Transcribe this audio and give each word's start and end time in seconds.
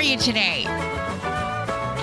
Are 0.00 0.02
you 0.02 0.16
today? 0.16 0.62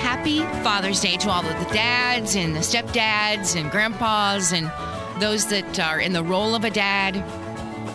Happy 0.03 0.41
Father's 0.61 0.99
Day 0.99 1.17
to 1.17 1.31
all 1.31 1.43
of 1.43 1.57
the 1.67 1.73
dads 1.73 2.35
and 2.35 2.55
the 2.55 2.59
stepdads 2.59 3.59
and 3.59 3.71
grandpas 3.71 4.51
and 4.51 4.71
those 5.19 5.47
that 5.47 5.79
are 5.79 5.99
in 5.99 6.13
the 6.13 6.23
role 6.23 6.53
of 6.53 6.63
a 6.63 6.69
dad. 6.69 7.17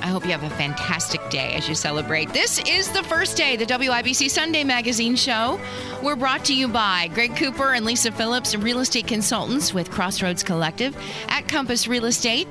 I 0.03 0.09
hope 0.09 0.25
you 0.25 0.33
have 0.33 0.43
a 0.43 0.51
fantastic 0.51 1.21
day 1.31 1.53
as 1.55 1.69
you 1.69 1.77
celebrate. 1.77 2.33
This 2.33 2.61
is 2.67 2.91
the 2.91 3.05
first 3.05 3.37
day, 3.37 3.55
the 3.55 3.65
WIBC 3.65 4.29
Sunday 4.29 4.65
Magazine 4.65 5.15
Show. 5.15 5.61
We're 6.03 6.17
brought 6.17 6.47
to 6.47 6.55
you 6.57 6.67
by 6.67 7.09
Greg 7.15 7.37
Cooper 7.37 7.73
and 7.73 7.87
Lisa 7.87 8.11
Phillips, 8.11 8.57
real 8.57 8.81
estate 8.81 9.07
consultants 9.07 9.73
with 9.73 9.89
Crossroads 9.93 10.43
Collective 10.43 10.97
at 11.29 11.47
Compass 11.47 11.87
Real 11.87 12.07
Estate. 12.07 12.49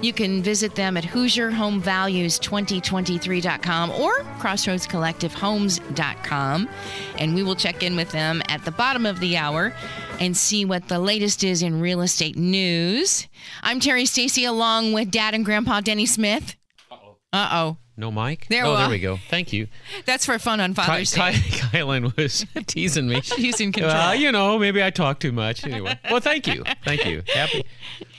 You 0.00 0.12
can 0.12 0.42
visit 0.42 0.74
them 0.76 0.96
at 0.96 1.02
HoosierHomeValues2023.com 1.04 3.90
or 3.90 4.12
CrossroadsCollectiveHomes.com. 4.38 6.68
And 7.18 7.34
we 7.34 7.42
will 7.42 7.56
check 7.56 7.82
in 7.82 7.96
with 7.96 8.12
them 8.12 8.40
at 8.48 8.64
the 8.64 8.70
bottom 8.70 9.04
of 9.06 9.18
the 9.18 9.36
hour 9.36 9.74
and 10.20 10.36
see 10.36 10.64
what 10.64 10.86
the 10.88 11.00
latest 11.00 11.42
is 11.42 11.62
in 11.62 11.80
real 11.80 12.00
estate 12.00 12.36
news. 12.36 13.26
I'm 13.62 13.80
Terri 13.80 14.06
Stacy 14.06 14.44
along 14.44 14.92
with 14.92 15.10
Dad 15.10 15.34
and 15.34 15.44
Grandpa 15.44 15.80
Denny 15.80 16.06
Smith. 16.06 16.54
Uh 17.32 17.48
oh. 17.52 17.76
No 17.96 18.12
mic? 18.12 18.46
There 18.48 18.64
oh, 18.64 18.70
we 18.70 18.76
there 18.76 18.88
we 18.90 19.00
go. 19.00 19.16
Thank 19.28 19.52
you. 19.52 19.66
That's 20.06 20.24
for 20.24 20.38
fun 20.38 20.60
on 20.60 20.72
Ky- 20.72 20.82
Father's 20.82 21.12
Ky- 21.12 21.20
Day. 21.20 21.32
Kylan 21.72 22.16
was 22.16 22.46
teasing 22.68 23.08
me. 23.08 23.20
She's 23.22 23.60
in 23.60 23.72
control. 23.72 23.92
Uh, 23.92 24.12
you 24.12 24.30
know, 24.30 24.56
maybe 24.56 24.84
I 24.84 24.90
talk 24.90 25.18
too 25.18 25.32
much. 25.32 25.64
Anyway, 25.64 25.98
well, 26.08 26.20
thank 26.20 26.46
you. 26.46 26.62
Thank 26.84 27.04
you. 27.04 27.24
Happy. 27.34 27.64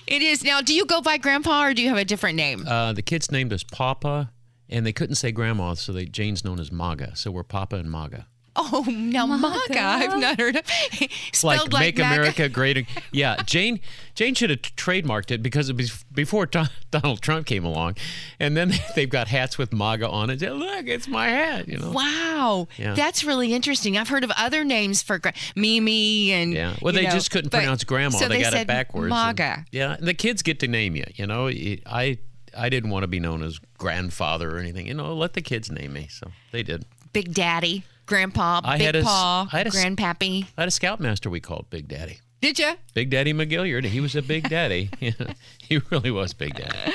It 0.09 0.23
is. 0.23 0.43
Now, 0.43 0.61
do 0.61 0.73
you 0.73 0.87
go 0.87 1.01
by 1.01 1.17
Grandpa 1.17 1.65
or 1.65 1.73
do 1.75 1.83
you 1.83 1.89
have 1.89 1.97
a 1.99 2.03
different 2.03 2.35
name? 2.35 2.67
Uh, 2.67 2.93
the 2.93 3.03
kids 3.03 3.31
named 3.31 3.53
us 3.53 3.63
Papa, 3.63 4.31
and 4.67 4.83
they 4.83 4.91
couldn't 4.91 5.15
say 5.15 5.31
Grandma, 5.31 5.75
so 5.75 5.93
they 5.93 6.05
Jane's 6.05 6.43
known 6.43 6.59
as 6.59 6.71
Maga. 6.71 7.15
So 7.15 7.29
we're 7.29 7.43
Papa 7.43 7.75
and 7.75 7.91
Maga. 7.91 8.25
oh, 8.55 8.83
now 8.89 9.25
MAGA. 9.25 9.79
I've 9.79 10.19
not 10.19 10.39
heard 10.39 10.55
of 10.55 10.63
Spelled 11.33 11.71
like, 11.71 11.73
like, 11.73 11.79
Make 11.81 11.97
MAGA. 11.97 12.13
America 12.19 12.49
Great. 12.49 12.77
Ag- 12.77 12.87
Yeah, 13.11 13.41
Jane. 13.45 13.79
Jane 14.15 14.33
should 14.35 14.49
have 14.49 14.61
trademarked 14.61 15.31
it 15.31 15.41
because 15.41 15.69
it 15.69 15.77
was 15.77 16.03
before 16.11 16.45
Don- 16.45 16.69
Donald 16.91 17.21
Trump 17.21 17.45
came 17.45 17.63
along, 17.63 17.95
and 18.39 18.57
then 18.57 18.73
they've 18.95 19.09
got 19.09 19.27
hats 19.29 19.57
with 19.57 19.71
MAGA 19.71 20.09
on 20.09 20.29
it. 20.29 20.41
Look, 20.41 20.87
it's 20.87 21.07
my 21.07 21.29
hat. 21.29 21.67
You 21.69 21.77
know. 21.77 21.91
Wow, 21.91 22.67
Yeah. 22.77 22.95
that's 22.95 23.23
really 23.23 23.53
interesting. 23.53 23.97
I've 23.97 24.09
heard 24.09 24.23
of 24.25 24.31
other 24.35 24.63
names 24.65 25.01
for 25.01 25.19
gra- 25.19 25.33
Mimi 25.55 26.31
and 26.31 26.53
Yeah. 26.53 26.75
Well, 26.81 26.93
they 26.93 27.03
know, 27.03 27.11
just 27.11 27.31
couldn't 27.31 27.51
but- 27.51 27.59
pronounce 27.59 27.83
grandma. 27.83 28.17
So 28.17 28.27
they, 28.27 28.41
got 28.41 28.51
said 28.53 28.61
it 28.63 28.67
backwards. 28.67 29.03
and- 29.13 29.37
MAGA. 29.37 29.65
yeah. 29.71 29.93
and 29.93 30.07
The 30.07 30.13
kids 30.13 30.41
get 30.41 30.59
to 30.59 30.67
name 30.67 30.95
you. 30.95 31.05
You 31.15 31.27
know, 31.27 31.47
I 31.47 32.17
I 32.57 32.67
didn't 32.69 32.89
want 32.89 33.03
to 33.03 33.07
be 33.07 33.19
known 33.19 33.43
as 33.43 33.59
grandfather 33.77 34.55
or 34.55 34.59
anything. 34.59 34.87
You 34.87 34.95
know, 34.95 35.13
let 35.15 35.33
the 35.33 35.41
kids 35.41 35.71
name 35.71 35.93
me. 35.93 36.07
So 36.09 36.31
they 36.51 36.63
did. 36.63 36.83
Big 37.13 37.33
Daddy, 37.33 37.83
Grandpa, 38.09 38.59
I 38.63 38.77
Big 38.79 38.85
had 38.87 38.95
a 38.95 39.03
Paw, 39.03 39.47
I 39.53 39.57
had 39.59 39.67
a 39.67 39.69
Grandpappy. 39.69 40.47
I 40.57 40.61
had 40.61 40.67
a 40.67 40.71
scoutmaster 40.71 41.29
we 41.29 41.39
called 41.39 41.69
Big 41.69 41.87
Daddy. 41.87 42.19
Did 42.41 42.57
you? 42.57 42.73
Big 42.95 43.11
Daddy 43.11 43.33
McGilliard. 43.33 43.85
He 43.85 43.99
was 43.99 44.15
a 44.15 44.23
big 44.23 44.49
daddy. 44.49 44.89
he 45.59 45.77
really 45.91 46.09
was 46.09 46.33
Big 46.33 46.55
Daddy. 46.55 46.93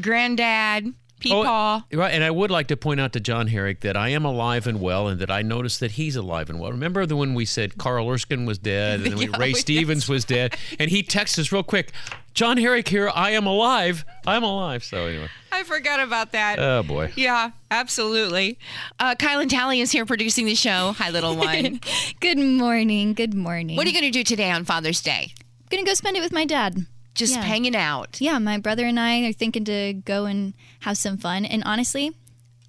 Granddad, 0.00 0.92
Peepaw. 1.20 1.84
Oh, 1.92 1.96
right. 1.96 2.12
And 2.12 2.22
I 2.22 2.30
would 2.30 2.50
like 2.50 2.66
to 2.68 2.76
point 2.76 3.00
out 3.00 3.12
to 3.14 3.20
John 3.20 3.46
Herrick 3.46 3.80
that 3.80 3.96
I 3.96 4.08
am 4.08 4.24
alive 4.24 4.66
and 4.66 4.80
well, 4.80 5.08
and 5.08 5.18
that 5.20 5.30
I 5.30 5.40
noticed 5.42 5.80
that 5.80 5.92
he's 5.92 6.16
alive 6.16 6.50
and 6.50 6.58
well. 6.60 6.72
Remember 6.72 7.06
the 7.06 7.16
when 7.16 7.34
we 7.34 7.44
said 7.46 7.78
Carl 7.78 8.10
Erskine 8.10 8.44
was 8.44 8.58
dead, 8.58 9.00
and 9.00 9.12
then 9.12 9.18
we, 9.18 9.28
Yeah, 9.28 9.38
Ray 9.38 9.52
Stevens 9.54 10.08
was 10.08 10.24
dead, 10.24 10.56
and 10.78 10.90
he 10.90 11.02
texted 11.02 11.38
us 11.38 11.52
real 11.52 11.62
quick, 11.62 11.92
"John 12.34 12.56
Herrick 12.58 12.88
here. 12.88 13.10
I 13.14 13.30
am 13.30 13.46
alive. 13.46 14.04
I'm 14.26 14.42
alive." 14.42 14.82
So 14.84 15.06
anyway, 15.06 15.28
I 15.60 15.64
forgot 15.64 16.00
about 16.00 16.32
that. 16.32 16.58
oh 16.58 16.82
boy. 16.82 17.12
yeah, 17.16 17.50
absolutely. 17.70 18.58
Uh, 18.98 19.14
Kylan 19.14 19.50
Talley 19.50 19.80
is 19.80 19.92
here 19.92 20.06
producing 20.06 20.46
the 20.46 20.54
show. 20.54 20.92
Hi, 20.96 21.10
little 21.10 21.36
one. 21.36 21.80
Good 22.20 22.38
morning. 22.38 23.12
Good 23.12 23.34
morning. 23.34 23.76
what 23.76 23.86
are 23.86 23.90
you 23.90 24.00
going 24.00 24.10
to 24.10 24.18
do 24.18 24.24
today 24.24 24.50
on 24.50 24.64
Father's 24.64 25.02
Day? 25.02 25.32
I'm 25.34 25.68
gonna 25.76 25.84
go 25.84 25.92
spend 25.94 26.16
it 26.16 26.20
with 26.20 26.32
my 26.32 26.46
dad? 26.46 26.86
Just 27.14 27.34
Yeah. 27.34 27.42
hanging 27.42 27.76
out. 27.76 28.20
Yeah, 28.20 28.38
my 28.38 28.56
brother 28.56 28.86
and 28.86 28.98
I 28.98 29.28
are 29.28 29.32
thinking 29.34 29.64
to 29.66 29.92
go 29.92 30.24
and 30.24 30.54
have 30.80 30.96
some 30.96 31.18
fun. 31.18 31.44
And 31.44 31.62
honestly, 31.66 32.12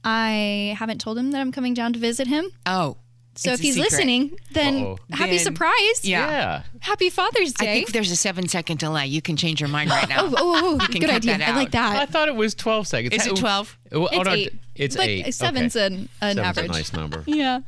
I 0.03 0.75
haven't 0.77 0.99
told 0.99 1.17
him 1.17 1.31
that 1.31 1.39
I'm 1.39 1.51
coming 1.53 1.73
down 1.73 1.93
to 1.93 1.99
visit 1.99 2.27
him. 2.27 2.51
Oh. 2.65 2.97
So 3.35 3.51
it's 3.51 3.59
if 3.59 3.63
he's 3.63 3.75
secret. 3.75 3.91
listening, 3.91 4.37
then 4.51 4.83
Uh-oh. 4.83 4.97
happy 5.11 5.31
Then- 5.37 5.39
surprise. 5.39 6.03
Yeah. 6.03 6.29
Yeah. 6.29 6.63
Happy 6.81 7.09
Father's 7.09 7.53
Day. 7.53 7.71
I 7.71 7.73
think 7.75 7.91
there's 7.93 8.11
a 8.11 8.15
seven 8.17 8.47
second 8.49 8.79
delay. 8.79 9.07
You 9.07 9.21
can 9.21 9.37
change 9.37 9.61
your 9.61 9.69
mind 9.69 9.89
right 9.89 10.07
now. 10.09 10.25
oh, 10.25 10.33
oh, 10.37 10.77
oh, 10.81 10.87
can 10.87 10.99
good 11.01 11.09
idea. 11.09 11.39
I 11.45 11.51
like 11.55 11.71
that. 11.71 11.95
I 11.95 12.05
thought 12.05 12.27
it 12.27 12.35
was 12.35 12.53
12 12.55 12.87
seconds. 12.87 13.13
Is 13.15 13.27
it 13.27 13.37
12? 13.37 13.77
Oh, 13.93 14.07
It's 14.11 14.25
no, 14.25 14.31
eight. 14.33 14.53
It's 14.75 14.97
Like, 14.97 15.09
eight. 15.09 15.33
seven's 15.33 15.75
okay. 15.75 15.85
an- 15.85 16.09
an 16.21 16.35
Seven's 16.35 16.39
average. 16.39 16.65
a 16.65 16.73
nice 16.73 16.93
number. 16.93 17.23
Yeah. 17.27 17.61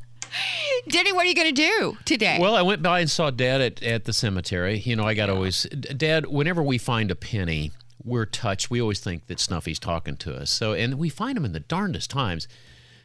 Denny, 0.90 1.14
what 1.14 1.26
are 1.26 1.30
you 1.30 1.36
going 1.36 1.54
to 1.54 1.62
do 1.70 1.98
today? 2.06 2.38
Well, 2.42 2.56
I 2.56 2.62
went 2.64 2.82
by 2.82 3.00
and 3.02 3.10
saw 3.10 3.30
Dad 3.30 3.62
at, 3.62 3.84
at 3.84 4.06
the 4.06 4.14
cemetery. 4.14 4.80
You 4.80 4.96
know, 4.96 5.04
I 5.06 5.14
got 5.14 5.28
to 5.28 5.34
always, 5.36 5.64
Dad, 5.64 6.26
whenever 6.26 6.62
we 6.64 6.78
find 6.80 7.12
a 7.12 7.16
penny, 7.16 7.72
we're 8.04 8.26
touched. 8.26 8.70
We 8.72 8.82
always 8.82 9.00
think 9.00 9.28
that 9.28 9.40
Snuffy's 9.40 9.80
talking 9.80 10.18
to 10.18 10.36
us. 10.36 10.50
So, 10.50 10.74
and 10.74 10.96
we 10.96 11.10
find 11.10 11.38
him 11.38 11.46
in 11.46 11.54
the 11.54 11.60
darndest 11.60 12.10
times. 12.10 12.48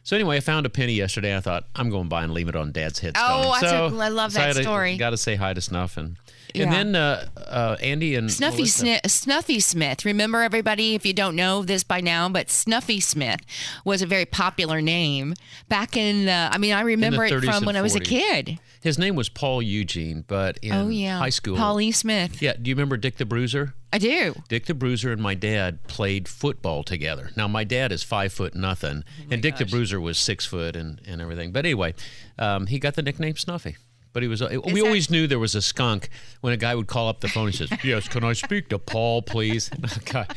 So 0.09 0.17
anyway, 0.17 0.39
I 0.39 0.41
found 0.41 0.65
a 0.65 0.71
penny 0.71 0.95
yesterday. 0.95 1.37
I 1.37 1.41
thought 1.41 1.65
I'm 1.77 1.91
going 1.91 2.09
by 2.09 2.25
and 2.25 2.33
leave 2.33 2.49
it 2.49 2.57
on 2.57 2.73
Dad's 2.73 2.99
headstone. 2.99 3.27
Oh, 3.29 3.55
so, 3.61 3.95
I 3.99 4.09
love 4.09 4.33
so 4.33 4.39
that 4.39 4.57
to- 4.57 4.63
story. 4.63 4.97
Got 4.97 5.11
to 5.11 5.19
say 5.19 5.35
hi 5.35 5.53
to 5.53 5.61
Snuff 5.61 5.99
and 5.99 6.17
Yeah. 6.55 6.65
and 6.65 6.73
then 6.73 6.97
uh, 6.97 7.29
uh, 7.37 7.77
Andy 7.81 8.15
and 8.15 8.31
Snuffy, 8.31 8.65
Sni- 8.65 9.09
Snuffy 9.09 9.61
Smith. 9.61 10.05
Remember, 10.05 10.43
everybody, 10.43 10.95
if 10.95 11.05
you 11.05 11.13
don't 11.13 11.37
know 11.37 11.63
this 11.63 11.83
by 11.85 12.01
now, 12.01 12.29
but 12.29 12.51
Snuffy 12.51 13.01
Smith 13.01 13.41
was 13.85 14.03
a 14.03 14.07
very 14.07 14.25
popular 14.25 14.81
name 14.81 15.35
back 15.69 15.97
in. 15.97 16.29
Uh, 16.29 16.51
I 16.53 16.59
mean, 16.59 16.73
I 16.73 16.81
remember 16.83 17.25
it 17.25 17.45
from 17.45 17.65
when 17.65 17.77
I 17.77 17.83
was 17.83 17.95
a 17.95 18.01
kid. 18.01 18.59
His 18.81 18.99
name 18.99 19.17
was 19.17 19.29
Paul 19.29 19.61
Eugene, 19.61 20.25
but 20.27 20.59
in 20.63 20.73
oh 20.73 20.89
yeah, 20.89 21.19
high 21.19 21.31
school, 21.31 21.57
Paulie 21.57 21.95
Smith. 21.95 22.41
Yeah, 22.41 22.55
do 22.55 22.69
you 22.69 22.75
remember 22.77 22.97
Dick 22.97 23.17
the 23.17 23.27
Bruiser? 23.27 23.75
I 23.93 23.99
do. 23.99 24.35
Dick 24.49 24.67
the 24.67 24.75
Bruiser 24.75 25.13
and 25.13 25.21
my 25.21 25.35
dad 25.35 25.83
played 25.89 26.29
football 26.29 26.83
together. 26.85 27.31
Now 27.37 27.49
my 27.49 27.65
dad 27.65 27.91
is 27.91 28.03
five 28.03 28.33
foot 28.33 28.55
nothing, 28.55 29.03
and 29.31 29.43
Dick 29.43 29.57
the 29.57 29.65
Bruiser 29.65 30.01
was 30.01 30.19
six 30.19 30.47
foot 30.47 30.77
and, 30.77 31.01
and 31.07 31.21
everything. 31.21 31.53
But 31.53 31.65
anyway, 31.65 31.95
um, 32.39 32.67
he 32.67 32.79
got 32.79 32.95
the 32.95 33.03
nickname 33.03 33.37
Snuffy. 33.37 33.77
But 34.19 34.25
he 34.25 34.29
was. 34.29 34.43
uh, 34.43 34.49
we 34.65 34.73
that- 34.81 34.83
always 34.85 35.11
knew 35.11 35.29
there 35.29 35.39
was 35.39 35.55
a 35.55 35.63
skunk 35.63 36.09
when 36.41 36.53
a 36.53 36.57
guy 36.57 36.75
would 36.75 36.89
call 36.89 37.09
up 37.09 37.21
the 37.21 37.29
phone. 37.29 37.47
He 37.47 37.57
says, 37.57 37.71
"Yes, 37.85 38.09
can 38.09 38.25
I 38.25 38.33
speak 38.33 38.69
to 38.71 38.79
Paul, 38.81 39.23
please?" 39.23 39.69
God, 40.07 40.35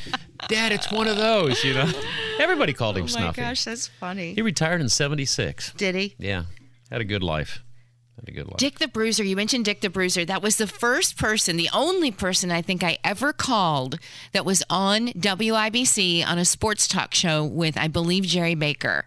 Dad, 0.48 0.72
it's 0.72 0.92
one 0.92 1.08
of 1.08 1.18
those. 1.18 1.64
You 1.64 1.74
know, 1.74 1.92
everybody 2.40 2.74
called 2.74 2.96
him 2.96 3.06
Oh 3.06 3.06
my 3.06 3.10
Snuffy. 3.10 3.42
gosh, 3.42 3.64
that's 3.64 3.88
funny. 3.88 4.36
He 4.36 4.44
retired 4.44 4.82
in 4.82 4.88
'76. 4.90 5.74
Did 5.74 5.96
he? 5.96 6.14
Yeah, 6.20 6.44
had 6.92 7.02
a 7.02 7.04
good 7.04 7.24
life. 7.24 7.64
Had 8.20 8.30
a 8.30 8.32
good 8.34 8.46
life. 8.46 8.58
Dick 8.58 8.78
the 8.78 8.88
Bruiser, 8.88 9.24
you 9.24 9.36
mentioned 9.36 9.66
Dick 9.66 9.82
the 9.82 9.90
Bruiser. 9.90 10.24
That 10.26 10.44
was 10.44 10.58
the 10.58 10.68
first 10.68 11.18
person, 11.18 11.58
the 11.58 11.70
only 11.74 12.12
person 12.12 12.52
I 12.52 12.62
think 12.62 12.84
I 12.84 13.00
ever 13.04 13.34
called 13.34 13.98
that 14.34 14.46
was 14.46 14.62
on 14.70 15.08
WIBC 15.14 16.24
on 16.28 16.38
a 16.38 16.46
sports 16.46 16.88
talk 16.88 17.16
show 17.16 17.44
with, 17.44 17.80
I 17.80 17.88
believe, 17.88 18.26
Jerry 18.26 18.54
Baker. 18.54 19.06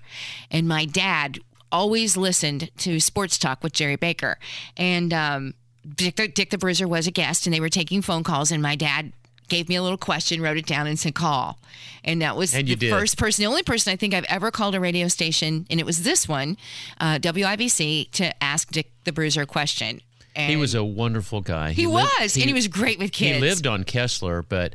And 0.51 0.67
my 0.67 0.85
dad 0.85 1.39
always 1.75 2.17
listened 2.17 2.71
to 2.79 3.01
sports 3.01 3.37
talk 3.39 3.63
with 3.63 3.73
Jerry 3.73 3.97
Baker. 3.97 4.39
And 4.77 5.13
um, 5.13 5.55
Dick, 5.97 6.17
the, 6.17 6.29
Dick 6.29 6.51
the 6.51 6.59
Bruiser 6.59 6.87
was 6.89 7.07
a 7.07 7.11
guest, 7.11 7.47
and 7.47 7.53
they 7.55 7.61
were 7.61 7.69
taking 7.69 8.01
phone 8.03 8.23
calls, 8.23 8.51
and 8.53 8.63
my 8.63 8.77
dad 8.77 9.13
gave 9.49 9.69
me 9.69 9.75
a 9.77 9.83
little 9.83 9.99
question, 9.99 10.41
wrote 10.41 10.57
it 10.57 10.65
down, 10.67 10.87
and 10.87 10.99
said 10.99 11.15
call. 11.15 11.59
And 12.03 12.23
that 12.23 12.37
was 12.37 12.55
And 12.55 12.67
the 12.67 12.77
did. 12.77 12.91
first 12.91 13.19
person, 13.19 13.43
the 13.43 13.47
only 13.49 13.63
person 13.63 13.93
I 13.93 13.97
think 13.97 14.15
I've 14.15 14.25
ever 14.25 14.51
called 14.51 14.75
a 14.75 14.81
radio 14.81 15.09
station, 15.09 15.67
and 15.69 15.79
it 15.81 15.85
was 15.85 16.03
this 16.03 16.27
one, 16.29 16.57
uh, 17.01 17.19
WIBC, 17.19 18.11
to 18.13 18.43
ask 18.43 18.71
Dick 18.71 18.91
the 19.05 19.13
Bruiser 19.13 19.43
a 19.43 19.47
question. 19.47 20.01
And 20.37 20.51
He 20.51 20.57
was 20.57 20.75
a 20.75 20.83
wonderful 20.83 21.43
guy. 21.43 21.73
He 21.73 21.87
lived- 21.87 22.11
was, 22.21 22.37
and 22.37 22.47
he 22.47 22.53
was 22.55 22.69
great 22.69 22.99
with 22.99 23.13
kids. 23.13 23.35
He 23.37 23.41
lived 23.41 23.67
on 23.67 23.85
Kessler, 23.85 24.43
but 24.43 24.75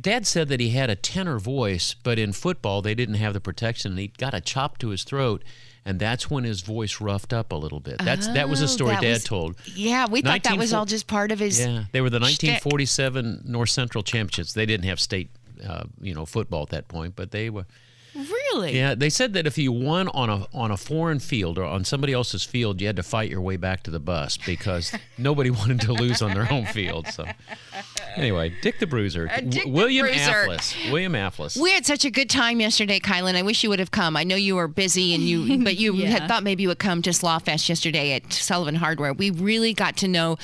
Dad 0.00 0.26
said 0.26 0.48
that 0.48 0.60
he 0.60 0.70
had 0.70 0.90
a 0.90 0.94
tenor 0.96 1.38
voice, 1.38 1.94
but 2.02 2.18
in 2.18 2.32
football 2.32 2.82
they 2.82 2.94
didn't 2.94 3.16
have 3.16 3.32
the 3.32 3.40
protection. 3.40 3.92
And 3.92 3.98
he 4.00 4.08
got 4.08 4.32
a 4.34 4.40
chop 4.40 4.78
to 4.78 4.88
his 4.88 5.04
throat, 5.04 5.42
and 5.86 5.98
that's 5.98 6.28
when 6.30 6.44
his 6.44 6.60
voice 6.60 7.00
roughed 7.00 7.32
up 7.32 7.52
a 7.52 7.56
little 7.56 7.80
bit. 7.80 7.96
That's 8.04 8.26
that 8.28 8.48
was 8.50 8.60
a 8.60 8.64
Oh, 8.64 8.66
story 8.66 8.96
Dad 8.96 9.04
was- 9.14 9.24
told. 9.24 9.56
Yeah, 9.74 10.06
we 10.10 10.20
thought 10.20 10.42
that 10.42 10.58
was 10.58 10.74
all 10.74 10.84
just 10.84 11.06
part 11.06 11.32
of 11.32 11.38
his. 11.38 11.58
Yeah, 11.60 11.84
they 11.92 12.02
were 12.02 12.10
the 12.10 12.18
shtick. 12.18 12.50
1947 12.64 13.42
North 13.46 13.70
Central 13.70 14.02
Championships. 14.02 14.52
They 14.52 14.66
didn't 14.66 14.86
have 14.86 15.00
state, 15.00 15.30
uh, 15.66 15.84
you 16.00 16.14
know, 16.14 16.26
football 16.26 16.62
at 16.64 16.68
that 16.70 16.88
point, 16.88 17.14
but 17.16 17.30
they 17.30 17.48
were. 17.48 17.64
Really? 18.14 18.74
Yeah, 18.74 18.94
they 18.94 19.10
said 19.10 19.34
that 19.34 19.46
if 19.46 19.58
you 19.58 19.70
won 19.72 20.08
on 20.08 20.30
a 20.30 20.46
on 20.54 20.70
a 20.70 20.78
foreign 20.78 21.18
field 21.18 21.58
or 21.58 21.64
on 21.64 21.84
somebody 21.84 22.14
else's 22.14 22.44
field, 22.44 22.80
you 22.80 22.86
had 22.86 22.96
to 22.96 23.02
fight 23.02 23.28
your 23.30 23.42
way 23.42 23.56
back 23.58 23.82
to 23.82 23.90
the 23.90 24.00
bus 24.00 24.38
because 24.38 24.90
nobody 25.18 25.50
wanted 25.50 25.82
to 25.82 25.92
lose 25.92 26.22
on 26.22 26.32
their 26.32 26.46
home 26.46 26.64
field. 26.64 27.06
So, 27.08 27.26
anyway, 28.16 28.52
Dick 28.62 28.78
the 28.78 28.86
Bruiser, 28.86 29.28
Uh, 29.32 29.36
Dick 29.40 29.64
W- 29.64 29.64
the 29.64 29.70
William 29.70 30.06
Bruiser. 30.06 30.30
Afflis, 30.30 30.90
William 30.92 31.12
Afflis. 31.12 31.56
We 31.60 31.70
had 31.72 31.86
such 31.86 32.04
a 32.04 32.10
good 32.10 32.28
time 32.30 32.60
yesterday, 32.60 32.98
Kylan. 33.00 33.34
I 33.36 33.42
wish 33.42 33.62
you 33.62 33.68
would 33.70 33.78
have 33.78 33.90
come. 33.90 34.16
I 34.16 34.24
know 34.24 34.36
you 34.36 34.56
were 34.56 34.68
busy 34.68 35.14
and 35.14 35.22
you, 35.22 35.58
but 35.64 35.76
you 35.76 35.94
Yeah. 35.94 36.08
had 36.08 36.28
thought 36.28 36.42
maybe 36.42 36.62
you 36.62 36.68
would 36.68 36.78
come 36.78 37.02
to 37.02 37.10
Slawfest 37.10 37.68
yesterday 37.68 38.12
at 38.12 38.32
Sullivan 38.32 38.74
Hardware. 38.76 39.12
We 39.12 39.30
really 39.30 39.72
got 39.74 39.96
to 39.98 40.08
know 40.08 40.38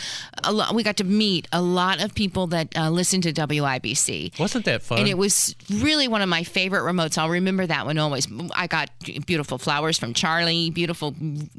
a 0.44 0.52
lot. 0.52 0.74
We 0.74 0.82
got 0.82 0.96
to 0.98 1.04
meet 1.04 1.48
a 1.52 1.60
lot 1.62 2.02
of 2.02 2.14
people 2.14 2.46
that 2.48 2.76
uh, 2.76 2.90
listen 2.90 3.20
to 3.22 3.32
WIBC. 3.32 4.38
Wasn't 4.38 4.64
that 4.64 4.82
fun? 4.82 4.98
And 4.98 5.08
it 5.08 5.16
was 5.18 5.54
really 5.70 6.08
one 6.08 6.22
of 6.22 6.28
my 6.28 6.42
favorite 6.44 6.80
remotes. 6.82 7.18
I'll 7.18 7.30
remember 7.30 7.66
that 7.66 7.86
one 7.86 7.98
always. 7.98 8.26
I 8.54 8.66
got 8.66 8.90
beautiful 9.26 9.58
flowers 9.58 9.98
from 9.98 10.14
Charlie, 10.14 10.70
beautiful 10.70 11.14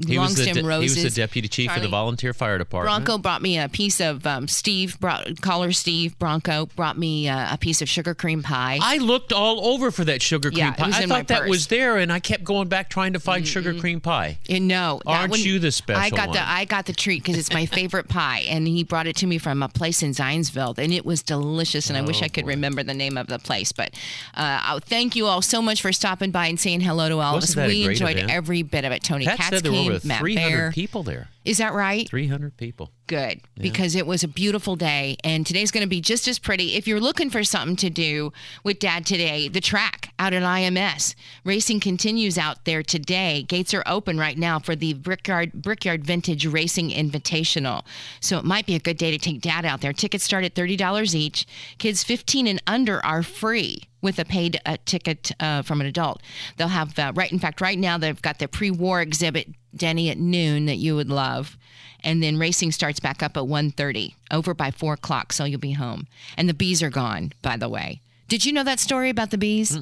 he 0.06 0.18
long 0.18 0.30
stem 0.30 0.56
de- 0.56 0.64
roses. 0.64 0.98
he 0.98 1.04
was 1.04 1.14
the 1.16 1.22
deputy 1.22 1.48
chief 1.48 1.76
of 1.76 1.82
the 1.82 1.88
volunteer 1.88 2.34
fire 2.34 2.58
department. 2.58 3.06
Bronco 3.06 3.18
brought 3.22 3.42
me 3.42 3.58
a 3.58 3.70
piece 3.70 4.00
of 4.02 4.26
um, 4.28 4.48
Steve, 4.48 5.00
brought, 5.00 5.42
caller 5.42 5.72
Steve 5.72 6.03
Bronco 6.10 6.68
brought 6.76 6.98
me 6.98 7.28
uh, 7.30 7.54
a 7.54 7.58
piece 7.58 7.82
of 7.82 7.90
sugar 7.90 8.14
cream 8.14 8.44
pie. 8.44 8.80
I 8.82 8.98
looked 8.98 9.32
all 9.34 9.66
over 9.68 9.92
for 9.92 10.04
that 10.06 10.22
sugar 10.22 10.50
cream 10.50 10.60
Yeah, 10.60 10.72
it 10.74 10.78
pie. 10.78 10.88
was 10.88 10.96
I 10.96 11.06
thought 11.06 11.28
that 11.28 11.42
purse. 11.42 11.50
was 11.50 11.68
there, 11.68 11.98
and 11.98 12.12
I 12.12 12.20
kept 12.20 12.44
going 12.44 12.68
back 12.68 12.90
trying 12.90 13.14
to 13.14 13.20
find 13.20 13.48
sugar 13.48 13.74
cream 13.74 14.02
pie. 14.02 14.38
And 14.50 14.68
no, 14.68 15.02
Aren't 15.06 15.32
one- 15.32 15.40
you 15.42 15.60
the 15.60 15.72
special 15.72 16.02
I 16.02 16.10
got 16.10 16.30
one? 16.30 16.38
the 16.38 16.48
I 16.50 16.66
got 16.66 16.86
the 16.86 16.94
treat 16.94 17.24
because 17.24 17.38
it's 17.38 17.54
my 17.54 17.66
favorite 17.66 18.10
pie, 18.10 18.40
and 18.50 18.68
he 18.68 18.84
brought 18.84 19.08
it 19.08 19.16
to 19.18 19.28
me 19.28 19.38
from 19.38 19.64
a 19.64 19.70
place 19.70 20.04
in 20.04 20.12
Zionsville, 20.12 20.78
and 20.78 20.92
it 20.94 21.06
was 21.06 21.24
delicious. 21.24 21.90
And 21.90 21.98
I 21.98 22.02
wish 22.02 22.22
Oh, 22.22 22.26
I 22.26 22.28
could 22.30 22.46
remember 22.46 22.84
the 22.84 22.94
name 22.94 23.18
of 23.18 23.28
the 23.28 23.40
place, 23.40 23.72
but 23.72 23.94
uh, 24.36 24.62
oh, 24.70 24.80
thank 24.80 25.16
you 25.16 25.26
all 25.28 25.42
so 25.42 25.62
much 25.62 25.82
for 25.82 25.92
stopping 25.92 26.32
by 26.32 26.48
and 26.48 26.60
saying 26.60 26.82
hello 26.82 27.10
to 27.10 27.20
all 27.20 27.36
Wasn't 27.36 27.58
of 27.58 27.64
us. 27.66 27.68
We 27.70 27.86
enjoyed 27.86 28.18
event? 28.18 28.32
every 28.32 28.62
bit 28.64 28.86
of 28.86 28.92
it. 28.92 29.04
Tony 29.04 29.26
Pat 29.26 29.38
Katz 29.38 29.50
said 29.50 29.64
there 29.64 29.72
were 29.72 29.78
came, 29.78 29.92
over 29.94 30.08
Matt 30.08 30.20
300 30.20 30.50
Bear. 30.50 30.72
people 30.72 31.04
there. 31.04 31.30
Is 31.46 31.58
that 31.58 31.74
right? 31.74 32.08
300 32.10 32.56
people. 32.56 32.92
Good, 33.06 33.42
because 33.58 33.96
it 33.96 34.08
was 34.08 34.24
a 34.24 34.30
beautiful 34.30 34.78
day, 34.78 35.18
and 35.26 35.46
today's 35.46 35.72
going 35.72 35.84
to 35.84 35.90
be 35.90 36.00
just 36.00 36.26
as 36.28 36.40
pretty. 36.40 36.76
If 36.76 36.88
you're 36.88 37.02
looking 37.02 37.30
for 37.30 37.44
something 37.44 37.76
to 37.78 37.90
do 37.90 38.32
with 38.64 38.80
Dad 38.80 39.06
today, 39.06 39.50
the 39.50 39.60
track 39.60 40.14
out 40.20 40.32
at 40.32 40.42
IMS 40.42 41.14
racing 41.44 41.82
continues 41.82 42.38
out 42.38 42.64
there 42.64 42.82
today. 42.82 43.44
Gates 43.44 43.74
are 43.74 43.84
open 43.86 44.18
right 44.18 44.38
now 44.38 44.58
for 44.58 44.74
the 44.74 44.94
Brickyard 44.94 45.52
Brickyard 45.54 46.06
Vintage 46.06 46.46
Racing 46.46 46.92
Invitational, 46.92 47.84
so 48.22 48.38
it 48.38 48.46
might 48.46 48.66
be 48.66 48.76
a 48.76 48.80
good 48.80 48.98
day 48.98 49.12
to 49.12 49.18
take 49.18 49.42
Dad 49.42 49.66
out 49.66 49.82
there. 49.82 49.92
Tickets 49.92 50.24
start 50.24 50.46
at 50.46 50.56
thirty 50.56 50.78
dollars 50.78 51.14
each. 51.14 51.46
Kids 51.78 52.04
15 52.04 52.48
and 52.48 52.64
under 52.66 53.06
are 53.06 53.22
free 53.22 53.84
with 54.04 54.20
a 54.20 54.26
paid 54.26 54.60
uh, 54.66 54.78
ticket 54.86 55.32
uh, 55.40 55.64
from 55.64 55.82
an 55.82 55.88
adult. 55.88 56.22
They'll 56.58 56.68
have 56.68 56.98
uh, 57.00 57.14
right. 57.16 57.32
In 57.32 57.40
fact, 57.40 57.62
right 57.62 57.80
now 57.80 57.98
they've 57.98 58.22
got 58.22 58.38
their 58.38 58.48
pre-war 58.48 59.02
exhibit, 59.02 59.50
Denny 59.76 60.10
at 60.10 60.20
noon, 60.20 60.66
that 60.68 60.76
you 60.76 60.96
would 60.96 61.10
love, 61.10 61.58
and 62.04 62.22
then 62.22 62.38
racing 62.38 62.74
starts 62.74 63.00
back 63.00 63.24
up 63.24 63.36
at 63.38 63.44
1.30, 63.44 64.14
over 64.30 64.54
by 64.54 64.70
four 64.70 64.94
o'clock, 64.94 65.34
so 65.34 65.46
you'll 65.46 65.60
be 65.60 65.72
home. 65.72 66.06
And 66.38 66.48
the 66.48 66.54
bees 66.54 66.84
are 66.84 66.92
gone, 66.92 67.34
by 67.42 67.58
the 67.58 67.70
way. 67.70 68.02
Did 68.28 68.46
you 68.46 68.52
know 68.52 68.64
that 68.64 68.80
story 68.80 69.10
about 69.10 69.32
the 69.32 69.38
bees? 69.38 69.78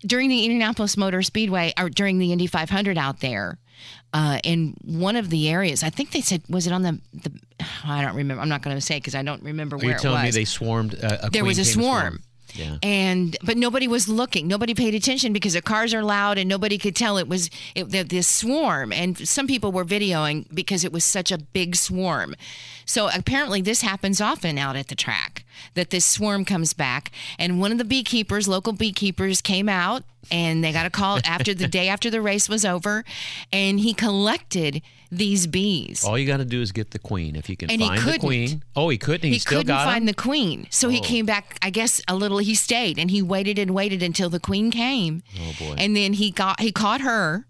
During 0.00 0.28
the 0.28 0.44
Indianapolis 0.44 0.96
Motor 0.96 1.22
Speedway, 1.22 1.72
or 1.78 1.88
during 1.88 2.18
the 2.18 2.32
Indy 2.32 2.46
500 2.46 2.96
out 2.96 3.20
there, 3.20 3.58
uh, 4.12 4.38
in 4.44 4.76
one 4.84 5.16
of 5.16 5.28
the 5.28 5.48
areas, 5.48 5.82
I 5.82 5.90
think 5.90 6.12
they 6.12 6.20
said, 6.20 6.42
was 6.48 6.66
it 6.66 6.72
on 6.72 6.82
the, 6.82 7.00
the 7.12 7.32
I 7.84 8.02
don't 8.02 8.14
remember. 8.14 8.40
I'm 8.40 8.48
not 8.48 8.62
going 8.62 8.76
to 8.76 8.80
say 8.80 8.96
because 8.96 9.14
I 9.14 9.22
don't 9.22 9.42
remember 9.42 9.76
Are 9.76 9.78
where 9.78 9.88
you 9.88 9.94
it 9.94 9.98
telling 9.98 10.22
me 10.22 10.30
they 10.30 10.44
swarmed? 10.44 10.94
Uh, 10.94 11.18
a 11.22 11.30
there 11.30 11.44
was 11.44 11.58
a 11.58 11.64
to 11.64 11.70
swarm. 11.70 12.22
Yeah. 12.54 12.76
And 12.82 13.36
but 13.42 13.56
nobody 13.56 13.88
was 13.88 14.08
looking. 14.08 14.46
Nobody 14.46 14.74
paid 14.74 14.94
attention 14.94 15.32
because 15.32 15.54
the 15.54 15.62
cars 15.62 15.92
are 15.92 16.02
loud 16.02 16.38
and 16.38 16.48
nobody 16.48 16.78
could 16.78 16.94
tell 16.94 17.18
it 17.18 17.28
was 17.28 17.50
it, 17.74 17.90
the, 17.90 18.02
this 18.02 18.28
swarm. 18.28 18.92
And 18.92 19.28
some 19.28 19.46
people 19.46 19.72
were 19.72 19.84
videoing 19.84 20.46
because 20.54 20.84
it 20.84 20.92
was 20.92 21.04
such 21.04 21.32
a 21.32 21.38
big 21.38 21.74
swarm. 21.76 22.34
So 22.86 23.10
apparently 23.12 23.60
this 23.60 23.82
happens 23.82 24.20
often 24.20 24.56
out 24.58 24.76
at 24.76 24.88
the 24.88 24.94
track 24.94 25.44
that 25.74 25.90
this 25.90 26.04
swarm 26.04 26.44
comes 26.44 26.72
back. 26.74 27.10
And 27.38 27.60
one 27.60 27.72
of 27.72 27.78
the 27.78 27.84
beekeepers, 27.84 28.46
local 28.46 28.72
beekeepers, 28.72 29.40
came 29.40 29.68
out 29.68 30.04
and 30.30 30.62
they 30.62 30.72
got 30.72 30.86
a 30.86 30.90
call 30.90 31.18
after 31.24 31.54
the 31.54 31.68
day 31.78 31.88
after 31.88 32.10
the 32.10 32.20
race 32.20 32.48
was 32.48 32.64
over, 32.64 33.04
and 33.52 33.80
he 33.80 33.92
collected 33.92 34.82
these 35.18 35.46
bees. 35.46 36.04
All 36.04 36.18
you 36.18 36.26
got 36.26 36.38
to 36.38 36.44
do 36.44 36.60
is 36.60 36.72
get 36.72 36.90
the 36.90 36.98
queen. 36.98 37.36
If 37.36 37.48
you 37.48 37.56
can 37.56 37.70
And 37.70 37.80
find 37.80 38.00
the 38.02 38.18
queen. 38.18 38.62
Oh, 38.76 38.88
he 38.88 38.98
couldn't. 38.98 39.26
He, 39.28 39.34
he 39.34 39.38
still 39.38 39.58
couldn't 39.60 39.68
got 39.68 39.84
find 39.84 40.02
him? 40.02 40.06
the 40.06 40.14
queen 40.14 40.66
so 40.70 40.88
he 40.88 40.98
oh. 40.98 41.02
came 41.02 41.26
back 41.26 41.58
i 41.62 41.70
guess 41.70 42.00
a 42.08 42.14
little 42.14 42.38
he 42.38 42.54
stayed 42.54 42.98
and 42.98 43.10
he 43.10 43.20
waited 43.22 43.58
and 43.58 43.72
waited 43.74 44.02
until 44.02 44.28
the 44.30 44.40
queen 44.40 44.70
came 44.70 45.22
Oh, 45.40 45.52
boy. 45.58 45.74
and 45.78 45.96
then 45.96 46.12
he 46.14 46.30
got 46.30 46.60
he 46.60 46.72
caught 46.72 47.00
her 47.00 47.46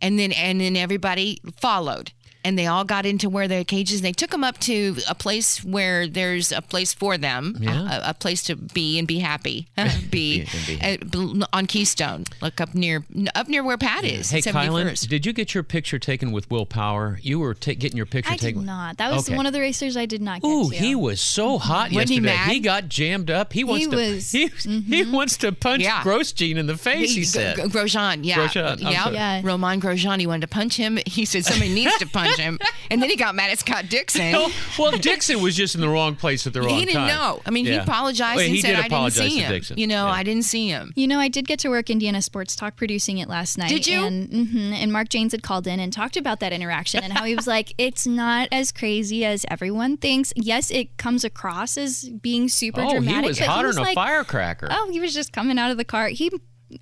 and 0.00 0.18
then 0.18 0.32
and 0.32 0.60
then 0.60 0.76
everybody 0.76 1.40
followed 1.56 2.12
and 2.46 2.56
they 2.58 2.66
all 2.66 2.84
got 2.84 3.04
into 3.04 3.28
where 3.28 3.48
their 3.48 3.64
cages 3.64 3.96
and 3.98 4.04
they 4.04 4.12
took 4.12 4.30
them 4.30 4.44
up 4.44 4.56
to 4.58 4.96
a 5.08 5.14
place 5.14 5.64
where 5.64 6.06
there's 6.06 6.52
a 6.52 6.62
place 6.62 6.92
for 6.94 7.18
them 7.18 7.56
Yeah. 7.60 7.98
a, 8.06 8.10
a 8.10 8.14
place 8.14 8.42
to 8.44 8.54
be 8.56 8.98
and 8.98 9.06
be 9.08 9.18
happy 9.18 9.66
be, 10.10 10.44
Be- 10.66 10.78
and 10.80 11.10
be 11.10 11.42
uh, 11.42 11.46
on 11.52 11.66
keystone 11.66 12.24
like 12.40 12.60
up 12.60 12.74
near 12.74 13.04
up 13.34 13.48
near 13.48 13.62
where 13.64 13.76
pat 13.78 14.04
is 14.04 14.30
Hey, 14.30 14.40
Kylan, 14.42 15.08
did 15.08 15.26
you 15.26 15.32
get 15.32 15.54
your 15.54 15.62
picture 15.62 15.98
taken 15.98 16.30
with 16.32 16.50
Will 16.50 16.66
Power? 16.66 17.18
You 17.22 17.38
were 17.40 17.54
ta- 17.54 17.72
getting 17.78 17.96
your 17.96 18.06
picture 18.06 18.32
I 18.32 18.36
did 18.36 18.46
taken. 18.54 18.64
not. 18.64 18.98
That 18.98 19.10
was 19.12 19.28
Okay. 19.28 19.36
one 19.36 19.46
of 19.46 19.52
the 19.52 19.60
racers 19.60 19.96
I 19.96 20.06
did 20.06 20.22
not 20.22 20.40
get 20.42 20.48
Ooh, 20.48 20.70
to. 20.70 20.76
he 20.76 20.94
was 20.94 21.20
so 21.20 21.58
hot 21.58 21.90
Wasn't 21.92 22.08
he 22.10 22.16
yesterday. 22.20 22.54
mad? 22.54 22.62
got 22.64 22.88
jammed 22.88 23.30
up. 23.30 23.52
He 23.52 23.64
wants 23.64 23.84
He 23.86 23.90
to. 23.90 23.96
was- 23.96 24.30
he, 24.32 24.46
he 24.48 25.04
wants 25.10 25.36
to 25.38 25.52
punch 25.52 25.82
Yeah. 25.82 26.02
Grosjean 26.02 26.56
in 26.56 26.66
the 26.66 26.76
face. 26.76 27.10
He, 27.10 27.20
G- 27.22 27.24
said. 27.24 27.56
G- 27.56 27.62
Grosjean, 27.62 28.20
yeah. 28.22 28.46
Grosjean, 28.46 28.84
I'm 28.84 28.92
yeah. 28.92 29.10
Yeah. 29.10 29.40
Romain 29.44 29.80
Grosjean, 29.80 30.20
he 30.20 30.26
wanted 30.26 30.42
to 30.42 30.48
punch 30.48 30.76
him. 30.76 30.98
He 31.06 31.24
said 31.24 31.44
somebody 31.44 31.72
needs 31.74 31.96
to 31.98 32.06
punch 32.06 32.35
him. 32.36 32.58
And 32.90 33.02
then 33.02 33.10
he 33.10 33.16
got 33.16 33.34
mad 33.34 33.50
at 33.50 33.58
Scott 33.58 33.86
Dixon. 33.88 34.32
Well, 34.78 34.92
Dixon 34.98 35.42
was 35.42 35.56
just 35.56 35.74
in 35.74 35.80
the 35.80 35.88
wrong 35.88 36.14
place 36.16 36.46
at 36.46 36.52
the 36.52 36.60
wrong 36.60 36.68
time. 36.70 36.78
he 36.78 36.84
didn't 36.86 37.06
know. 37.08 37.40
I 37.46 37.50
mean, 37.50 37.66
he 37.66 37.74
apologized 37.74 38.36
Well, 38.36 38.44
and 38.46 38.54
he 38.54 38.60
said, 38.60 38.76
did 38.76 38.84
I 38.84 38.88
didn't 38.88 39.10
see 39.12 39.28
to 39.40 39.44
him. 39.44 39.50
Dixon. 39.52 39.78
You 39.78 39.86
know, 39.86 40.06
Yeah. 40.06 40.12
I 40.12 40.22
didn't 40.22 40.44
see 40.44 40.68
him. 40.68 40.92
You 40.96 41.06
know, 41.08 41.18
I 41.18 41.28
did 41.28 41.46
get 41.48 41.58
to 41.60 41.68
work 41.68 41.90
Indiana 41.90 42.22
Sports 42.22 42.54
Talk 42.56 42.76
producing 42.76 43.18
it 43.18 43.28
last 43.28 43.58
night. 43.58 43.68
Did 43.68 43.86
you? 43.86 44.04
And, 44.04 44.28
mhm, 44.30 44.72
and 44.72 44.92
Mark 44.92 45.08
Janes 45.08 45.32
had 45.32 45.42
called 45.42 45.66
in 45.66 45.80
and 45.80 45.92
talked 45.92 46.16
about 46.16 46.40
that 46.40 46.52
interaction 46.52 47.02
and 47.02 47.12
how 47.12 47.24
he 47.24 47.34
was 47.34 47.46
like, 47.46 47.72
it's 47.78 48.06
not 48.06 48.48
as 48.52 48.72
crazy 48.72 49.24
as 49.24 49.44
everyone 49.50 49.96
thinks. 49.96 50.32
Yes, 50.36 50.70
it 50.70 50.96
comes 50.98 51.24
across 51.24 51.76
as 51.76 52.08
being 52.22 52.48
super 52.48 52.80
Oh, 52.82 52.90
dramatic. 52.90 53.22
he 53.24 53.28
was 53.28 53.38
but 53.38 53.48
hotter 53.48 53.66
was 53.68 53.76
than 53.76 53.84
a 53.84 53.88
like, 53.88 53.94
firecracker. 53.94 54.68
Oh, 54.70 54.88
he 54.90 55.00
was 55.00 55.12
just 55.14 55.32
coming 55.32 55.58
out 55.58 55.70
of 55.70 55.76
the 55.76 55.84
car. 55.84 56.08
He 56.08 56.30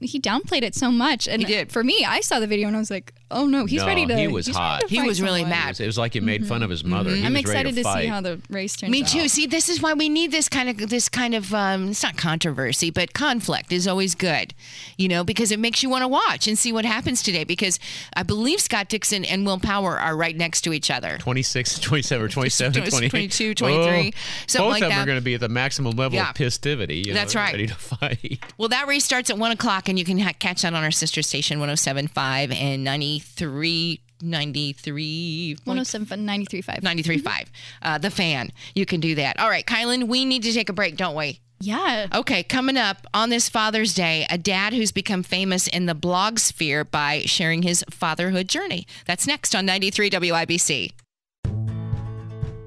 he 0.00 0.18
downplayed 0.18 0.62
it 0.62 0.74
so 0.74 0.90
much. 0.90 1.28
And 1.28 1.42
He 1.42 1.46
did. 1.46 1.70
For 1.70 1.84
me, 1.84 2.06
I 2.08 2.20
saw 2.20 2.40
the 2.40 2.46
video 2.46 2.68
and 2.68 2.74
I 2.76 2.78
was 2.78 2.90
like, 2.90 3.12
oh 3.34 3.46
no, 3.46 3.66
he's 3.66 3.80
No, 3.80 3.86
ready 3.86 4.06
to. 4.06 4.16
he 4.16 4.28
was 4.28 4.46
he's 4.46 4.56
hot. 4.56 4.80
to 4.82 4.86
He 4.88 5.02
was 5.02 5.20
really 5.20 5.40
someone. 5.42 5.58
mad. 5.58 5.66
It 5.66 5.70
was, 5.70 5.80
it 5.80 5.86
was 5.86 5.98
like 5.98 6.14
you 6.14 6.22
made 6.22 6.46
fun 6.46 6.62
of 6.62 6.70
his 6.70 6.84
mother. 6.84 7.10
He 7.10 7.24
I'm 7.24 7.34
was 7.34 7.44
ready 7.44 7.68
excited 7.70 7.84
to, 7.84 8.00
see 8.00 8.06
how 8.06 8.20
the 8.20 8.40
race 8.48 8.76
turns 8.76 8.88
out. 8.88 8.92
Me 8.92 9.02
out. 9.02 9.08
too. 9.08 9.28
See, 9.28 9.46
this 9.46 9.68
is 9.68 9.82
why 9.82 9.92
we 9.94 10.08
need 10.08 10.30
this 10.32 10.48
kind 10.48 10.68
of 10.70 10.88
this 10.88 11.08
kind 11.08 11.34
of 11.34 11.52
um, 11.52 11.88
it's 11.90 12.02
not 12.02 12.16
controversy, 12.16 12.90
but 12.90 13.12
conflict 13.12 13.72
is 13.72 13.86
always 13.86 14.14
good, 14.14 14.54
you 14.96 15.08
know, 15.08 15.24
because 15.24 15.50
it 15.52 15.58
makes 15.58 15.82
you 15.82 15.90
want 15.90 16.02
to 16.02 16.08
watch 16.08 16.46
and 16.48 16.58
see 16.58 16.72
what 16.72 16.84
happens 16.84 17.22
today. 17.22 17.44
Because 17.44 17.78
I 18.16 18.22
believe 18.22 18.60
Scott 18.60 18.88
Dixon 18.88 19.24
and 19.24 19.44
Will 19.44 19.58
Power 19.58 19.98
are 19.98 20.16
right 20.16 20.36
next 20.36 20.62
to 20.62 20.72
each 20.72 20.90
other. 20.90 21.18
26, 21.18 21.80
27, 21.80 22.28
27, 22.30 22.82
28. 22.90 23.10
22, 23.10 23.54
23, 23.54 23.84
Oh, 23.84 24.18
something 24.46 24.64
both 24.66 24.72
like 24.72 24.82
of 24.82 24.88
them 24.88 24.90
that. 24.90 25.02
are 25.02 25.06
going 25.06 25.18
to 25.18 25.24
be 25.24 25.34
at 25.34 25.40
the 25.40 25.48
maximum 25.48 25.96
level 25.96 26.16
Yeah. 26.16 26.30
of 26.30 26.36
pistivity. 26.36 27.04
You 27.04 27.12
know, 27.12 27.20
That's 27.20 27.32
they're 27.32 27.42
right. 27.42 27.52
Ready 27.52 27.66
to 27.66 27.74
fight. 27.74 28.38
Well, 28.58 28.68
that 28.68 28.86
race 28.86 29.04
starts 29.04 29.30
at 29.30 29.38
one 29.38 29.50
o'clock, 29.50 29.88
and 29.88 29.98
you 29.98 30.04
can 30.04 30.18
ha- 30.18 30.32
catch 30.38 30.62
that 30.62 30.74
on 30.74 30.84
our 30.84 30.90
sister 30.90 31.22
station 31.22 31.58
107.5 31.60 32.54
and 32.54 32.84
93, 33.24 34.00
93. 34.22 35.56
107, 35.64 36.26
93.5. 36.26 36.80
93.5. 36.82 37.46
Uh, 37.82 37.98
the 37.98 38.10
fan. 38.10 38.50
You 38.74 38.86
can 38.86 39.00
do 39.00 39.14
that. 39.16 39.38
All 39.38 39.48
right, 39.48 39.64
Kylan, 39.64 40.08
we 40.08 40.24
need 40.24 40.42
to 40.44 40.52
take 40.52 40.68
a 40.68 40.72
break, 40.72 40.96
don't 40.96 41.16
we? 41.16 41.40
Yeah. 41.60 42.08
Okay, 42.14 42.42
coming 42.42 42.76
up 42.76 43.06
on 43.14 43.30
this 43.30 43.48
Father's 43.48 43.94
Day, 43.94 44.26
a 44.28 44.36
dad 44.36 44.74
who's 44.74 44.92
become 44.92 45.22
famous 45.22 45.66
in 45.66 45.86
the 45.86 45.94
blog 45.94 46.38
sphere 46.38 46.84
by 46.84 47.20
sharing 47.20 47.62
his 47.62 47.84
fatherhood 47.90 48.48
journey. 48.48 48.86
That's 49.06 49.26
next 49.26 49.54
on 49.54 49.64
93 49.64 50.10
WIBC. 50.10 50.92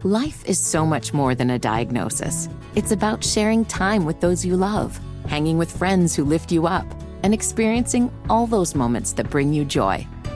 Life 0.04 0.46
is 0.46 0.58
so 0.58 0.86
much 0.86 1.14
more 1.14 1.36
than 1.36 1.52
a 1.52 1.60
diagnosis. 1.60 2.50
It's 2.76 2.92
about 2.92 3.24
sharing 3.24 3.66
time 3.66 4.06
with 4.06 4.22
those 4.22 4.46
you 4.46 4.56
love, 4.56 5.00
hanging 5.28 5.58
with 5.58 5.76
friends 5.76 6.16
who 6.16 6.24
lift 6.24 6.52
you 6.52 6.66
up, 6.66 6.86
and 7.24 7.34
experiencing 7.34 8.12
all 8.30 8.48
those 8.48 8.74
moments 8.74 9.12
that 9.14 9.30
bring 9.30 9.54
you 9.54 9.66
joy. 9.66 10.08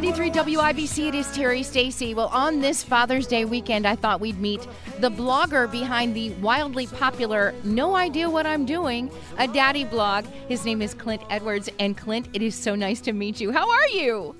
93 0.00 0.30
WIBC, 0.30 1.08
it 1.08 1.14
is 1.14 1.26
Terri 1.26 1.62
Stacy. 1.62 2.14
Well, 2.14 2.28
on 2.28 2.60
this 2.60 2.82
Father's 2.82 3.26
Day 3.26 3.44
weekend, 3.44 3.86
I 3.86 3.96
thought 3.96 4.18
we'd 4.18 4.40
meet 4.40 4.66
the 4.98 5.10
blogger 5.10 5.70
behind 5.70 6.16
the 6.16 6.30
wildly 6.36 6.86
popular 6.86 7.52
No 7.64 7.94
Idea 7.94 8.30
What 8.30 8.46
I'm 8.46 8.64
Doing, 8.64 9.10
a 9.36 9.46
daddy 9.46 9.84
blog. 9.84 10.24
His 10.48 10.64
name 10.64 10.80
is 10.80 10.94
Clint 10.94 11.20
Edwards. 11.28 11.68
And 11.78 11.98
Clint, 11.98 12.28
it 12.32 12.40
is 12.40 12.54
so 12.54 12.74
nice 12.74 13.02
to 13.02 13.12
meet 13.12 13.42
you. 13.42 13.52
How 13.52 13.70
are 13.70 13.88
you? 13.88 14.34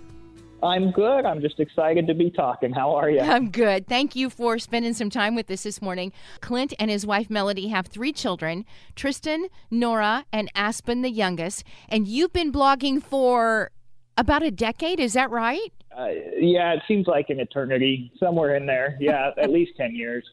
I'm 0.62 0.92
good. 0.92 1.26
I'm 1.26 1.42
just 1.42 1.60
excited 1.60 2.06
to 2.06 2.14
be 2.14 2.30
talking. 2.30 2.72
How 2.72 2.94
are 2.94 3.10
you? 3.10 3.20
I'm 3.20 3.50
good. 3.50 3.86
Thank 3.86 4.16
you 4.16 4.30
for 4.30 4.58
spending 4.58 4.94
some 4.94 5.10
time 5.10 5.34
with 5.34 5.50
us 5.50 5.64
this 5.64 5.82
morning. 5.82 6.10
Clint 6.40 6.72
and 6.78 6.90
his 6.90 7.04
wife 7.04 7.28
Melody 7.28 7.68
have 7.68 7.86
three 7.86 8.14
children 8.14 8.64
Tristan, 8.96 9.48
Nora, 9.70 10.24
and 10.32 10.50
Aspen, 10.54 11.02
the 11.02 11.10
youngest. 11.10 11.64
And 11.90 12.08
you've 12.08 12.32
been 12.32 12.50
blogging 12.50 13.02
for 13.02 13.72
about 14.20 14.42
a 14.42 14.50
decade, 14.50 15.00
is 15.00 15.14
that 15.14 15.30
right? 15.30 15.72
Uh, 15.96 16.08
yeah, 16.38 16.72
it 16.74 16.82
seems 16.86 17.06
like 17.06 17.30
an 17.30 17.40
eternity, 17.40 18.12
somewhere 18.20 18.54
in 18.54 18.66
there. 18.66 18.96
Yeah, 19.00 19.30
at 19.42 19.50
least 19.50 19.72
10 19.76 19.94
years. 19.94 20.24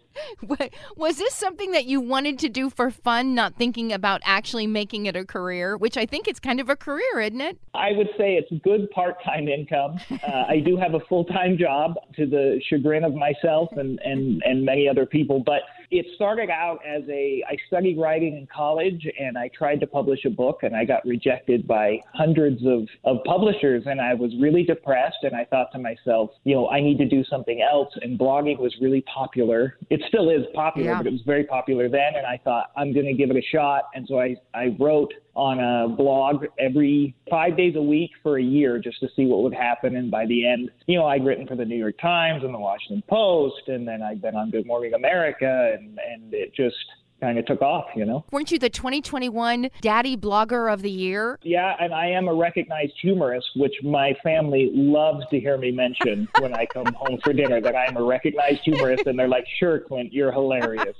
Was 0.95 1.17
this 1.17 1.33
something 1.33 1.71
that 1.71 1.85
you 1.85 2.01
wanted 2.01 2.37
to 2.39 2.49
do 2.49 2.69
for 2.69 2.91
fun, 2.91 3.33
not 3.33 3.55
thinking 3.55 3.93
about 3.93 4.21
actually 4.23 4.67
making 4.67 5.05
it 5.05 5.15
a 5.15 5.25
career, 5.25 5.77
which 5.77 5.95
I 5.95 6.05
think 6.05 6.27
it's 6.27 6.39
kind 6.39 6.59
of 6.59 6.69
a 6.69 6.75
career, 6.75 7.21
isn't 7.21 7.41
it? 7.41 7.57
I 7.73 7.91
would 7.93 8.09
say 8.17 8.35
it's 8.35 8.51
good 8.63 8.89
part 8.91 9.23
time 9.23 9.47
income. 9.47 9.99
Uh, 10.11 10.43
I 10.47 10.59
do 10.59 10.75
have 10.77 10.93
a 10.93 10.99
full 11.01 11.23
time 11.25 11.57
job 11.57 11.95
to 12.15 12.25
the 12.25 12.59
chagrin 12.69 13.03
of 13.03 13.13
myself 13.13 13.69
and, 13.77 13.99
and, 14.03 14.41
and 14.43 14.65
many 14.65 14.87
other 14.87 15.05
people, 15.05 15.41
but 15.45 15.61
it 15.89 16.05
started 16.15 16.49
out 16.49 16.79
as 16.85 17.03
a 17.09 17.43
I 17.47 17.55
studied 17.67 17.97
writing 17.97 18.37
in 18.37 18.47
college 18.53 19.07
and 19.19 19.37
I 19.37 19.49
tried 19.57 19.79
to 19.79 19.87
publish 19.87 20.25
a 20.25 20.29
book 20.29 20.59
and 20.63 20.75
I 20.75 20.83
got 20.83 21.05
rejected 21.05 21.65
by 21.67 21.99
hundreds 22.13 22.61
of, 22.65 22.87
of 23.05 23.23
publishers 23.25 23.83
and 23.85 24.01
I 24.01 24.13
was 24.13 24.31
really 24.39 24.63
depressed 24.63 25.17
and 25.23 25.33
I 25.35 25.45
thought 25.45 25.71
to 25.73 25.79
myself, 25.79 26.31
you 26.43 26.55
know, 26.55 26.69
I 26.69 26.81
need 26.81 26.97
to 26.97 27.07
do 27.07 27.23
something 27.29 27.61
else 27.61 27.89
and 28.01 28.19
blogging 28.19 28.59
was 28.59 28.75
really 28.81 29.01
popular. 29.01 29.77
It 29.89 30.01
still 30.09 30.29
is 30.29 30.45
popular, 30.53 30.91
Yeah. 30.91 30.97
but 30.97 31.07
it 31.07 31.13
was 31.13 31.21
very 31.25 31.45
popular 31.45 31.87
then 31.89 32.15
and 32.17 32.25
I 32.25 32.39
thought 32.43 32.71
I'm 32.75 32.93
going 32.93 33.05
to 33.05 33.13
give 33.13 33.29
it 33.29 33.37
a 33.37 33.45
shot 33.51 33.83
and 33.95 34.05
so 34.07 34.19
I 34.19 34.35
I 34.53 34.75
wrote 34.79 35.13
on 35.37 35.59
a 35.59 35.87
blog 35.87 36.45
every 36.59 37.15
five 37.29 37.55
days 37.55 37.75
a 37.75 37.81
week 37.81 38.09
for 38.23 38.39
a 38.39 38.43
year 38.43 38.79
just 38.79 38.99
to 38.99 39.07
see 39.15 39.25
what 39.25 39.43
would 39.43 39.53
happen. 39.53 39.95
And 39.95 40.09
by 40.09 40.25
the 40.25 40.47
end, 40.47 40.71
you 40.87 40.97
know, 40.97 41.05
I'd 41.05 41.23
written 41.23 41.45
for 41.45 41.55
the 41.55 41.63
New 41.63 41.77
York 41.77 41.99
Times 42.01 42.43
and 42.43 42.53
the 42.53 42.59
Washington 42.59 43.03
Post, 43.07 43.67
and 43.67 43.87
then 43.87 44.01
I'd 44.01 44.19
been 44.19 44.35
on 44.35 44.49
Good 44.49 44.65
Morning 44.65 44.95
America, 44.95 45.75
and, 45.77 45.99
and 45.99 46.33
it 46.33 46.55
just 46.55 46.75
kind 47.21 47.37
of 47.37 47.45
took 47.45 47.61
off, 47.61 47.85
you 47.95 48.05
know? 48.05 48.25
Weren't 48.31 48.51
you 48.51 48.59
the 48.59 48.69
2021 48.69 49.69
Daddy 49.81 50.17
Blogger 50.17 50.71
of 50.71 50.81
the 50.81 50.91
Year? 50.91 51.39
Yeah, 51.43 51.75
and 51.79 51.93
I 51.93 52.07
am 52.07 52.27
a 52.27 52.33
recognized 52.33 52.93
humorist, 53.01 53.47
which 53.55 53.73
my 53.83 54.15
family 54.23 54.71
loves 54.73 55.23
to 55.31 55.39
hear 55.39 55.57
me 55.57 55.71
mention 55.71 56.27
when 56.39 56.53
I 56.53 56.65
come 56.65 56.93
home 56.93 57.19
for 57.23 57.33
dinner 57.33 57.61
that 57.61 57.75
I'm 57.75 57.97
a 57.97 58.03
recognized 58.03 58.61
humorist, 58.63 59.05
and 59.05 59.17
they're 59.17 59.27
like, 59.27 59.45
sure, 59.59 59.79
Clint, 59.79 60.13
you're 60.13 60.31
hilarious. 60.31 60.95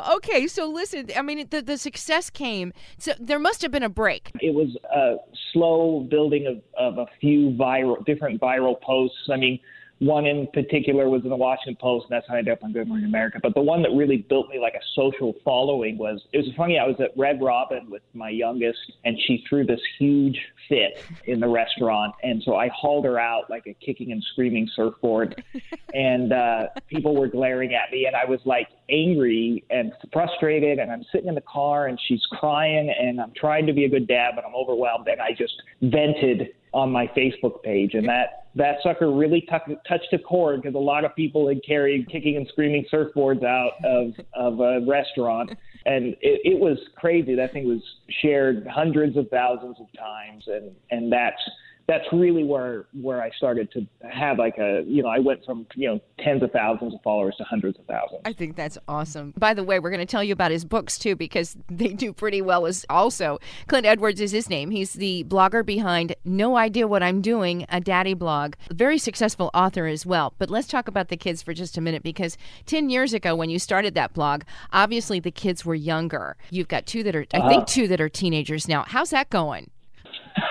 Okay, 0.00 0.46
so 0.46 0.66
listen, 0.68 1.08
I 1.16 1.22
mean, 1.22 1.46
the, 1.50 1.62
the 1.62 1.78
success 1.78 2.30
came. 2.30 2.72
So 2.98 3.12
there 3.18 3.38
must 3.38 3.62
have 3.62 3.70
been 3.70 3.82
a 3.82 3.88
break. 3.88 4.30
It 4.40 4.54
was 4.54 4.76
a 4.94 5.16
slow 5.52 6.06
building 6.10 6.46
of, 6.46 6.62
of 6.78 6.98
a 6.98 7.06
few 7.20 7.50
viral, 7.50 8.04
different 8.04 8.40
viral 8.40 8.80
posts. 8.80 9.28
I 9.32 9.36
mean, 9.36 9.60
one 9.98 10.26
in 10.26 10.46
particular 10.52 11.08
was 11.08 11.22
in 11.24 11.30
the 11.30 11.36
Washington 11.36 11.76
Post, 11.80 12.06
and 12.08 12.16
that's 12.16 12.28
how 12.28 12.34
I 12.34 12.38
ended 12.38 12.52
up 12.52 12.62
on 12.62 12.72
Good 12.72 12.86
Morning 12.86 13.06
America. 13.06 13.38
But 13.42 13.54
the 13.54 13.62
one 13.62 13.82
that 13.82 13.90
really 13.96 14.18
built 14.18 14.50
me 14.50 14.58
like 14.58 14.74
a 14.74 14.84
social 14.94 15.34
following 15.42 15.96
was 15.96 16.20
it 16.32 16.38
was 16.38 16.48
funny. 16.56 16.78
I 16.78 16.86
was 16.86 16.96
at 17.00 17.16
Red 17.16 17.40
Robin 17.40 17.88
with 17.88 18.02
my 18.12 18.28
youngest, 18.28 18.78
and 19.04 19.16
she 19.26 19.42
threw 19.48 19.64
this 19.64 19.80
huge 19.98 20.38
fit 20.68 20.98
in 21.26 21.40
the 21.40 21.48
restaurant, 21.48 22.14
and 22.22 22.42
so 22.42 22.56
I 22.56 22.68
hauled 22.68 23.06
her 23.06 23.18
out 23.18 23.48
like 23.48 23.66
a 23.66 23.74
kicking 23.74 24.12
and 24.12 24.22
screaming 24.32 24.68
surfboard, 24.76 25.42
and 25.94 26.32
uh, 26.32 26.66
people 26.88 27.16
were 27.16 27.28
glaring 27.28 27.74
at 27.74 27.90
me, 27.90 28.04
and 28.06 28.14
I 28.14 28.26
was 28.28 28.40
like 28.44 28.68
angry 28.90 29.64
and 29.70 29.92
frustrated, 30.12 30.78
and 30.78 30.90
I'm 30.90 31.04
sitting 31.10 31.28
in 31.28 31.34
the 31.34 31.40
car, 31.40 31.86
and 31.86 31.98
she's 32.06 32.22
crying, 32.32 32.92
and 32.98 33.18
I'm 33.18 33.32
trying 33.34 33.66
to 33.66 33.72
be 33.72 33.84
a 33.84 33.88
good 33.88 34.06
dad, 34.06 34.32
but 34.34 34.44
I'm 34.44 34.54
overwhelmed, 34.54 35.08
and 35.08 35.22
I 35.22 35.30
just 35.30 35.54
vented 35.80 36.52
on 36.72 36.90
my 36.90 37.06
Facebook 37.08 37.62
page, 37.62 37.94
and 37.94 38.08
that 38.08 38.46
that 38.54 38.76
sucker 38.82 39.12
really 39.12 39.42
tu- 39.42 39.76
touched 39.86 40.12
a 40.12 40.18
chord 40.18 40.62
because 40.62 40.74
a 40.74 40.78
lot 40.78 41.04
of 41.04 41.14
people 41.14 41.46
had 41.46 41.58
carried 41.66 42.08
kicking 42.10 42.36
and 42.36 42.46
screaming 42.48 42.84
surfboards 42.92 43.44
out 43.44 43.72
of 43.84 44.12
of 44.34 44.60
a 44.60 44.80
restaurant, 44.86 45.50
and 45.84 46.14
it, 46.20 46.40
it 46.44 46.58
was 46.58 46.78
crazy. 46.96 47.34
That 47.34 47.52
thing 47.52 47.66
was 47.66 47.82
shared 48.22 48.66
hundreds 48.66 49.16
of 49.16 49.28
thousands 49.30 49.76
of 49.80 49.86
times, 49.98 50.44
and 50.46 50.72
and 50.90 51.12
that's 51.12 51.40
that's 51.88 52.04
really 52.12 52.42
where 52.42 52.86
where 53.00 53.22
I 53.22 53.30
started 53.36 53.70
to 53.72 53.86
have 54.08 54.38
like 54.38 54.58
a 54.58 54.82
you 54.86 55.02
know 55.02 55.08
I 55.08 55.20
went 55.20 55.44
from 55.44 55.66
you 55.74 55.88
know 55.88 56.00
tens 56.18 56.42
of 56.42 56.50
thousands 56.50 56.94
of 56.94 57.00
followers 57.02 57.34
to 57.38 57.44
hundreds 57.44 57.78
of 57.78 57.86
thousands. 57.86 58.22
I 58.24 58.32
think 58.32 58.56
that's 58.56 58.76
awesome. 58.88 59.32
By 59.36 59.54
the 59.54 59.62
way, 59.62 59.78
we're 59.78 59.90
going 59.90 60.00
to 60.00 60.06
tell 60.06 60.24
you 60.24 60.32
about 60.32 60.50
his 60.50 60.64
books 60.64 60.98
too 60.98 61.14
because 61.14 61.56
they 61.68 61.88
do 61.88 62.12
pretty 62.12 62.42
well 62.42 62.66
as 62.66 62.84
also. 62.90 63.38
Clint 63.68 63.86
Edwards 63.86 64.20
is 64.20 64.32
his 64.32 64.50
name. 64.50 64.70
He's 64.70 64.94
the 64.94 65.24
blogger 65.24 65.64
behind 65.64 66.14
No 66.24 66.56
Idea 66.56 66.88
What 66.88 67.02
I'm 67.02 67.20
Doing, 67.20 67.66
a 67.68 67.80
daddy 67.80 68.14
blog. 68.14 68.54
Very 68.72 68.98
successful 68.98 69.50
author 69.54 69.86
as 69.86 70.04
well. 70.04 70.34
But 70.38 70.50
let's 70.50 70.68
talk 70.68 70.88
about 70.88 71.08
the 71.08 71.16
kids 71.16 71.42
for 71.42 71.54
just 71.54 71.78
a 71.78 71.80
minute 71.80 72.02
because 72.02 72.36
10 72.66 72.90
years 72.90 73.14
ago 73.14 73.36
when 73.36 73.50
you 73.50 73.58
started 73.58 73.94
that 73.94 74.12
blog, 74.12 74.42
obviously 74.72 75.20
the 75.20 75.30
kids 75.30 75.64
were 75.64 75.74
younger. 75.74 76.36
You've 76.50 76.68
got 76.68 76.86
two 76.86 77.02
that 77.04 77.14
are 77.14 77.26
I 77.32 77.48
think 77.48 77.62
uh. 77.62 77.66
two 77.66 77.88
that 77.88 78.00
are 78.00 78.08
teenagers 78.08 78.66
now. 78.66 78.84
How's 78.86 79.10
that 79.10 79.30
going? 79.30 79.70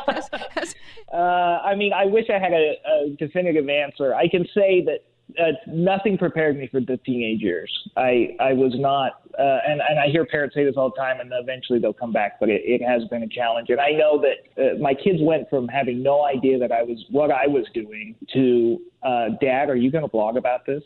Uh, 1.12 1.62
I 1.64 1.76
mean, 1.76 1.94
I 1.94 2.06
wish 2.06 2.26
I 2.30 2.38
had 2.38 2.52
a, 2.52 2.74
a 2.86 3.10
definitive 3.18 3.70
answer. 3.70 4.14
I 4.14 4.28
can 4.28 4.46
say 4.54 4.84
that 4.86 5.06
uh, 5.40 5.52
nothing 5.68 6.18
prepared 6.18 6.58
me 6.58 6.68
for 6.68 6.80
the 6.80 6.98
teenage 7.06 7.42
years. 7.42 7.72
I 7.96 8.36
I 8.40 8.54
was 8.54 8.74
not, 8.76 9.22
uh, 9.38 9.60
and 9.68 9.82
and 9.88 10.00
I 10.00 10.08
hear 10.08 10.26
parents 10.26 10.56
say 10.56 10.64
this 10.64 10.76
all 10.78 10.90
the 10.90 10.96
time, 10.96 11.20
and 11.20 11.32
eventually 11.34 11.80
they'll 11.80 11.94
come 11.94 12.12
back. 12.12 12.40
But 12.40 12.50
it, 12.50 12.62
it 12.66 12.82
has 12.82 13.04
been 13.10 13.24
a 13.24 13.28
challenge, 13.28 13.70
and 13.70 13.80
I 13.80 13.92
know 13.92 14.22
that 14.22 14.62
uh, 14.62 14.78
my 14.80 14.94
kids 14.94 15.20
went 15.22 15.50
from 15.50 15.68
having 15.68 16.02
no 16.02 16.26
idea 16.26 16.58
that 16.60 16.72
I 16.72 16.84
was 16.84 17.04
what 17.10 17.32
I 17.32 17.48
was 17.48 17.66
doing 17.74 18.16
to, 18.34 18.80
uh, 19.04 19.30
Dad, 19.42 19.70
are 19.70 19.76
you 19.76 19.92
going 19.92 20.04
to 20.04 20.10
blog 20.10 20.38
about 20.38 20.66
this? 20.66 20.84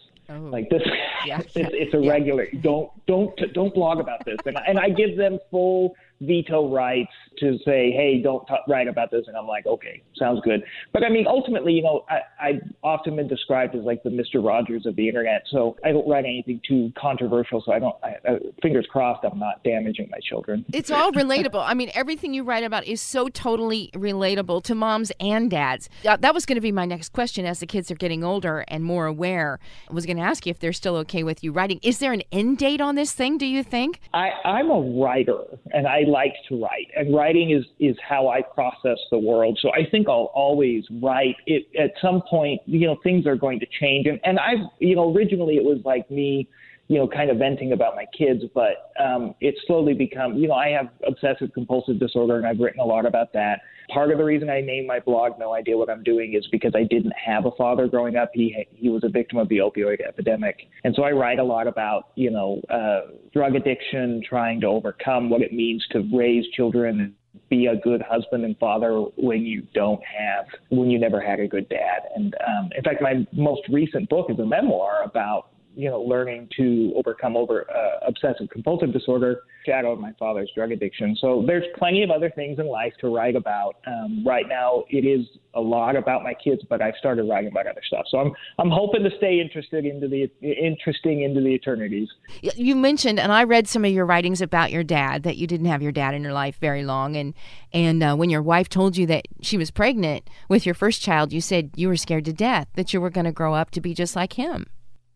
Like 0.49 0.69
this, 0.69 0.81
Yeah. 1.25 1.39
it's, 1.55 1.55
it's 1.55 1.93
a 1.93 1.99
regular. 1.99 2.47
Don't 2.61 2.89
don't 3.05 3.39
don't 3.53 3.73
blog 3.73 3.99
about 3.99 4.25
this, 4.25 4.37
and 4.45 4.57
and 4.67 4.79
I 4.79 4.89
give 4.89 5.17
them 5.17 5.39
full 5.49 5.95
veto 6.21 6.73
rights 6.73 7.11
to 7.39 7.57
say, 7.65 7.91
hey, 7.91 8.21
don't 8.23 8.45
t- 8.47 8.53
write 8.67 8.87
about 8.87 9.11
this, 9.11 9.25
and 9.27 9.35
I'm 9.35 9.47
like, 9.47 9.65
okay, 9.65 10.01
sounds 10.17 10.39
good. 10.43 10.63
But 10.93 11.03
I 11.03 11.09
mean, 11.09 11.25
ultimately, 11.27 11.73
you 11.73 11.81
know, 11.81 12.05
I, 12.09 12.19
I've 12.39 12.61
often 12.83 13.15
been 13.15 13.27
described 13.27 13.75
as 13.75 13.83
like 13.83 14.03
the 14.03 14.09
Mister 14.09 14.39
Rogers 14.39 14.85
of 14.85 14.95
the 14.95 15.07
internet, 15.07 15.43
so 15.49 15.75
I 15.83 15.91
don't 15.91 16.07
write 16.07 16.25
anything 16.25 16.61
too 16.67 16.91
controversial. 16.97 17.61
So 17.65 17.71
I 17.71 17.79
don't. 17.79 17.95
I, 18.03 18.15
uh, 18.29 18.37
fingers 18.61 18.87
crossed, 18.91 19.25
I'm 19.29 19.39
not 19.39 19.63
damaging 19.63 20.09
my 20.11 20.19
children. 20.19 20.65
It's 20.73 20.91
all 20.91 21.11
relatable. 21.11 21.63
I 21.65 21.73
mean, 21.73 21.91
everything 21.93 22.33
you 22.33 22.43
write 22.43 22.63
about 22.63 22.85
is 22.85 23.01
so 23.01 23.27
totally 23.27 23.89
relatable 23.95 24.63
to 24.63 24.75
moms 24.75 25.11
and 25.19 25.49
dads. 25.49 25.89
Uh, 26.07 26.17
that 26.17 26.33
was 26.33 26.45
going 26.45 26.55
to 26.55 26.61
be 26.61 26.71
my 26.71 26.85
next 26.85 27.09
question 27.13 27.45
as 27.45 27.59
the 27.59 27.67
kids 27.67 27.89
are 27.89 27.95
getting 27.95 28.23
older 28.23 28.63
and 28.67 28.83
more 28.83 29.05
aware. 29.05 29.59
I 29.89 29.93
was 29.93 30.05
going 30.05 30.17
to 30.17 30.23
ask 30.23 30.45
you 30.45 30.51
if 30.51 30.59
they're 30.59 30.73
still 30.73 30.95
okay 30.97 31.23
with 31.23 31.43
you 31.43 31.51
writing. 31.51 31.79
Is 31.81 31.99
there 31.99 32.13
an 32.13 32.23
end 32.31 32.57
date 32.57 32.81
on 32.81 32.95
this 32.95 33.13
thing, 33.13 33.37
do 33.37 33.45
you 33.45 33.63
think? 33.63 34.01
I, 34.13 34.29
I'm 34.45 34.69
a 34.69 34.81
writer 34.81 35.39
and 35.73 35.87
I 35.87 36.01
like 36.11 36.33
to 36.49 36.61
write, 36.61 36.87
and 36.95 37.15
writing 37.15 37.51
is, 37.51 37.65
is 37.79 37.95
how 38.07 38.27
I 38.27 38.41
process 38.41 38.97
the 39.09 39.17
world. 39.17 39.57
So 39.61 39.71
I 39.71 39.89
think 39.89 40.07
I'll 40.07 40.31
always 40.35 40.83
write. 41.01 41.35
It, 41.45 41.67
at 41.79 41.91
some 42.01 42.21
point, 42.29 42.61
you 42.65 42.87
know, 42.87 42.97
things 43.03 43.25
are 43.25 43.35
going 43.35 43.59
to 43.59 43.67
change. 43.79 44.07
And, 44.07 44.19
and 44.23 44.37
I've, 44.39 44.65
you 44.79 44.95
know, 44.95 45.13
originally 45.13 45.55
it 45.55 45.63
was 45.63 45.79
like 45.85 46.09
me, 46.11 46.47
you 46.91 46.97
know, 46.97 47.07
kind 47.07 47.29
of 47.29 47.37
venting 47.37 47.71
about 47.71 47.95
my 47.95 48.03
kids, 48.17 48.43
but 48.53 48.91
um, 49.01 49.33
it's 49.39 49.57
slowly 49.65 49.93
become, 49.93 50.33
you 50.33 50.49
know, 50.49 50.55
I 50.55 50.71
have 50.71 50.89
obsessive 51.07 51.53
compulsive 51.53 52.01
disorder 52.01 52.35
and 52.35 52.45
I've 52.45 52.59
written 52.59 52.81
a 52.81 52.85
lot 52.85 53.05
about 53.05 53.31
that. 53.31 53.61
Part 53.93 54.11
of 54.11 54.17
the 54.17 54.25
reason 54.25 54.49
I 54.49 54.59
named 54.59 54.87
my 54.87 54.99
blog 54.99 55.39
No 55.39 55.53
Idea 55.53 55.77
What 55.77 55.89
I'm 55.89 56.03
Doing 56.03 56.33
is 56.33 56.45
because 56.51 56.73
I 56.75 56.83
didn't 56.83 57.13
have 57.13 57.45
a 57.45 57.51
father 57.51 57.87
growing 57.87 58.17
up. 58.17 58.31
He 58.33 58.67
he 58.71 58.89
was 58.89 59.05
a 59.05 59.09
victim 59.09 59.37
of 59.37 59.47
the 59.47 59.59
opioid 59.59 60.05
epidemic, 60.05 60.67
and 60.83 60.93
so 60.93 61.03
I 61.03 61.11
write 61.11 61.39
a 61.39 61.43
lot 61.43 61.65
about 61.65 62.09
you 62.15 62.29
know 62.29 62.61
uh, 62.69 63.11
drug 63.33 63.55
addiction, 63.55 64.21
trying 64.27 64.59
to 64.61 64.67
overcome 64.67 65.29
what 65.29 65.41
it 65.41 65.53
means 65.53 65.85
to 65.91 66.03
raise 66.13 66.45
children 66.55 66.99
and 66.99 67.13
be 67.49 67.67
a 67.67 67.75
good 67.77 68.01
husband 68.01 68.43
and 68.43 68.57
father 68.59 68.99
when 69.17 69.43
you 69.43 69.63
don't 69.73 70.01
have 70.03 70.45
when 70.69 70.89
you 70.89 70.99
never 70.99 71.21
had 71.21 71.39
a 71.39 71.47
good 71.47 71.67
dad. 71.69 72.01
And 72.15 72.35
um, 72.47 72.69
in 72.77 72.83
fact, 72.83 73.01
my 73.01 73.25
most 73.33 73.61
recent 73.69 74.09
book 74.09 74.27
is 74.29 74.39
a 74.39 74.45
memoir 74.45 75.03
about 75.03 75.51
you 75.75 75.89
know, 75.89 76.01
learning 76.01 76.49
to 76.57 76.93
overcome 76.95 77.37
over 77.37 77.65
uh, 77.71 78.07
obsessive 78.07 78.49
compulsive 78.49 78.91
disorder, 78.91 79.43
shadow 79.65 79.91
of 79.91 79.99
my 79.99 80.11
father's 80.19 80.49
drug 80.55 80.71
addiction. 80.71 81.15
So 81.19 81.43
there's 81.45 81.63
plenty 81.77 82.03
of 82.03 82.09
other 82.09 82.29
things 82.29 82.59
in 82.59 82.67
life 82.67 82.93
to 83.01 83.13
write 83.13 83.35
about. 83.35 83.77
Um, 83.87 84.23
right 84.25 84.47
now, 84.47 84.83
it 84.89 85.05
is 85.05 85.25
a 85.53 85.61
lot 85.61 85.95
about 85.95 86.23
my 86.23 86.33
kids, 86.33 86.61
but 86.69 86.81
I've 86.81 86.95
started 86.99 87.23
writing 87.23 87.51
about 87.51 87.67
other 87.67 87.81
stuff. 87.85 88.05
So 88.09 88.19
I'm 88.19 88.31
I'm 88.59 88.69
hoping 88.69 89.03
to 89.03 89.09
stay 89.17 89.39
interested 89.39 89.85
into 89.85 90.07
the 90.07 90.29
interesting 90.41 91.23
into 91.23 91.41
the 91.41 91.55
eternities. 91.55 92.09
You 92.41 92.75
mentioned, 92.75 93.19
and 93.19 93.31
I 93.31 93.43
read 93.43 93.67
some 93.67 93.85
of 93.85 93.91
your 93.91 94.05
writings 94.05 94.41
about 94.41 94.71
your 94.71 94.83
dad 94.83 95.23
that 95.23 95.37
you 95.37 95.47
didn't 95.47 95.67
have 95.67 95.81
your 95.81 95.91
dad 95.91 96.13
in 96.13 96.23
your 96.23 96.33
life 96.33 96.57
very 96.59 96.83
long, 96.83 97.15
and 97.15 97.33
and 97.73 98.03
uh, 98.03 98.15
when 98.15 98.29
your 98.29 98.41
wife 98.41 98.69
told 98.69 98.97
you 98.97 99.05
that 99.07 99.27
she 99.41 99.57
was 99.57 99.71
pregnant 99.71 100.29
with 100.49 100.65
your 100.65 100.75
first 100.75 101.01
child, 101.01 101.31
you 101.31 101.41
said 101.41 101.71
you 101.75 101.87
were 101.87 101.97
scared 101.97 102.25
to 102.25 102.33
death 102.33 102.67
that 102.75 102.93
you 102.93 102.99
were 103.01 103.09
going 103.09 103.25
to 103.25 103.31
grow 103.31 103.53
up 103.53 103.71
to 103.71 103.81
be 103.81 103.93
just 103.93 104.15
like 104.15 104.33
him. 104.33 104.65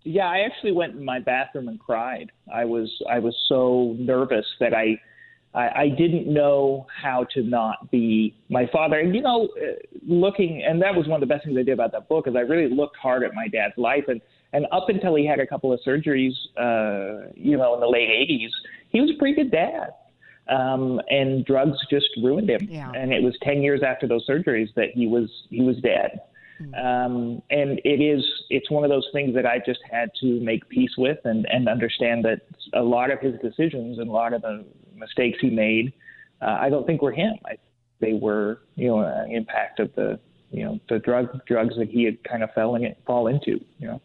Yeah, 0.05 0.27
I 0.27 0.41
actually 0.41 0.71
went 0.71 0.95
in 0.95 1.03
my 1.03 1.19
bathroom 1.19 1.67
and 1.67 1.79
cried. 1.79 2.31
I 2.53 2.63
was 2.63 2.91
I 3.09 3.19
was 3.19 3.35
so 3.49 3.95
nervous 3.97 4.45
that 4.59 4.73
I 4.73 5.01
I, 5.55 5.81
I 5.83 5.89
didn't 5.89 6.31
know 6.31 6.85
how 6.95 7.25
to 7.33 7.41
not 7.41 7.89
be 7.89 8.35
my 8.49 8.69
father. 8.71 8.99
And 8.99 9.15
you 9.15 9.21
know, 9.21 9.49
uh, 9.59 9.73
looking 10.07 10.63
and 10.63 10.79
that 10.83 10.93
was 10.93 11.07
one 11.07 11.21
of 11.21 11.27
the 11.27 11.33
best 11.33 11.45
things 11.45 11.57
I 11.57 11.63
did 11.63 11.73
about 11.73 11.91
that 11.93 12.07
book 12.07 12.27
is 12.27 12.35
I 12.35 12.41
really 12.41 12.73
looked 12.73 12.97
hard 12.97 13.23
at 13.23 13.33
my 13.33 13.47
dad's 13.47 13.73
life 13.77 14.03
and 14.07 14.21
and 14.53 14.67
up 14.71 14.89
until 14.89 15.15
he 15.15 15.25
had 15.25 15.39
a 15.39 15.47
couple 15.47 15.73
of 15.73 15.79
surgeries, 15.85 16.33
uh, 16.55 17.31
you 17.35 17.57
know, 17.57 17.73
in 17.73 17.79
the 17.79 17.87
late 17.87 18.09
'80s, 18.09 18.51
he 18.89 19.01
was 19.01 19.09
a 19.09 19.17
pretty 19.17 19.35
good 19.35 19.51
dad. 19.51 19.89
Um, 20.47 21.01
and 21.09 21.43
drugs 21.43 21.77
just 21.89 22.05
ruined 22.21 22.51
him. 22.51 22.67
Yeah. 22.69 22.91
And 22.95 23.11
it 23.11 23.23
was 23.23 23.35
10 23.41 23.63
years 23.63 23.81
after 23.81 24.07
those 24.07 24.27
surgeries 24.29 24.71
that 24.75 24.89
he 24.93 25.07
was 25.07 25.27
he 25.49 25.63
was 25.63 25.77
dead. 25.77 26.21
Um, 26.59 27.41
and 27.49 27.79
it 27.83 28.01
is 28.01 28.23
it's 28.49 28.69
one 28.71 28.83
of 28.83 28.89
those 28.89 29.07
things 29.11 29.35
that 29.35 29.45
I 29.45 29.59
just 29.65 29.81
had 29.89 30.09
to 30.21 30.39
make 30.39 30.67
peace 30.69 30.93
with 30.97 31.17
and, 31.25 31.45
and 31.51 31.67
understand 31.67 32.23
that 32.25 32.41
a 32.73 32.81
lot 32.81 33.11
of 33.11 33.19
his 33.19 33.33
decisions 33.41 33.99
and 33.99 34.09
a 34.09 34.11
lot 34.11 34.33
of 34.33 34.41
the 34.41 34.65
mistakes 34.95 35.39
he 35.41 35.49
made, 35.49 35.93
uh, 36.41 36.57
I 36.59 36.69
don't 36.69 36.85
think 36.85 37.01
were 37.01 37.11
him. 37.11 37.35
I, 37.45 37.57
they 37.99 38.13
were 38.13 38.61
you 38.75 38.87
know 38.87 38.99
an 38.99 39.31
impact 39.31 39.79
of 39.79 39.93
the 39.95 40.19
you 40.51 40.63
know 40.63 40.79
the 40.89 40.99
drug 40.99 41.45
drugs 41.45 41.75
that 41.77 41.89
he 41.89 42.03
had 42.03 42.23
kind 42.23 42.43
of 42.43 42.51
fell 42.53 42.75
in 42.75 42.95
fall 43.05 43.27
into. 43.27 43.59
You 43.79 43.87
know. 43.87 44.01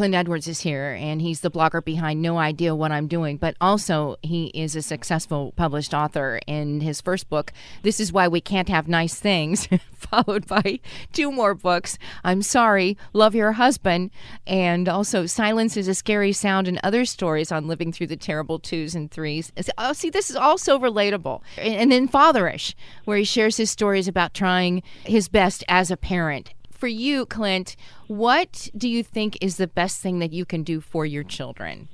Clint 0.00 0.14
Edwards 0.14 0.48
is 0.48 0.60
here, 0.60 0.96
and 0.98 1.20
he's 1.20 1.42
the 1.42 1.50
blogger 1.50 1.84
behind 1.84 2.22
No 2.22 2.38
Idea 2.38 2.74
What 2.74 2.90
I'm 2.90 3.06
Doing, 3.06 3.36
but 3.36 3.54
also 3.60 4.16
he 4.22 4.46
is 4.54 4.74
a 4.74 4.80
successful 4.80 5.52
published 5.56 5.92
author. 5.92 6.40
In 6.46 6.80
his 6.80 7.02
first 7.02 7.28
book, 7.28 7.52
This 7.82 8.00
Is 8.00 8.10
Why 8.10 8.26
We 8.26 8.40
Can't 8.40 8.70
Have 8.70 8.88
Nice 8.88 9.16
Things, 9.16 9.68
followed 9.92 10.46
by 10.46 10.80
two 11.12 11.30
more 11.30 11.52
books, 11.52 11.98
I'm 12.24 12.40
Sorry, 12.40 12.96
Love 13.12 13.34
Your 13.34 13.52
Husband, 13.52 14.10
and 14.46 14.88
also 14.88 15.26
Silence 15.26 15.76
is 15.76 15.86
a 15.86 15.94
Scary 15.94 16.32
Sound 16.32 16.66
and 16.66 16.80
other 16.82 17.04
stories 17.04 17.52
on 17.52 17.68
living 17.68 17.92
through 17.92 18.06
the 18.06 18.16
terrible 18.16 18.58
twos 18.58 18.94
and 18.94 19.10
threes. 19.10 19.52
Oh, 19.76 19.92
see, 19.92 20.08
this 20.08 20.30
is 20.30 20.36
also 20.36 20.78
relatable. 20.78 21.42
And 21.58 21.92
then 21.92 22.08
Fatherish, 22.08 22.74
where 23.04 23.18
he 23.18 23.24
shares 23.24 23.58
his 23.58 23.70
stories 23.70 24.08
about 24.08 24.32
trying 24.32 24.82
his 25.04 25.28
best 25.28 25.62
as 25.68 25.90
a 25.90 25.96
parent 25.98 26.54
for 26.80 26.88
you, 26.88 27.26
Clint, 27.26 27.76
what 28.08 28.68
do 28.76 28.88
you 28.88 29.02
think 29.02 29.36
is 29.40 29.58
the 29.58 29.66
best 29.66 30.00
thing 30.00 30.18
that 30.18 30.32
you 30.32 30.44
can 30.44 30.62
do 30.62 30.80
for 30.80 31.04
your 31.04 31.22
children? 31.22 31.88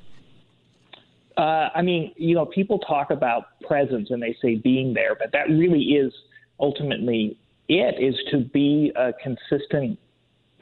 Uh, 1.37 1.69
I 1.75 1.83
mean, 1.83 2.13
you 2.17 2.35
know, 2.35 2.47
people 2.47 2.79
talk 2.79 3.11
about 3.11 3.61
presence 3.67 4.09
and 4.11 4.23
they 4.23 4.35
say 4.41 4.55
being 4.55 4.95
there, 4.95 5.15
but 5.15 5.33
that 5.33 5.51
really 5.51 5.83
is 5.83 6.13
ultimately 6.59 7.39
it 7.69 7.97
is 8.01 8.15
to 8.31 8.39
be 8.39 8.93
a 8.97 9.13
consistent 9.23 9.99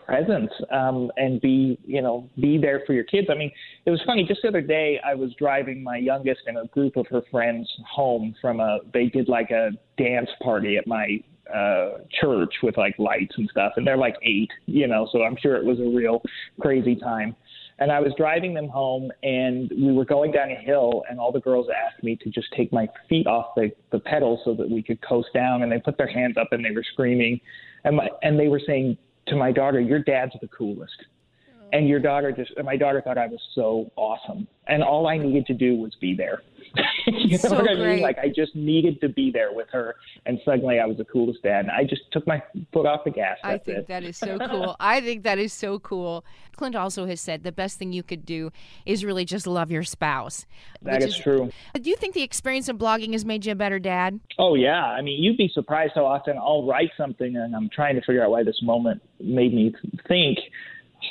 presence 0.05 0.51
um, 0.73 1.11
and 1.17 1.41
be, 1.41 1.79
you 1.85 2.03
know, 2.03 2.29
be 2.41 2.59
there 2.59 2.83
for 2.87 2.93
your 2.93 3.05
kids. 3.05 3.29
I 3.31 3.35
mean, 3.35 3.51
it 3.87 3.91
was 3.91 4.03
funny. 4.05 4.25
Just 4.27 4.43
the 4.43 4.49
other 4.49 4.61
day, 4.61 5.01
I 5.05 5.15
was 5.15 5.33
driving 5.39 5.83
my 5.83 5.97
youngest 5.97 6.41
and 6.47 6.59
a 6.59 6.67
group 6.67 6.97
of 6.97 7.07
her 7.11 7.23
friends 7.31 7.71
home 7.89 8.35
from 8.41 8.61
a. 8.61 8.79
They 8.93 9.07
did 9.07 9.29
like 9.29 9.51
a 9.51 9.71
dance 9.97 10.31
party 10.43 10.77
at 10.77 10.87
my 10.87 11.23
uh 11.53 11.99
church 12.21 12.55
with 12.63 12.77
like 12.77 12.99
lights 12.99 13.35
and 13.37 13.49
stuff 13.51 13.73
and 13.77 13.87
they're 13.87 13.99
like 13.99 14.17
eight 14.23 14.51
you 14.67 14.87
know 14.87 15.07
so 15.13 15.23
i'm 15.23 15.37
sure 15.41 15.57
it 15.57 15.65
was 15.65 15.79
a 15.79 15.97
real 15.97 16.23
crazy 16.61 16.97
time. 16.97 17.37
And 17.81 17.91
i 17.91 18.01
was 18.01 18.13
driving 18.17 18.55
them 18.55 18.69
home 18.69 19.11
and 19.23 19.71
we 19.71 19.93
were 19.93 20.05
going 20.05 20.31
down 20.31 20.51
a 20.51 20.55
hill 20.55 21.03
and 21.11 21.19
all 21.19 21.33
the 21.33 21.41
girls 21.41 21.67
asked 21.69 22.03
me 22.03 22.17
to 22.23 22.31
just 22.31 22.47
take 22.57 22.73
my 22.73 22.89
feet 23.09 23.27
off 23.27 23.55
the 23.57 23.71
the 23.91 23.99
pedals 23.99 24.41
so 24.45 24.55
that 24.55 24.71
we 24.71 24.83
could 24.83 25.01
coast 25.03 25.29
down 25.35 25.63
and 25.63 25.73
they 25.73 25.79
put 25.79 25.99
their 25.99 26.07
hands 26.07 26.37
up 26.37 26.49
and 26.53 26.65
they 26.65 26.71
were 26.71 26.85
screaming. 26.93 27.41
And 27.85 27.97
my 27.97 28.09
and 28.23 28.39
they 28.39 28.49
were 28.49 28.61
saying 28.65 28.97
to 29.27 29.37
my 29.37 29.51
daughter 29.53 29.81
your 29.81 29.99
dad's 29.99 30.33
the 30.41 30.49
coolest. 30.49 30.95
And 31.73 31.89
your 31.89 31.99
daughter 31.99 32.31
just 32.31 32.53
my 32.65 32.77
daughter 32.77 33.03
thought 33.03 33.19
i 33.19 33.27
was 33.27 33.41
so 33.55 33.91
awesome. 33.97 34.47
And 34.69 34.83
all 34.83 35.09
i 35.09 35.19
needed 35.19 35.45
to 35.47 35.55
do 35.55 35.77
was 35.77 35.93
be 36.01 36.15
there 36.15 36.43
you 37.07 37.31
know 37.31 37.37
So 37.37 37.55
what 37.55 37.71
I 37.71 37.75
great. 37.75 37.95
mean? 37.97 38.01
Like 38.01 38.19
I 38.19 38.29
just 38.29 38.55
needed 38.55 39.01
to 39.01 39.09
be 39.09 39.31
there 39.31 39.53
with 39.53 39.69
her, 39.73 39.97
and 40.27 40.41
suddenly 40.45 40.81
I 40.81 40.87
was 40.87 40.97
the 40.97 41.05
coolest 41.05 41.43
dad. 41.43 41.69
I 41.69 41.85
just 41.85 42.03
took 42.13 42.27
my 42.27 42.43
foot 42.73 42.87
off 42.87 43.05
the 43.05 43.11
gas. 43.11 43.39
I 43.43 43.59
think 43.59 43.79
it. 43.79 43.89
that 43.89 44.03
is 44.03 44.17
so 44.17 44.39
cool. 44.49 44.77
I 44.81 45.01
think 45.01 45.23
that 45.25 45.39
is 45.39 45.53
so 45.53 45.79
cool. 45.79 46.25
Clint 46.57 46.77
also 46.77 47.07
has 47.07 47.21
said 47.21 47.43
the 47.43 47.53
best 47.53 47.79
thing 47.79 47.93
you 47.93 48.03
could 48.03 48.25
do 48.25 48.51
is 48.87 49.05
really 49.05 49.25
just 49.25 49.47
love 49.47 49.71
your 49.71 49.83
spouse. 49.83 50.47
That 50.83 51.03
is, 51.03 51.15
is 51.15 51.19
true. 51.19 51.51
Do 51.75 51.91
you 51.91 51.97
think 51.97 52.15
the 52.15 52.23
experience 52.23 52.69
of 52.69 52.77
blogging 52.77 53.13
has 53.13 53.25
made 53.25 53.45
you 53.47 53.53
a 53.53 53.57
better 53.57 53.79
dad? 53.79 54.21
Oh 54.39 54.55
yeah, 54.55 54.85
I 54.85 55.03
mean, 55.03 55.23
you'd 55.23 55.37
be 55.37 55.51
surprised 55.53 55.93
how 55.95 56.07
often 56.07 56.37
I'll 56.39 56.67
write 56.67 56.91
something 56.97 57.37
and 57.37 57.55
I'm 57.55 57.69
trying 57.71 57.95
to 57.97 58.01
figure 58.03 58.25
out 58.25 58.31
why 58.31 58.45
this 58.45 58.61
moment 58.63 59.03
made 59.21 59.53
me 59.55 59.75
think 60.09 60.39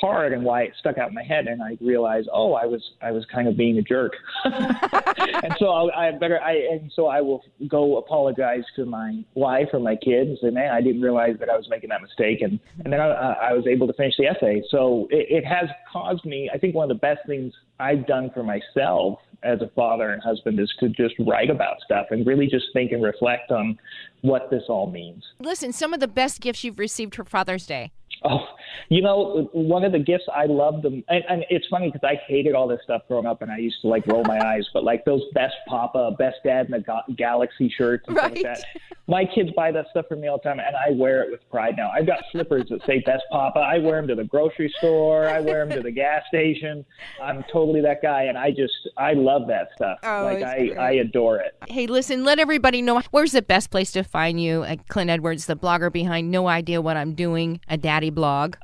hard 0.00 0.32
and 0.32 0.44
why 0.44 0.62
it 0.62 0.72
stuck 0.78 0.98
out 0.98 1.08
in 1.08 1.14
my 1.14 1.22
head, 1.22 1.46
and 1.46 1.62
I 1.62 1.76
realized 1.80 2.28
oh, 2.32 2.54
I 2.54 2.66
was 2.66 2.82
I 3.02 3.10
was 3.10 3.24
kind 3.32 3.48
of 3.48 3.56
being 3.56 3.78
a 3.78 3.82
jerk, 3.82 4.12
and 4.44 5.54
so 5.58 5.66
I'll, 5.68 5.90
I 5.96 6.10
better 6.12 6.40
I 6.40 6.52
and 6.72 6.92
so 6.94 7.06
I 7.06 7.20
will 7.20 7.42
go 7.68 7.98
apologize 7.98 8.64
to 8.76 8.84
my 8.84 9.24
wife 9.34 9.68
or 9.72 9.80
my 9.80 9.96
kids 9.96 10.30
and 10.30 10.38
say, 10.42 10.50
man, 10.50 10.72
I 10.72 10.80
didn't 10.80 11.02
realize 11.02 11.36
that 11.40 11.48
I 11.48 11.56
was 11.56 11.66
making 11.68 11.90
that 11.90 12.02
mistake, 12.02 12.40
and 12.42 12.58
and 12.84 12.92
then 12.92 13.00
I, 13.00 13.50
I 13.50 13.52
was 13.52 13.66
able 13.66 13.86
to 13.86 13.92
finish 13.92 14.14
the 14.18 14.26
essay. 14.26 14.62
So 14.70 15.08
it, 15.10 15.44
it 15.44 15.46
has 15.46 15.68
caused 15.92 16.24
me. 16.24 16.50
I 16.52 16.58
think 16.58 16.74
one 16.74 16.90
of 16.90 16.96
the 16.96 17.00
best 17.00 17.20
things 17.26 17.52
I've 17.80 18.06
done 18.06 18.30
for 18.32 18.42
myself 18.42 19.18
as 19.44 19.60
a 19.60 19.68
father 19.76 20.10
and 20.10 20.22
husband 20.22 20.58
is 20.58 20.72
to 20.80 20.88
just 20.88 21.14
write 21.26 21.50
about 21.50 21.76
stuff 21.84 22.06
and 22.10 22.26
really 22.26 22.46
just 22.46 22.66
think 22.72 22.92
and 22.92 23.02
reflect 23.02 23.50
on 23.50 23.78
what 24.22 24.50
this 24.50 24.62
all 24.68 24.90
means. 24.90 25.22
Listen, 25.38 25.72
some 25.72 25.92
of 25.92 26.00
the 26.00 26.08
best 26.08 26.40
gifts 26.40 26.64
you've 26.64 26.78
received 26.78 27.14
for 27.14 27.24
Father's 27.24 27.66
Day. 27.66 27.92
Oh, 28.24 28.46
you 28.88 29.02
know, 29.02 29.48
one 29.52 29.84
of 29.84 29.92
the 29.92 29.98
gifts 29.98 30.24
I 30.34 30.46
love 30.46 30.82
them, 30.82 31.02
and, 31.08 31.24
and 31.28 31.44
it's 31.50 31.66
funny 31.68 31.90
because 31.90 32.06
I 32.06 32.20
hated 32.26 32.54
all 32.54 32.68
this 32.68 32.80
stuff 32.84 33.02
growing 33.08 33.26
up, 33.26 33.42
and 33.42 33.50
I 33.50 33.58
used 33.58 33.80
to 33.82 33.88
like 33.88 34.06
roll 34.06 34.24
my 34.24 34.38
eyes. 34.44 34.66
But 34.72 34.84
like 34.84 35.04
those 35.04 35.22
best 35.34 35.54
Papa, 35.68 36.12
best 36.18 36.36
Dad 36.44 36.66
in 36.66 36.72
the 36.72 36.80
ga- 36.80 37.02
Galaxy 37.16 37.72
shirts 37.76 38.04
and 38.08 38.16
stuff 38.16 38.30
like 38.32 38.44
Right. 38.44 38.56
that. 38.56 38.64
My 39.06 39.26
kids 39.26 39.50
buy 39.54 39.70
that 39.70 39.86
stuff 39.90 40.06
for 40.08 40.16
me 40.16 40.28
all 40.28 40.38
the 40.38 40.44
time, 40.44 40.58
and 40.60 40.74
I 40.74 40.92
wear 40.92 41.22
it 41.24 41.30
with 41.30 41.40
pride 41.50 41.74
now. 41.76 41.90
I've 41.94 42.06
got 42.06 42.20
slippers 42.32 42.64
that 42.70 42.80
say 42.86 43.00
Best 43.00 43.22
Papa. 43.30 43.58
I 43.58 43.76
wear 43.76 43.96
them 44.00 44.08
to 44.08 44.14
the 44.14 44.24
grocery 44.24 44.72
store. 44.78 45.28
I 45.28 45.40
wear 45.40 45.66
them 45.66 45.76
to 45.76 45.82
the 45.82 45.90
gas 46.04 46.22
station. 46.28 46.86
I'm 47.22 47.44
totally 47.52 47.82
that 47.82 48.00
guy, 48.00 48.22
and 48.24 48.38
I 48.38 48.50
just 48.50 48.72
I 48.96 49.12
love 49.12 49.46
that 49.48 49.68
stuff. 49.76 49.98
Oh, 50.04 50.24
like 50.24 50.42
I 50.42 50.54
great. 50.56 50.78
I 50.78 50.90
adore 50.92 51.36
it. 51.38 51.54
Hey, 51.68 51.86
listen, 51.86 52.24
let 52.24 52.38
everybody 52.38 52.80
know 52.80 53.02
where's 53.10 53.32
the 53.32 53.42
best 53.42 53.70
place 53.70 53.92
to 53.92 54.04
find 54.04 54.40
you. 54.40 54.64
Clint 54.88 55.10
Edwards, 55.10 55.44
the 55.44 55.56
blogger 55.56 55.92
behind 55.92 56.30
No 56.30 56.46
Idea 56.48 56.80
What 56.80 56.96
I'm 56.96 57.12
Doing, 57.14 57.60
a 57.68 57.76
daddy 57.76 58.08
blog. 58.10 58.56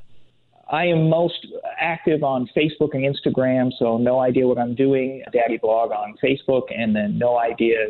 I 0.71 0.85
am 0.85 1.09
most 1.09 1.47
active 1.79 2.23
on 2.23 2.49
Facebook 2.55 2.93
and 2.93 3.03
Instagram, 3.03 3.71
so 3.77 3.97
no 3.97 4.19
idea 4.19 4.47
what 4.47 4.57
I'm 4.57 4.73
doing. 4.73 5.21
Daddy 5.33 5.57
blog 5.57 5.91
on 5.91 6.15
Facebook, 6.23 6.63
and 6.75 6.95
then 6.95 7.17
no 7.17 7.37
idea 7.37 7.87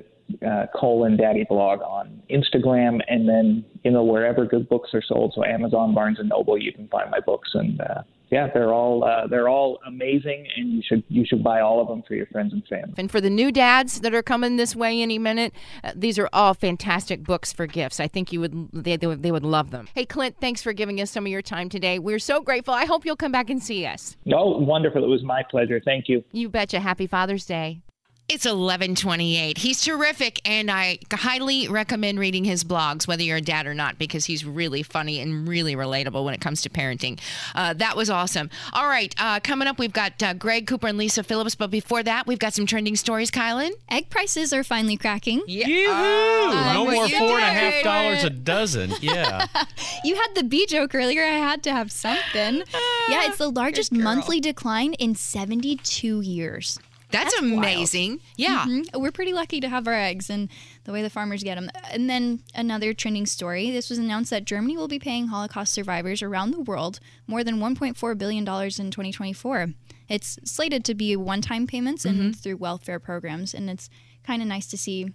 uh, 0.47 0.65
colon 0.75 1.15
Daddy 1.15 1.45
blog 1.47 1.81
on 1.81 2.21
Instagram, 2.31 2.99
and 3.07 3.29
then 3.29 3.63
you 3.83 3.91
know 3.91 4.03
wherever 4.03 4.45
good 4.45 4.67
books 4.67 4.89
are 4.93 5.03
sold, 5.03 5.33
so 5.35 5.45
Amazon, 5.45 5.93
Barnes 5.93 6.17
and 6.19 6.29
Noble, 6.29 6.57
you 6.57 6.73
can 6.73 6.87
find 6.87 7.11
my 7.11 7.19
books, 7.19 7.51
and 7.53 7.79
uh, 7.81 8.01
yeah, 8.31 8.47
they're 8.53 8.73
all 8.73 9.03
uh, 9.03 9.27
they're 9.27 9.49
all 9.49 9.79
amazing, 9.85 10.47
and 10.55 10.71
you 10.71 10.81
should 10.81 11.03
you 11.09 11.25
should 11.25 11.43
buy 11.43 11.59
all 11.59 11.81
of 11.81 11.89
them 11.89 12.01
for 12.07 12.15
your 12.15 12.25
friends 12.27 12.53
and 12.53 12.65
family. 12.65 12.93
And 12.97 13.11
for 13.11 13.19
the 13.19 13.29
new 13.29 13.51
dads 13.51 13.99
that 13.99 14.13
are 14.13 14.23
coming 14.23 14.55
this 14.55 14.73
way 14.73 15.01
any 15.01 15.19
minute, 15.19 15.53
uh, 15.83 15.91
these 15.93 16.17
are 16.17 16.29
all 16.31 16.53
fantastic 16.53 17.23
books 17.23 17.51
for 17.51 17.67
gifts. 17.67 17.99
I 17.99 18.07
think 18.07 18.31
you 18.31 18.39
would 18.39 18.69
they, 18.71 18.95
they 18.95 19.07
would 19.07 19.21
they 19.21 19.31
would 19.31 19.43
love 19.43 19.71
them. 19.71 19.89
Hey, 19.93 20.05
Clint, 20.05 20.37
thanks 20.39 20.61
for 20.61 20.71
giving 20.71 21.01
us 21.01 21.11
some 21.11 21.25
of 21.25 21.31
your 21.31 21.41
time 21.41 21.67
today. 21.67 21.99
We're 21.99 22.19
so 22.19 22.39
grateful. 22.41 22.73
I 22.73 22.85
hope 22.85 23.05
you'll 23.05 23.17
come 23.17 23.33
back 23.33 23.49
and 23.49 23.61
see 23.61 23.85
us. 23.85 24.15
Oh, 24.33 24.57
wonderful! 24.57 25.03
It 25.03 25.07
was 25.07 25.23
my 25.23 25.43
pleasure. 25.43 25.81
Thank 25.83 26.07
you. 26.07 26.23
You 26.31 26.47
betcha. 26.47 26.79
Happy 26.79 27.07
Father's 27.07 27.45
Day. 27.45 27.81
It's 28.29 28.45
1128. 28.45 29.57
He's 29.57 29.81
terrific, 29.81 30.39
and 30.45 30.71
I 30.71 30.99
highly 31.11 31.67
recommend 31.67 32.17
reading 32.17 32.45
his 32.45 32.63
blogs, 32.63 33.05
whether 33.05 33.21
you're 33.23 33.35
a 33.37 33.41
dad 33.41 33.67
or 33.67 33.73
not, 33.73 33.97
because 33.99 34.23
he's 34.23 34.45
really 34.45 34.83
funny 34.83 35.19
and 35.19 35.45
really 35.45 35.75
relatable 35.75 36.23
when 36.23 36.33
it 36.33 36.39
comes 36.39 36.61
to 36.61 36.69
parenting. 36.69 37.19
Uh, 37.53 37.73
that 37.73 37.97
was 37.97 38.09
awesome. 38.09 38.49
All 38.71 38.87
right, 38.87 39.13
uh, 39.19 39.41
coming 39.41 39.67
up, 39.67 39.77
we've 39.79 39.91
got 39.91 40.23
uh, 40.23 40.33
Greg 40.33 40.65
Cooper 40.65 40.87
and 40.87 40.97
Lisa 40.97 41.23
Phillips, 41.23 41.55
but 41.55 41.69
before 41.71 42.03
that, 42.03 42.25
we've 42.25 42.39
got 42.39 42.53
some 42.53 42.65
trending 42.65 42.95
stories, 42.95 43.31
Kylan. 43.31 43.71
Egg 43.89 44.09
prices 44.09 44.53
are 44.53 44.63
finally 44.63 44.95
cracking. 44.95 45.41
Yeah. 45.45 45.67
Yoo-hoo! 45.67 46.73
no 46.73 46.85
more 46.89 47.09
four 47.09 47.37
and 47.37 47.43
a 47.43 47.47
did 47.47 47.53
half 47.53 47.73
it. 47.73 47.83
dollars 47.83 48.23
a 48.23 48.29
dozen. 48.29 48.93
Yeah. 49.01 49.45
You 50.03 50.15
had 50.15 50.35
the 50.35 50.43
bee 50.43 50.65
joke 50.67 50.95
earlier. 50.95 51.23
I 51.23 51.31
had 51.37 51.63
to 51.63 51.71
have 51.71 51.91
something. 51.91 52.63
yeah, 53.09 53.27
it's 53.27 53.37
the 53.37 53.49
largest 53.51 53.91
monthly 53.91 54.39
decline 54.39 54.93
in 54.93 55.15
72 55.15 56.21
years. 56.21 56.79
That's, 57.11 57.33
That's 57.33 57.41
wild. 57.41 57.53
amazing. 57.57 58.19
Yeah. 58.37 58.65
Mhm. 58.67 58.95
We're 58.99 59.11
pretty 59.11 59.33
lucky 59.33 59.59
to 59.59 59.69
have 59.69 59.87
our 59.87 59.93
eggs 59.93 60.29
and 60.29 60.49
the 60.85 60.91
way 60.91 61.01
the 61.01 61.09
farmers 61.09 61.43
get 61.43 61.55
them. 61.55 61.69
And 61.91 62.09
then 62.09 62.41
another 62.55 62.93
trending 62.93 63.25
story 63.25 63.69
this 63.71 63.89
was 63.89 63.99
announced 63.99 64.29
that 64.31 64.45
Germany 64.45 64.77
will 64.77 64.87
be 64.87 64.99
paying 64.99 65.27
Holocaust 65.27 65.73
survivors 65.73 66.21
around 66.21 66.51
the 66.51 66.61
world 66.61 66.99
more 67.27 67.43
than 67.43 67.57
$1.4 67.59 68.17
billion 68.17 68.41
in 68.43 68.45
2024. 68.91 69.73
It's 70.09 70.39
slated 70.45 70.83
to 70.85 70.95
be 70.95 71.15
one 71.15 71.41
time 71.41 71.67
payments 71.67 72.05
Mm-hmm. 72.05 72.19
and 72.21 72.35
through 72.39 72.57
welfare 72.57 72.99
programs. 72.99 73.53
And 73.53 73.69
it's 73.69 73.89
kind 74.25 74.41
of 74.41 74.47
nice 74.47 74.67
to 74.67 74.77
see 74.77 75.07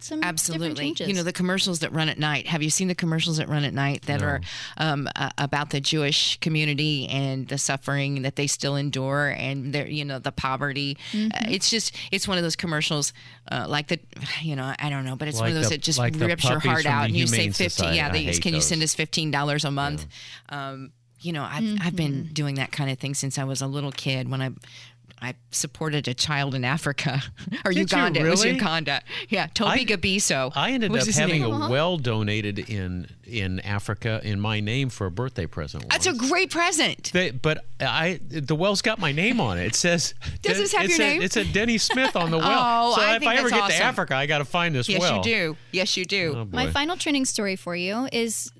some 0.00 0.22
Absolutely. 0.22 0.74
changes. 0.74 1.08
You 1.08 1.14
know, 1.14 1.22
the 1.22 1.32
commercials 1.32 1.80
that 1.80 1.92
run 1.92 2.08
at 2.08 2.18
night. 2.18 2.46
Have 2.46 2.62
you 2.62 2.70
seen 2.70 2.88
the 2.88 2.94
commercials 2.94 3.36
that 3.36 3.48
run 3.48 3.64
at 3.64 3.74
night 3.74 4.02
that 4.02 4.22
are 4.22 4.40
um, 4.78 5.08
uh, 5.16 5.30
about 5.38 5.70
the 5.70 5.80
Jewish 5.80 6.38
community 6.40 7.06
and 7.08 7.46
the 7.46 7.58
suffering 7.58 8.22
that 8.22 8.36
they 8.36 8.46
still 8.46 8.76
endure 8.76 9.34
and 9.36 9.72
their, 9.72 9.86
you 9.86 10.04
know, 10.04 10.18
the 10.18 10.32
poverty? 10.32 10.96
Uh, 11.14 11.28
it's 11.48 11.68
just, 11.70 11.94
it's 12.10 12.26
one 12.26 12.38
of 12.38 12.42
those 12.44 12.56
commercials 12.56 13.12
uh, 13.50 13.66
like 13.68 13.88
the, 13.88 14.00
you 14.40 14.56
know, 14.56 14.74
I 14.78 14.88
don't 14.90 15.04
know, 15.04 15.16
but 15.16 15.28
it's 15.28 15.38
one 15.38 15.48
of 15.48 15.54
those 15.54 15.64
the- 15.68 15.76
that 15.76 15.82
just 15.82 15.98
like 15.98 16.14
rips 16.16 16.48
your 16.48 16.58
heart 16.58 16.86
out 16.86 17.06
and 17.06 17.16
you 17.16 17.26
say 17.26 17.36
Humane 17.36 17.52
15. 17.52 17.70
Society. 17.70 17.96
Yeah, 17.96 18.08
I 18.08 18.12
they, 18.12 18.22
hate 18.24 18.42
can 18.42 18.54
you 18.54 18.60
send 18.60 18.82
us 18.82 18.94
$15 18.94 19.64
a 19.64 19.70
month? 19.70 20.06
Um, 20.48 20.92
you 21.20 21.32
know, 21.32 21.44
I've, 21.48 21.78
I've 21.80 21.96
been 21.96 22.30
doing 22.32 22.56
that 22.56 22.72
kind 22.72 22.90
of 22.90 22.98
thing 22.98 23.14
since 23.14 23.38
I 23.38 23.44
was 23.44 23.62
a 23.62 23.66
little 23.68 23.92
kid 23.92 24.28
when 24.28 24.42
I 24.42 24.50
I 25.22 25.34
supported 25.52 26.08
a 26.08 26.14
child 26.14 26.54
in 26.54 26.64
Africa 26.64 27.22
or 27.64 27.70
Did 27.70 27.76
you 27.76 27.80
Uganda. 27.82 28.26
It 28.26 28.28
was? 28.30 28.44
Uganda. 28.44 29.02
Yeah, 29.28 29.46
Toby 29.54 29.70
I- 29.70 29.84
Gabiso. 29.84 30.50
I 30.56 30.72
ended 30.72 30.94
up 30.94 31.06
having 31.06 31.42
name. 31.42 31.62
a 31.62 31.70
well 31.70 31.96
donated 31.96 32.58
in 32.58 33.06
in 33.24 33.60
Africa 33.60 34.20
in 34.24 34.40
my 34.40 34.58
name 34.60 34.88
for 34.90 35.06
a 35.06 35.10
birthday 35.12 35.46
present. 35.46 35.88
That's 35.88 36.06
a 36.06 36.12
great 36.12 36.50
present. 36.50 37.12
They, 37.12 37.30
but 37.30 37.64
I 37.80 38.18
the 38.28 38.56
well's 38.56 38.82
got 38.82 38.98
my 38.98 39.12
name 39.12 39.40
on 39.40 39.58
it. 39.58 39.66
It 39.66 39.74
says 39.76 40.14
Does 40.42 40.58
this 40.58 40.72
have 40.72 40.84
it 40.84 40.88
your 40.88 40.96
said- 40.96 41.12
name? 41.12 41.22
It 41.22 41.32
said 41.32 41.52
Denny 41.52 41.78
Smith 41.78 42.16
on 42.16 42.30
the 42.32 42.38
well. 42.38 42.90
Oh, 42.92 42.96
so 42.96 43.02
I 43.02 43.14
if 43.14 43.20
think 43.20 43.30
I 43.30 43.36
ever 43.36 43.48
that's 43.48 43.68
get 43.74 43.78
to. 43.78 43.84
Africa, 43.84 44.16
I 44.16 44.26
got 44.26 44.38
to 44.38 44.44
find 44.44 44.74
this 44.74 44.88
Yes, 44.88 45.00
well. 45.00 45.16
Yes, 45.18 45.26
you 45.26 45.32
do. 45.34 45.56
Yes, 45.70 45.96
you 45.96 46.04
do. 46.04 46.34
Oh. 46.36 46.44
My 46.50 46.68
final 46.70 46.96
training 46.96 47.26
story 47.26 47.54
for 47.54 47.76
you 47.76 48.08
is 48.12 48.50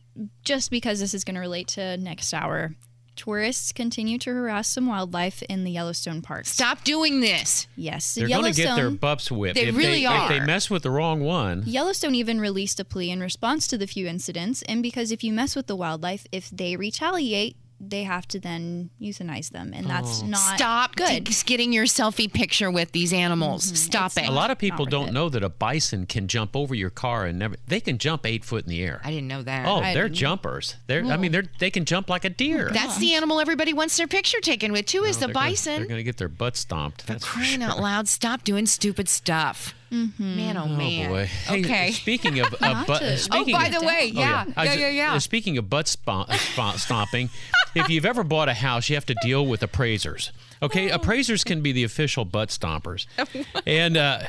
just 0.45 0.71
because 0.71 1.01
this 1.01 1.13
is 1.13 1.25
going 1.25 1.35
to 1.35 1.41
relate 1.41 1.69
to 1.69 1.97
next 1.97 2.33
hour. 2.33 2.75
Tourists 3.15 3.73
continue 3.73 4.19
to 4.19 4.33
harass 4.33 4.69
some 4.69 4.87
wildlife 4.87 5.43
in 5.43 5.65
the 5.65 5.71
Yellowstone 5.71 6.23
Park. 6.23 6.47
Stop 6.47 6.83
doing 6.83 7.21
this. 7.21 7.67
Yes, 7.77 8.15
They're 8.15 8.27
going 8.29 8.45
to 8.45 8.57
get 8.57 8.65
their 8.65 8.77
Yellowstone. 8.77 8.97
butts 8.97 9.31
whipped. 9.31 9.55
They 9.57 9.67
if 9.67 9.77
really 9.77 10.01
they, 10.01 10.07
are. 10.07 10.23
If 10.25 10.29
they 10.29 10.41
mess 10.41 10.71
with 10.71 10.83
the 10.83 10.91
wrong 10.91 11.21
one, 11.21 11.63
Yellowstone 11.67 12.15
even 12.15 12.41
released 12.41 12.81
a 12.81 12.85
plea 12.85 13.11
in 13.11 13.21
response 13.21 13.67
to 13.69 13.79
the 13.79 13.87
few 13.87 14.07
incidents, 14.07 14.63
and 14.63 14.83
because 14.83 15.13
if 15.13 15.23
you 15.23 15.33
mess 15.33 15.55
with 15.55 15.67
the 15.67 15.77
wildlife, 15.77 16.27
if 16.33 16.49
they 16.51 16.75
retaliate, 16.77 17.57
they 17.85 18.05
have 18.05 18.27
to 18.29 18.39
then 18.39 18.91
euthanize 19.01 19.51
them, 19.51 19.73
and 19.75 19.87
that's 19.87 20.23
oh. 20.23 20.27
not 20.27 20.57
Stop 20.57 20.95
good. 20.95 21.27
t- 21.27 21.35
getting 21.45 21.73
your 21.73 21.85
selfie 21.85 22.33
picture 22.33 22.71
with 22.71 22.93
these 22.93 23.13
animals. 23.13 23.67
Mm-hmm. 23.67 23.75
Stop 23.75 24.17
it. 24.17 24.29
a 24.29 24.33
lot 24.33 24.51
of 24.53 24.59
people 24.59 24.87
don't 24.87 25.09
it. 25.09 25.13
know 25.13 25.29
that 25.29 25.43
a 25.43 25.49
bison 25.49 26.07
can 26.07 26.29
jump 26.29 26.55
over 26.55 26.75
your 26.75 26.91
car 26.91 27.27
and 27.27 27.39
never. 27.41 27.57
They 27.67 27.81
can 27.81 27.99
jump 27.99 28.25
eight 28.25 28.45
foot 28.45 28.65
in 28.65 28.71
the 28.71 28.83
air. 28.83 29.01
I 29.05 29.11
didn't 29.11 29.29
know 29.29 29.43
that. 29.43 29.67
Oh, 29.67 29.77
I 29.81 29.95
they're 29.95 30.05
didn't- 30.05 30.17
jumpers. 30.17 30.77
They're. 30.87 31.05
I 31.05 31.17
mean, 31.17 31.33
they're. 31.33 31.45
They 31.59 31.71
can 31.71 31.85
jump 31.85 32.09
like 32.09 32.25
a 32.25 32.31
deer. 32.31 32.71
That's 32.73 32.99
the 32.99 33.15
animal 33.15 33.41
everybody 33.41 33.73
wants 33.73 33.97
their 33.97 34.07
picture 34.07 34.41
taken 34.41 34.71
with 34.73 34.87
too. 34.87 35.03
Is 35.05 35.17
the 35.19 35.27
They're 35.27 35.35
gonna- 35.35 35.47
bison? 35.49 35.77
they're 35.79 35.87
going 35.89 35.99
to 35.99 36.05
get 36.05 36.19
their 36.19 36.29
butt 36.29 36.57
stomped. 36.57 37.07
That's 37.07 37.25
for 37.27 37.35
Crying 37.35 37.61
sure. 37.61 37.71
out 37.71 37.81
loud! 37.81 38.09
Stop 38.09 38.45
doing 38.45 38.67
stupid 38.67 39.09
stuff. 39.09 39.75
Man, 40.19 40.57
oh, 40.57 40.63
Oh 40.65 40.67
man. 40.69 41.11
boy! 41.11 41.27
Hey, 41.27 41.61
okay. 41.61 41.91
Speaking 41.93 42.41
of 42.41 42.55
uh, 42.55 42.73
Not 42.73 42.87
butt, 42.87 43.01
to- 43.03 43.29
Oh, 43.31 43.45
by 43.53 43.67
of, 43.67 43.81
the 43.81 43.87
way, 43.87 44.11
Oh, 44.17 44.21
yeah, 44.21 44.45
I 44.57 44.65
yeah, 44.65 44.73
yeah, 44.75 44.89
yeah. 44.89 45.15
uh, 45.15 45.19
Speaking 45.21 45.59
of 45.59 45.69
butt 45.69 45.87
stomp, 45.87 46.33
stomp, 46.33 46.79
stomping, 46.79 47.29
if 47.75 47.91
you've 47.91 48.07
ever 48.07 48.25
bought 48.25 48.49
a 48.49 48.55
house, 48.55 48.89
you 48.89 48.97
have 48.97 49.05
to 49.07 49.15
deal 49.23 49.47
with 49.47 49.63
appraisers. 49.63 50.33
Okay, 50.63 50.91
appraisers 50.91 51.43
can 51.43 51.61
be 51.61 51.73
the 51.73 51.83
official 51.83 52.25
butt 52.25 52.51
stompers. 52.51 53.07
and 53.67 53.97
uh, 53.97 54.21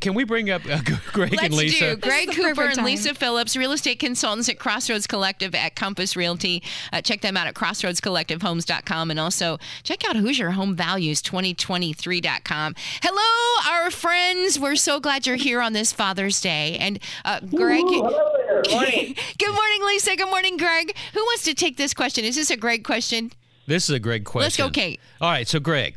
can 0.00 0.14
we 0.14 0.24
bring 0.24 0.50
up 0.50 0.62
uh, 0.66 0.80
Greg 1.12 1.32
Let's 1.32 1.44
and 1.44 1.54
Lisa? 1.54 1.94
do. 1.94 1.96
Greg 1.96 2.26
This 2.26 2.36
is 2.36 2.42
the 2.44 2.48
Cooper 2.50 2.68
and. 2.68 2.84
Lisa 2.84 3.14
Phillips, 3.14 3.56
real 3.56 3.72
estate 3.72 4.00
consultants 4.00 4.48
at 4.48 4.58
Crossroads 4.58 5.06
Collective 5.06 5.54
at 5.54 5.76
Compass 5.76 6.16
Realty. 6.16 6.62
Uh, 6.92 7.00
check 7.00 7.20
them 7.20 7.36
out 7.36 7.46
at 7.46 7.54
crossroadscollectivehomes.com 7.54 9.10
and 9.10 9.20
also 9.20 9.58
check 9.84 10.08
out 10.08 10.16
Hoosier 10.16 10.50
Home 10.50 10.74
Values 10.74 11.22
2023.com. 11.22 12.74
Hello, 13.02 13.72
our 13.84 13.90
friends. 13.90 14.58
We're 14.58 14.76
so 14.76 14.98
glad 14.98 15.26
you're 15.26 15.36
here 15.36 15.60
on 15.60 15.72
this 15.72 15.92
Father's 15.92 16.40
Day. 16.40 16.76
And 16.78 16.98
uh, 17.24 17.40
Greg. 17.40 17.84
Good 17.86 19.54
morning, 19.54 19.86
Lisa. 19.86 20.16
Good 20.16 20.30
morning, 20.30 20.56
Greg. 20.56 20.96
Who 21.14 21.20
wants 21.20 21.44
to 21.44 21.54
take 21.54 21.76
this 21.76 21.94
question? 21.94 22.24
Is 22.24 22.34
this 22.34 22.50
a 22.50 22.56
Greg 22.56 22.82
question? 22.82 23.30
This 23.66 23.88
is 23.88 23.90
a 23.90 23.98
great 23.98 24.24
question. 24.24 24.44
Let's 24.44 24.56
go, 24.56 24.70
Kate. 24.70 25.00
All 25.20 25.30
right, 25.30 25.46
so 25.46 25.58
Greg, 25.58 25.96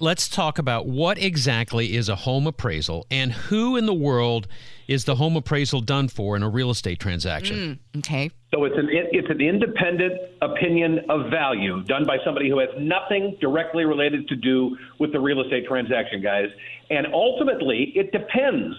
let's 0.00 0.28
talk 0.28 0.58
about 0.58 0.86
what 0.86 1.18
exactly 1.18 1.96
is 1.96 2.08
a 2.08 2.16
home 2.16 2.46
appraisal 2.46 3.06
and 3.10 3.32
who 3.32 3.76
in 3.76 3.86
the 3.86 3.94
world 3.94 4.46
is 4.86 5.04
the 5.04 5.16
home 5.16 5.36
appraisal 5.36 5.80
done 5.80 6.08
for 6.08 6.36
in 6.36 6.42
a 6.42 6.48
real 6.48 6.70
estate 6.70 7.00
transaction. 7.00 7.80
Mm, 7.94 7.98
okay. 7.98 8.30
So 8.54 8.64
it's 8.64 8.76
an 8.76 8.88
it's 8.90 9.28
an 9.28 9.40
independent 9.40 10.12
opinion 10.40 11.00
of 11.08 11.30
value 11.30 11.82
done 11.84 12.04
by 12.06 12.18
somebody 12.24 12.48
who 12.48 12.58
has 12.60 12.68
nothing 12.78 13.36
directly 13.40 13.84
related 13.84 14.28
to 14.28 14.36
do 14.36 14.76
with 14.98 15.12
the 15.12 15.20
real 15.20 15.40
estate 15.40 15.66
transaction, 15.66 16.22
guys. 16.22 16.48
And 16.90 17.06
ultimately, 17.12 17.92
it 17.96 18.12
depends 18.12 18.76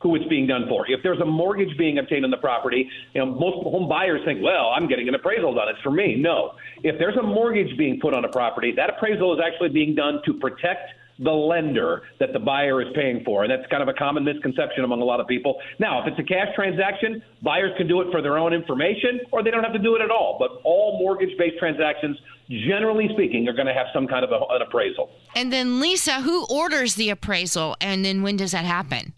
who 0.00 0.14
it's 0.14 0.26
being 0.26 0.46
done 0.46 0.66
for. 0.68 0.84
If 0.88 1.00
there's 1.02 1.20
a 1.20 1.24
mortgage 1.24 1.76
being 1.76 1.98
obtained 1.98 2.24
on 2.24 2.30
the 2.30 2.36
property, 2.36 2.88
you 3.14 3.20
know, 3.20 3.26
most 3.26 3.62
home 3.64 3.88
buyers 3.88 4.20
think, 4.24 4.40
well, 4.42 4.70
I'm 4.74 4.88
getting 4.88 5.08
an 5.08 5.14
appraisal 5.14 5.54
done. 5.54 5.68
It's 5.68 5.80
for 5.82 5.90
me. 5.90 6.16
No. 6.16 6.52
If 6.82 6.98
there's 6.98 7.16
a 7.16 7.22
mortgage 7.22 7.76
being 7.76 7.98
put 8.00 8.14
on 8.14 8.24
a 8.24 8.28
property, 8.28 8.72
that 8.76 8.90
appraisal 8.90 9.34
is 9.34 9.40
actually 9.44 9.70
being 9.70 9.94
done 9.94 10.20
to 10.26 10.34
protect 10.34 10.90
the 11.18 11.30
lender 11.30 12.02
that 12.20 12.32
the 12.32 12.38
buyer 12.38 12.80
is 12.80 12.88
paying 12.94 13.22
for. 13.24 13.42
And 13.42 13.50
that's 13.50 13.68
kind 13.70 13.82
of 13.82 13.88
a 13.88 13.92
common 13.92 14.24
misconception 14.24 14.84
among 14.84 15.02
a 15.02 15.04
lot 15.04 15.20
of 15.20 15.26
people. 15.26 15.58
Now, 15.78 16.00
if 16.00 16.06
it's 16.06 16.18
a 16.18 16.22
cash 16.22 16.48
transaction, 16.54 17.22
buyers 17.42 17.72
can 17.76 17.88
do 17.88 18.00
it 18.00 18.08
for 18.12 18.22
their 18.22 18.38
own 18.38 18.52
information 18.52 19.20
or 19.32 19.42
they 19.42 19.50
don't 19.50 19.64
have 19.64 19.72
to 19.72 19.78
do 19.80 19.96
it 19.96 20.00
at 20.00 20.10
all. 20.10 20.36
But 20.38 20.60
all 20.64 20.98
mortgage 21.00 21.36
based 21.36 21.58
transactions, 21.58 22.16
generally 22.48 23.08
speaking, 23.14 23.48
are 23.48 23.52
going 23.52 23.66
to 23.66 23.74
have 23.74 23.86
some 23.92 24.06
kind 24.06 24.24
of 24.24 24.30
a, 24.30 24.38
an 24.54 24.62
appraisal. 24.62 25.10
And 25.34 25.52
then, 25.52 25.80
Lisa, 25.80 26.20
who 26.20 26.46
orders 26.48 26.94
the 26.94 27.10
appraisal 27.10 27.76
and 27.80 28.04
then 28.04 28.22
when 28.22 28.36
does 28.36 28.52
that 28.52 28.64
happen? 28.64 29.12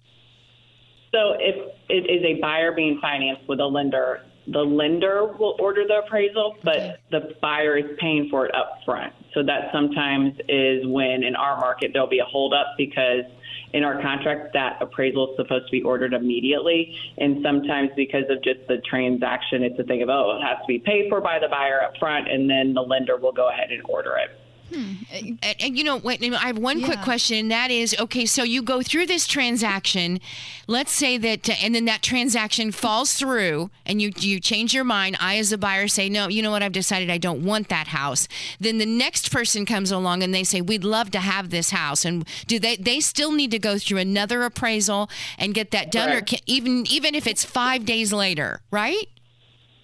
So 1.12 1.34
if 1.38 1.74
it 1.88 2.10
is 2.10 2.24
a 2.24 2.40
buyer 2.40 2.72
being 2.72 2.98
financed 3.00 3.48
with 3.48 3.60
a 3.60 3.66
lender, 3.66 4.22
the 4.46 4.60
lender 4.60 5.26
will 5.38 5.56
order 5.58 5.86
the 5.86 6.02
appraisal, 6.06 6.56
but 6.64 7.00
the 7.10 7.34
buyer 7.40 7.76
is 7.76 7.84
paying 7.98 8.28
for 8.30 8.46
it 8.46 8.54
up 8.54 8.78
front. 8.84 9.12
So 9.34 9.42
that 9.44 9.70
sometimes 9.72 10.34
is 10.48 10.86
when 10.86 11.22
in 11.22 11.36
our 11.36 11.58
market 11.60 11.90
there'll 11.92 12.08
be 12.08 12.18
a 12.18 12.24
holdup 12.24 12.66
because 12.76 13.24
in 13.72 13.84
our 13.84 14.00
contract 14.02 14.52
that 14.54 14.78
appraisal 14.80 15.30
is 15.30 15.36
supposed 15.36 15.66
to 15.66 15.70
be 15.70 15.82
ordered 15.82 16.12
immediately. 16.14 16.96
And 17.18 17.42
sometimes 17.42 17.90
because 17.94 18.24
of 18.28 18.42
just 18.42 18.66
the 18.66 18.78
transaction, 18.78 19.62
it's 19.62 19.78
a 19.78 19.84
thing 19.84 20.02
of, 20.02 20.08
oh, 20.08 20.38
it 20.38 20.46
has 20.46 20.58
to 20.62 20.66
be 20.66 20.78
paid 20.78 21.08
for 21.08 21.20
by 21.20 21.38
the 21.38 21.48
buyer 21.48 21.82
up 21.82 21.96
front, 21.98 22.28
and 22.28 22.50
then 22.50 22.74
the 22.74 22.82
lender 22.82 23.16
will 23.16 23.32
go 23.32 23.48
ahead 23.48 23.70
and 23.70 23.82
order 23.88 24.16
it. 24.16 24.30
And, 24.72 25.38
and, 25.60 25.78
you 25.78 25.84
know, 25.84 25.96
wait, 25.96 26.22
I 26.22 26.46
have 26.46 26.58
one 26.58 26.82
quick 26.84 27.00
question. 27.02 27.36
and 27.38 27.50
That 27.50 27.70
is, 27.70 27.96
okay, 27.98 28.26
so 28.26 28.42
you 28.42 28.62
go 28.62 28.82
through 28.82 29.06
this 29.06 29.26
transaction. 29.26 30.20
Let's 30.66 30.92
say 30.92 31.18
that, 31.18 31.48
uh, 31.48 31.54
and 31.62 31.74
then 31.74 31.84
that 31.86 32.02
transaction 32.02 32.70
falls 32.72 33.14
through, 33.14 33.70
and 33.84 34.00
you 34.00 34.12
you 34.16 34.40
change 34.40 34.72
your 34.72 34.84
mind. 34.84 35.16
I, 35.20 35.38
as 35.38 35.52
a 35.52 35.58
buyer, 35.58 35.88
say, 35.88 36.08
no, 36.08 36.28
you 36.28 36.42
know 36.42 36.50
what? 36.50 36.62
I've 36.62 36.72
decided 36.72 37.10
I 37.10 37.18
don't 37.18 37.44
want 37.44 37.68
that 37.68 37.88
house. 37.88 38.28
Then 38.60 38.78
the 38.78 38.86
next 38.86 39.32
person 39.32 39.66
comes 39.66 39.90
along 39.90 40.22
and 40.22 40.32
they 40.32 40.44
say, 40.44 40.60
we'd 40.60 40.84
love 40.84 41.10
to 41.12 41.20
have 41.20 41.50
this 41.50 41.70
house. 41.70 42.04
And 42.04 42.26
do 42.46 42.58
they? 42.58 42.76
They 42.76 43.00
still 43.00 43.32
need 43.32 43.50
to 43.50 43.58
go 43.58 43.78
through 43.78 43.98
another 43.98 44.42
appraisal 44.44 45.10
and 45.38 45.54
get 45.54 45.70
that 45.72 45.90
done, 45.90 46.10
or 46.10 46.20
can, 46.20 46.38
even 46.46 46.86
even 46.88 47.14
if 47.14 47.26
it's 47.26 47.44
five 47.44 47.84
days 47.84 48.12
later, 48.12 48.60
right? 48.70 49.08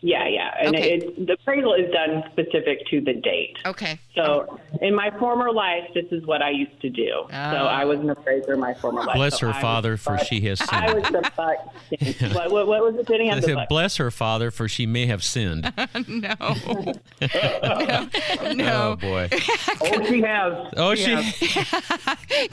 Yeah, 0.06 0.28
yeah. 0.28 0.54
and 0.60 0.76
Okay. 0.76 0.92
it, 0.92 1.02
it, 1.02 1.26
the 1.26 1.32
appraisal 1.32 1.74
is 1.74 1.90
done 1.90 2.22
specific 2.30 2.86
to 2.90 3.00
the 3.00 3.12
date. 3.12 3.56
Okay. 3.66 3.98
So 4.14 4.60
in 4.80 4.94
my 4.94 5.10
former 5.18 5.50
life, 5.50 5.82
this 5.94 6.06
is 6.12 6.24
what 6.24 6.42
I 6.42 6.50
used 6.50 6.80
to 6.82 6.88
do. 6.88 7.24
So 7.28 7.34
I 7.34 7.82
ah. 7.82 7.86
was 7.86 7.98
an 7.98 8.10
appraiser 8.10 8.52
in 8.52 8.60
my 8.60 8.72
former 8.74 9.02
life. 9.02 9.16
Bless 9.16 9.40
So 9.40 9.48
her 9.48 9.52
I 9.54 9.60
father, 9.60 9.96
for 9.96 10.16
butt- 10.16 10.26
she 10.26 10.40
has 10.42 10.60
sinned. 10.60 10.70
I 10.72 10.92
was 10.94 11.02
the 11.10 11.32
butt. 11.36 12.34
what, 12.34 12.50
what, 12.52 12.66
what 12.68 12.82
was 12.84 12.94
it, 12.94 13.06
Denny? 13.08 13.32
I'm 13.32 13.38
I 13.38 13.40
the 13.40 13.46
said. 13.48 13.66
Bless 13.68 13.96
her 13.96 14.12
father, 14.12 14.52
for 14.52 14.68
she 14.68 14.86
may 14.86 15.06
have 15.06 15.24
sinned. 15.24 15.64
no. 16.06 16.34
Oh, 16.40 16.94
no. 18.54 18.76
Oh 18.86 18.96
boy. 18.96 19.28
Oh, 19.80 20.04
she 20.06 20.22
has. 20.22 20.72
Oh, 20.76 20.94
she. 20.94 21.14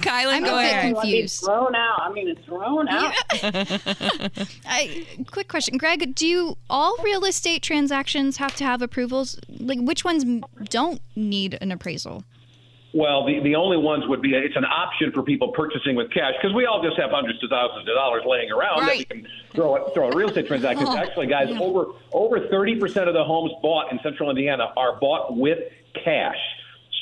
Kylan, 0.01 0.33
I'm 0.33 0.43
go 0.43 0.57
a 0.57 0.61
bit 0.61 0.71
ahead. 0.71 0.93
confused. 0.95 1.23
It's 1.23 1.39
thrown 1.45 1.75
out. 1.75 2.01
I 2.01 2.11
mean, 2.11 2.29
it's 2.29 2.43
thrown 2.45 2.87
out. 2.89 3.13
I, 4.65 5.05
quick 5.29 5.49
question, 5.49 5.77
Greg. 5.77 6.15
Do 6.15 6.25
you 6.25 6.57
all 6.69 6.95
real 7.03 7.21
estate 7.43 7.61
transactions 7.61 8.37
have 8.37 8.55
to 8.55 8.63
have 8.63 8.81
approvals? 8.81 9.37
Like, 9.49 9.79
which 9.81 10.05
ones 10.05 10.23
don't 10.69 11.01
need 11.13 11.57
an 11.59 11.73
appraisal? 11.73 12.23
Well, 12.93 13.25
the, 13.25 13.41
the 13.41 13.55
only 13.55 13.75
ones 13.75 14.05
would 14.07 14.21
be 14.21 14.33
it's 14.33 14.55
an 14.55 14.63
option 14.63 15.11
for 15.11 15.23
people 15.23 15.51
purchasing 15.51 15.95
with 15.95 16.09
cash 16.13 16.33
because 16.39 16.55
we 16.55 16.65
all 16.65 16.81
just 16.81 16.97
have 16.97 17.09
hundreds 17.09 17.43
of 17.43 17.49
thousands 17.49 17.89
of 17.89 17.95
dollars 17.95 18.21
laying 18.25 18.49
around 18.51 18.85
that 18.85 18.97
we 18.97 19.03
can 19.03 19.27
throw 19.51 19.89
throw 19.93 20.09
at 20.09 20.15
real 20.15 20.29
estate 20.29 20.47
transactions. 20.47 20.87
Oh, 20.89 20.95
Actually, 20.97 21.27
guys, 21.27 21.49
over 21.59 21.87
over 22.13 22.47
thirty 22.47 22.79
percent 22.79 23.09
of 23.09 23.15
the 23.15 23.23
homes 23.23 23.51
bought 23.61 23.91
in 23.91 23.99
Central 24.03 24.29
Indiana 24.29 24.71
are 24.77 24.99
bought 24.99 25.35
with 25.35 25.57
cash. 26.05 26.37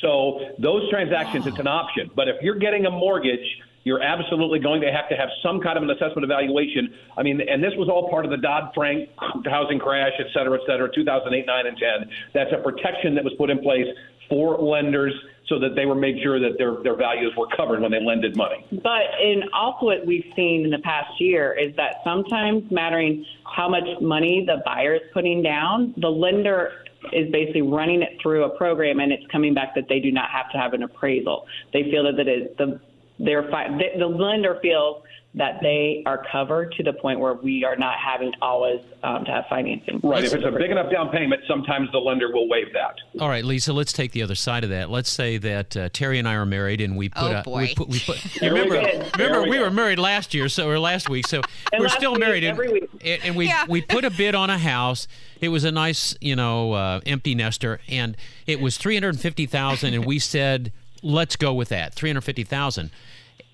So 0.00 0.40
those 0.58 0.88
transactions, 0.90 1.46
it's 1.46 1.58
an 1.58 1.68
option. 1.68 2.10
But 2.16 2.26
if 2.28 2.42
you're 2.42 2.58
getting 2.58 2.86
a 2.86 2.90
mortgage, 2.90 3.60
you're 3.84 4.02
absolutely 4.02 4.58
going 4.58 4.80
to 4.80 4.92
have 4.92 5.08
to 5.08 5.16
have 5.16 5.28
some 5.42 5.60
kind 5.60 5.76
of 5.76 5.82
an 5.82 5.90
assessment 5.90 6.24
evaluation. 6.24 6.92
I 7.16 7.22
mean, 7.22 7.40
and 7.40 7.62
this 7.62 7.72
was 7.76 7.88
all 7.88 8.08
part 8.08 8.24
of 8.24 8.30
the 8.30 8.36
Dodd 8.36 8.70
Frank 8.74 9.08
housing 9.46 9.78
crash, 9.78 10.12
et 10.18 10.26
cetera, 10.32 10.54
et 10.54 10.64
cetera, 10.66 10.88
2008, 10.94 11.46
9, 11.46 11.66
and 11.66 11.76
10. 11.76 12.10
That's 12.34 12.50
a 12.52 12.62
protection 12.62 13.14
that 13.16 13.24
was 13.24 13.32
put 13.38 13.50
in 13.50 13.58
place 13.58 13.86
for 14.28 14.56
lenders 14.58 15.14
so 15.48 15.58
that 15.58 15.74
they 15.74 15.84
were 15.84 15.94
made 15.94 16.16
sure 16.22 16.38
that 16.40 16.56
their, 16.56 16.76
their 16.82 16.96
values 16.96 17.32
were 17.36 17.48
covered 17.56 17.80
when 17.80 17.90
they 17.90 18.00
lended 18.00 18.36
money. 18.36 18.64
But 18.70 19.20
in 19.20 19.42
also 19.52 19.86
what 19.86 20.06
we've 20.06 20.24
seen 20.36 20.64
in 20.64 20.70
the 20.70 20.78
past 20.78 21.20
year 21.20 21.52
is 21.58 21.74
that 21.76 21.96
sometimes 22.04 22.70
mattering 22.70 23.26
how 23.44 23.68
much 23.68 23.84
money 24.00 24.44
the 24.46 24.62
buyer 24.64 24.94
is 24.94 25.02
putting 25.12 25.42
down, 25.42 25.92
the 25.98 26.08
lender 26.08 26.72
is 27.12 27.30
basically 27.32 27.62
running 27.62 28.00
it 28.00 28.16
through 28.22 28.44
a 28.44 28.56
program 28.56 29.00
and 29.00 29.12
it's 29.12 29.26
coming 29.30 29.52
back 29.52 29.74
that 29.74 29.88
they 29.88 29.98
do 29.98 30.12
not 30.12 30.30
have 30.30 30.50
to 30.52 30.58
have 30.58 30.72
an 30.72 30.84
appraisal. 30.84 31.46
They 31.72 31.82
feel 31.90 32.04
that 32.04 32.18
it 32.18 32.28
is 32.28 32.56
the 32.56 32.80
their 33.24 33.48
fi- 33.50 33.68
the, 33.68 33.98
the 33.98 34.06
lender 34.06 34.58
feels 34.60 35.02
that 35.34 35.60
they 35.62 36.02
are 36.04 36.22
covered 36.30 36.72
to 36.72 36.82
the 36.82 36.92
point 36.92 37.18
where 37.18 37.32
we 37.32 37.64
are 37.64 37.74
not 37.74 37.94
having 37.98 38.30
always 38.42 38.82
um, 39.02 39.24
to 39.24 39.30
have 39.30 39.44
financing. 39.48 39.98
Right. 40.02 40.22
If 40.24 40.34
it's 40.34 40.44
a 40.44 40.50
big 40.50 40.70
enough 40.70 40.92
down 40.92 41.08
payment, 41.08 41.40
sometimes 41.48 41.90
the 41.90 41.96
lender 42.00 42.30
will 42.30 42.46
waive 42.50 42.66
that. 42.74 42.96
All 43.18 43.30
right, 43.30 43.42
Lisa. 43.42 43.72
Let's 43.72 43.94
take 43.94 44.12
the 44.12 44.22
other 44.22 44.34
side 44.34 44.62
of 44.62 44.68
that. 44.68 44.90
Let's 44.90 45.08
say 45.08 45.38
that 45.38 45.74
uh, 45.74 45.88
Terri 45.88 46.18
and 46.18 46.28
I 46.28 46.34
are 46.34 46.44
married, 46.44 46.82
and 46.82 46.98
we 46.98 47.08
put 47.08 47.22
Oh, 47.22 47.38
a 47.38 47.42
boy. 47.42 47.60
we 47.62 47.74
put 47.74 47.88
we 47.88 48.00
put. 48.00 48.22
You 48.34 48.40
There 48.40 48.52
we 48.54 48.60
remember? 48.60 49.06
Remember, 49.16 49.42
we 49.44 49.50
we 49.50 49.58
were 49.60 49.70
married 49.70 49.98
last 49.98 50.34
year, 50.34 50.50
so 50.50 50.68
or 50.68 50.78
last 50.78 51.08
week, 51.08 51.26
so 51.26 51.40
And 51.72 51.80
we're 51.80 51.88
still 51.88 52.12
week, 52.12 52.20
married, 52.20 52.44
and, 52.44 52.50
every 52.58 52.70
week. 52.70 52.90
and 53.02 53.22
and 53.24 53.34
we 53.36 53.46
Yeah. 53.46 53.64
we 53.70 53.80
put 53.80 54.04
a 54.04 54.10
bid 54.10 54.34
on 54.34 54.50
a 54.50 54.58
house. 54.58 55.08
It 55.40 55.48
was 55.48 55.64
a 55.64 55.72
nice, 55.72 56.14
you 56.20 56.36
know, 56.36 56.74
uh, 56.74 57.00
empty 57.06 57.34
nester, 57.34 57.80
and 57.88 58.18
it 58.46 58.60
was 58.60 58.76
three 58.76 58.96
hundred 58.96 59.18
fifty 59.18 59.46
thousand, 59.46 59.94
and 59.94 60.04
we 60.04 60.18
said, 60.18 60.72
let's 61.02 61.36
go 61.36 61.54
with 61.54 61.70
that, 61.70 61.94
three 61.94 62.10
hundred 62.10 62.20
fifty 62.24 62.44
thousand. 62.44 62.90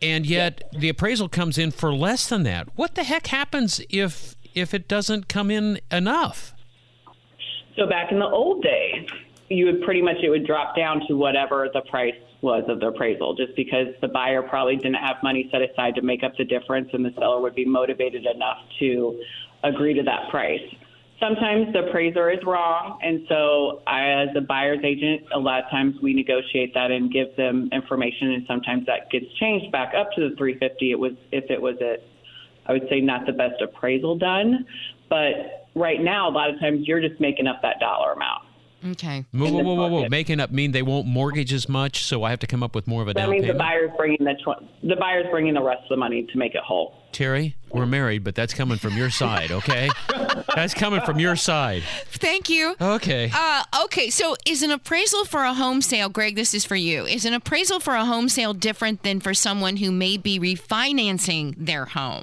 And 0.01 0.27
yet 0.27 0.63
the 0.73 0.89
appraisal 0.89 1.29
comes 1.29 1.59
in 1.59 1.71
for 1.71 1.93
less 1.93 2.29
than 2.29 2.45
that. 2.45 2.69
What 2.77 2.95
the 2.95 3.05
heck 3.05 3.29
happens 3.29 3.81
if 3.91 4.37
if 4.55 4.75
it 4.75 4.89
doesn't 4.89 5.29
come 5.29 5.51
in 5.51 5.81
enough? 5.91 6.55
So 7.77 7.87
back 7.87 8.11
in 8.11 8.19
the 8.19 8.27
old 8.27 8.63
days, 8.63 9.09
you 9.49 9.67
would 9.67 9.83
pretty 9.83 10.03
much 10.03 10.17
it 10.23 10.31
would 10.31 10.47
drop 10.47 10.77
down 10.77 11.03
to 11.09 11.15
whatever 11.17 11.69
the 11.73 11.83
price 11.83 12.15
was 12.41 12.65
of 12.69 12.81
the 12.81 12.89
appraisal, 12.89 13.35
just 13.35 13.55
because 13.57 13.89
the 14.01 14.09
buyer 14.09 14.43
probably 14.43 14.77
didn't 14.77 14.95
have 14.95 15.17
money 15.23 15.49
set 15.51 15.63
aside 15.63 15.95
to 15.97 16.03
make 16.03 16.23
up 16.23 16.37
the 16.37 16.45
difference, 16.45 16.89
and 16.93 17.05
the 17.05 17.13
seller 17.19 17.41
would 17.41 17.55
be 17.55 17.65
motivated 17.65 18.27
enough 18.27 18.59
to 18.79 19.21
agree 19.65 19.95
to 19.95 20.03
that 20.05 20.29
price. 20.31 20.61
Sometimes 21.21 21.73
the 21.73 21.89
appraiser 21.89 22.31
is 22.31 22.39
wrong, 22.47 22.99
and 23.03 23.27
so 23.29 23.83
I, 23.89 24.23
as 24.23 24.29
a 24.37 24.41
buyer's 24.41 24.85
agent, 24.85 25.23
a 25.35 25.39
lot 25.39 25.65
of 25.65 25.71
times 25.71 25.97
we 26.01 26.15
negotiate 26.15 26.75
that 26.75 26.93
and 26.93 27.13
give 27.13 27.35
them 27.37 27.69
information, 27.73 28.33
and 28.33 28.45
sometimes 28.47 28.87
that 28.87 29.11
gets 29.11 29.27
changed 29.41 29.73
back 29.73 29.95
up 29.95 30.11
to 30.13 30.29
the 30.29 30.37
350. 30.37 30.93
It 30.93 30.99
was 30.99 31.13
if 31.33 31.51
it 31.51 31.61
was 31.61 31.77
a 31.81 31.97
I 32.67 32.73
would 32.73 32.87
say 32.89 33.01
not 33.01 33.27
the 33.27 33.33
best 33.33 33.61
appraisal 33.61 34.17
done, 34.17 34.67
but 35.09 35.67
right 35.75 36.01
now 36.01 36.29
a 36.29 36.33
lot 36.33 36.51
of 36.51 36.61
times 36.61 36.87
you're 36.87 37.01
just 37.01 37.21
making 37.21 37.47
up 37.47 37.63
that 37.63 37.81
dollar 37.81 38.13
amount. 38.13 38.43
Okay. 38.85 39.25
Whoa, 39.33 39.51
whoa, 39.51 39.63
whoa, 39.63 39.75
whoa, 39.75 39.89
whoa! 39.89 40.09
Making 40.09 40.41
up 40.41 40.51
mean 40.51 40.73
they 40.73 40.83
won't 40.83 41.07
mortgage 41.07 41.53
as 41.53 41.69
much, 41.69 42.05
so 42.05 42.23
I 42.23 42.31
have 42.31 42.39
to 42.41 42.47
come 42.47 42.63
up 42.63 42.75
with 42.75 42.87
more 42.87 43.03
of 43.03 43.09
a 43.09 43.15
That 43.15 43.23
down 43.23 43.31
means 43.31 43.47
the 43.47 43.55
buyer's 43.55 43.91
bringing 43.97 44.25
the 44.25 44.35
tw- 44.35 44.65
the 44.87 44.97
buyer's 44.97 45.27
bringing 45.31 45.55
the 45.55 45.63
rest 45.63 45.83
of 45.85 45.89
the 45.91 45.97
money 45.97 46.27
to 46.31 46.39
make 46.39 46.55
it 46.55 46.63
whole. 46.63 46.95
Terri, 47.13 47.55
we're 47.71 47.87
married, 47.87 48.23
but 48.23 48.35
that's 48.35 48.55
coming 48.55 48.79
from 48.79 48.97
your 48.97 49.11
side, 49.11 49.51
okay? 49.51 49.89
that's 50.55 50.75
coming 50.75 51.01
from 51.01 51.19
your 51.19 51.37
side. 51.37 51.83
Thank 52.07 52.49
you. 52.49 52.77
Okay. 52.81 53.31
Uh, 53.35 53.65
okay, 53.85 54.11
so 54.11 54.37
is 54.47 54.63
an 54.63 54.71
appraisal 54.71 55.25
for 55.25 55.43
a 55.45 55.55
home 55.55 55.83
sale, 55.83 56.09
Greg? 56.09 56.37
This 56.37 56.55
is 56.55 56.65
for 56.65 56.77
you. 56.77 57.07
Is 57.07 57.25
an 57.25 57.33
appraisal 57.33 57.81
for 57.81 57.95
a 57.95 58.05
home 58.05 58.29
sale 58.29 58.55
different 58.55 59.03
than 59.03 59.21
for 59.21 59.35
someone 59.35 59.79
who 59.79 59.91
may 59.91 60.17
be 60.17 60.39
refinancing 60.39 61.55
their 61.57 61.87
home? 61.87 62.23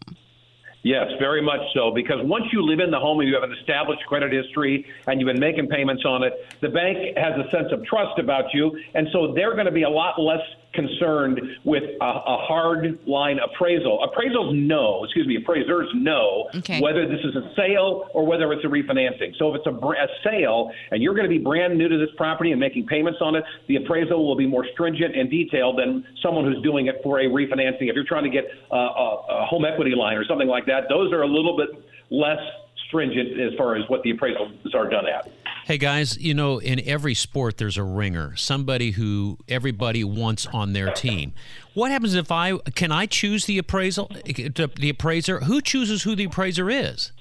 Yes, 0.85 1.09
very 1.17 1.41
much 1.41 1.61
so. 1.73 1.89
Because 1.89 2.19
once 2.21 2.45
you 2.53 2.61
live 2.61 2.79
in 2.79 2.91
the 2.91 2.99
home 2.99 3.19
and 3.19 3.27
you 3.27 3.33
have 3.33 3.43
an 3.43 3.57
established 3.57 4.05
credit 4.05 4.31
history 4.31 4.85
and 5.07 5.19
you've 5.19 5.25
been 5.25 5.39
making 5.39 5.67
payments 5.67 6.05
on 6.05 6.21
it, 6.21 6.33
the 6.61 6.69
bank 6.69 7.17
has 7.17 7.33
a 7.39 7.49
sense 7.49 7.71
of 7.71 7.83
trust 7.85 8.19
about 8.19 8.53
you. 8.53 8.71
And 8.93 9.07
so 9.11 9.33
they're 9.33 9.53
going 9.53 9.65
to 9.65 9.71
be 9.71 9.81
a 9.81 9.89
lot 9.89 10.21
less 10.21 10.41
concerned 10.75 11.39
with 11.63 11.83
a, 12.01 12.05
a 12.05 12.38
hard 12.47 12.99
line 13.07 13.39
appraisal. 13.39 14.05
Appraisals 14.07 14.53
know, 14.55 15.03
excuse 15.03 15.25
me, 15.25 15.38
appraisers 15.38 15.89
know 15.95 16.49
Okay. 16.55 16.79
whether 16.81 17.07
this 17.07 17.19
is 17.23 17.35
a 17.35 17.51
sale 17.55 18.07
or 18.13 18.25
whether 18.25 18.51
it's 18.53 18.63
a 18.63 18.67
refinancing. 18.67 19.35
So 19.38 19.49
if 19.53 19.57
it's 19.59 19.67
a, 19.67 19.71
br- 19.71 19.95
a 19.95 20.07
sale 20.23 20.71
and 20.91 21.01
you're 21.01 21.15
going 21.15 21.25
to 21.25 21.29
be 21.29 21.38
brand 21.39 21.77
new 21.77 21.88
to 21.88 21.97
this 21.97 22.09
property 22.17 22.51
and 22.51 22.59
making 22.59 22.88
payments 22.88 23.19
on 23.21 23.35
it, 23.35 23.43
the 23.67 23.77
appraisal 23.77 24.25
will 24.27 24.35
be 24.35 24.45
more 24.47 24.65
stringent 24.73 25.15
and 25.15 25.29
detailed 25.29 25.79
than 25.79 26.05
someone 26.21 26.45
who's 26.45 26.61
doing 26.63 26.88
it 26.88 26.99
for 27.03 27.19
a 27.19 27.25
refinancing. 27.25 27.89
If 27.89 27.95
you're 27.95 28.03
trying 28.03 28.25
to 28.25 28.29
get 28.29 28.45
uh, 28.71 28.75
a, 28.75 29.23
a 29.29 29.45
home 29.45 29.65
equity 29.65 29.95
line 29.95 30.17
or 30.17 30.25
something 30.25 30.47
like 30.47 30.65
that, 30.67 30.89
those 30.89 31.11
are 31.13 31.21
a 31.21 31.27
little 31.27 31.57
bit 31.57 31.69
less 32.09 32.39
stringent 32.88 33.39
as 33.39 33.53
far 33.57 33.75
as 33.75 33.88
what 33.89 34.03
the 34.03 34.13
appraisals 34.13 34.75
are 34.75 34.89
done 34.89 35.07
at. 35.07 35.31
Hey 35.65 35.80
guys, 35.80 36.15
you 36.19 36.36
know, 36.36 36.60
in 36.60 36.80
every 36.88 37.15
sport 37.15 37.58
there's 37.58 37.75
a 37.75 37.82
ringer, 37.84 38.36
somebody 38.36 38.91
who 38.91 39.39
everybody 39.49 40.04
wants 40.04 40.45
on 40.45 40.73
their 40.73 40.91
team. 40.93 41.34
What 41.73 41.89
happens 41.89 42.13
if 42.13 42.32
I 42.32 42.58
can 42.75 42.91
I 42.91 43.08
choose 43.08 43.45
the 43.45 43.58
appraisal 43.58 44.12
the 44.25 44.89
appraiser? 44.91 45.39
Who 45.39 45.62
chooses 45.62 46.04
who 46.04 46.15
the 46.15 46.25
appraiser 46.25 46.69
is? 46.69 47.13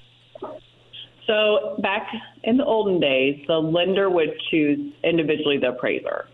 So 1.25 1.79
back 1.81 2.07
in 2.43 2.57
the 2.57 2.65
olden 2.65 2.99
days, 2.99 3.43
the 3.47 3.57
lender 3.57 4.11
would 4.11 4.39
choose 4.51 4.93
individually 5.03 5.57
the 5.57 5.69
appraiser. 5.69 6.27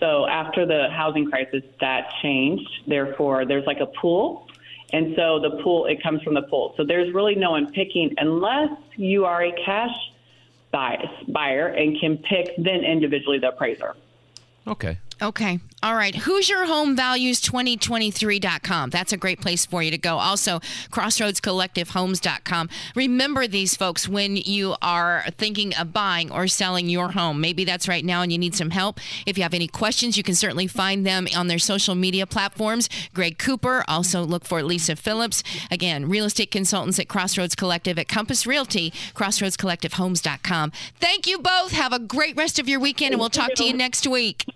So 0.00 0.26
after 0.26 0.66
the 0.66 0.90
housing 0.90 1.30
crisis, 1.30 1.62
that 1.80 2.10
changed. 2.20 2.68
Therefore, 2.86 3.46
there's 3.46 3.64
like 3.66 3.80
a 3.80 3.88
pool. 4.02 4.48
And 4.92 5.14
so 5.16 5.40
the 5.40 5.62
pool, 5.62 5.86
it 5.86 6.02
comes 6.02 6.20
from 6.20 6.34
the 6.34 6.42
pool. 6.42 6.74
So 6.76 6.84
there's 6.86 7.14
really 7.14 7.36
no 7.36 7.52
one 7.52 7.72
picking 7.72 8.12
unless 8.18 8.68
you 8.98 9.24
are 9.24 9.44
a 9.44 9.52
cash 9.64 9.96
buyer 11.28 11.68
and 11.68 11.98
can 12.00 12.18
pick 12.18 12.48
then 12.58 12.84
individually 12.84 13.38
the 13.38 13.48
appraiser. 13.48 13.94
Okay. 14.66 14.98
Okay. 15.22 15.60
All 15.82 15.94
right. 15.94 16.14
HoosierHomeValues2023.com. 16.14 18.90
That's 18.90 19.12
a 19.12 19.16
great 19.18 19.40
place 19.40 19.66
for 19.66 19.82
you 19.82 19.90
to 19.90 19.98
go. 19.98 20.16
Also, 20.16 20.60
CrossroadsCollectiveHomes.com. 20.90 22.70
Remember 22.96 23.46
these 23.46 23.76
folks 23.76 24.08
when 24.08 24.36
you 24.36 24.76
are 24.80 25.24
thinking 25.36 25.74
of 25.74 25.92
buying 25.92 26.32
or 26.32 26.48
selling 26.48 26.88
your 26.88 27.10
home. 27.10 27.38
Maybe 27.40 27.64
that's 27.64 27.86
right 27.86 28.04
now 28.04 28.22
and 28.22 28.32
you 28.32 28.38
need 28.38 28.54
some 28.54 28.70
help. 28.70 28.98
If 29.26 29.36
you 29.36 29.42
have 29.42 29.52
any 29.52 29.68
questions, 29.68 30.16
you 30.16 30.22
can 30.22 30.34
certainly 30.34 30.66
find 30.66 31.06
them 31.06 31.28
on 31.36 31.48
their 31.48 31.58
social 31.58 31.94
media 31.94 32.26
platforms. 32.26 32.88
Greg 33.12 33.36
Cooper. 33.38 33.84
Also, 33.86 34.24
look 34.24 34.46
for 34.46 34.62
Lisa 34.62 34.96
Phillips. 34.96 35.42
Again, 35.70 36.08
real 36.08 36.24
estate 36.24 36.50
consultants 36.50 36.98
at 36.98 37.08
Crossroads 37.08 37.54
Collective 37.54 37.98
at 37.98 38.08
Compass 38.08 38.46
Realty, 38.46 38.90
CrossroadsCollectiveHomes.com. 39.14 40.72
Thank 40.98 41.26
you 41.26 41.38
both. 41.38 41.72
Have 41.72 41.92
a 41.92 41.98
great 41.98 42.36
rest 42.36 42.58
of 42.58 42.70
your 42.70 42.80
weekend, 42.80 43.12
and 43.12 43.20
we'll 43.20 43.28
talk 43.28 43.52
to 43.54 43.64
you 43.64 43.74
next 43.74 44.06
week. 44.06 44.46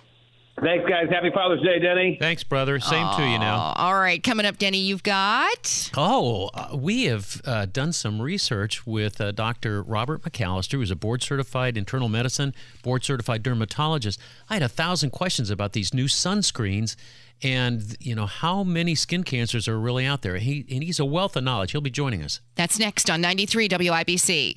Thanks, 0.63 0.89
guys. 0.89 1.07
Happy 1.11 1.31
Father's 1.33 1.63
Day, 1.63 1.79
Denny. 1.79 2.17
Thanks, 2.21 2.43
brother. 2.43 2.81
Same 2.81 3.07
to 3.17 3.23
you 3.23 3.39
now. 3.39 3.73
All 3.77 3.95
right, 3.95 4.23
coming 4.23 4.47
up, 4.47 4.59
Denny, 4.59 4.79
you've 4.79 5.03
got. 5.03 5.91
Oh, 5.97 6.51
uh, 6.55 6.77
we 6.77 7.05
have 7.05 7.41
uh, 7.45 7.67
done 7.67 7.93
some 7.93 8.21
research 8.21 8.87
with 8.87 9.21
uh, 9.21 9.33
Dr. 9.33 9.83
Robert 9.83 10.23
McAllister, 10.23 10.73
who's 10.73 10.91
a 10.91 10.97
board 10.97 11.23
certified 11.23 11.77
internal 11.77 12.09
medicine, 12.09 12.55
board 12.83 13.05
certified 13.05 13.43
dermatologist. 13.43 14.21
I 14.51 14.55
had 14.55 14.63
a 14.63 14.69
thousand 14.69 15.11
questions 15.11 15.51
about 15.51 15.73
these 15.73 15.95
new 15.95 16.07
sunscreens 16.07 16.97
and, 17.43 17.97
you 18.01 18.15
know, 18.15 18.27
how 18.27 18.65
many 18.65 18.95
skin 18.95 19.23
cancers 19.23 19.69
are 19.69 19.79
really 19.79 20.05
out 20.05 20.23
there. 20.23 20.39
He, 20.39 20.67
and 20.71 20.83
he's 20.83 20.99
a 20.99 21.05
wealth 21.05 21.37
of 21.37 21.45
knowledge. 21.45 21.73
He'll 21.73 21.81
be 21.81 21.91
joining 21.91 22.23
us. 22.23 22.41
That's 22.57 22.79
next 22.79 23.09
on 23.09 23.21
93 23.21 23.69
WIBC. 23.69 24.57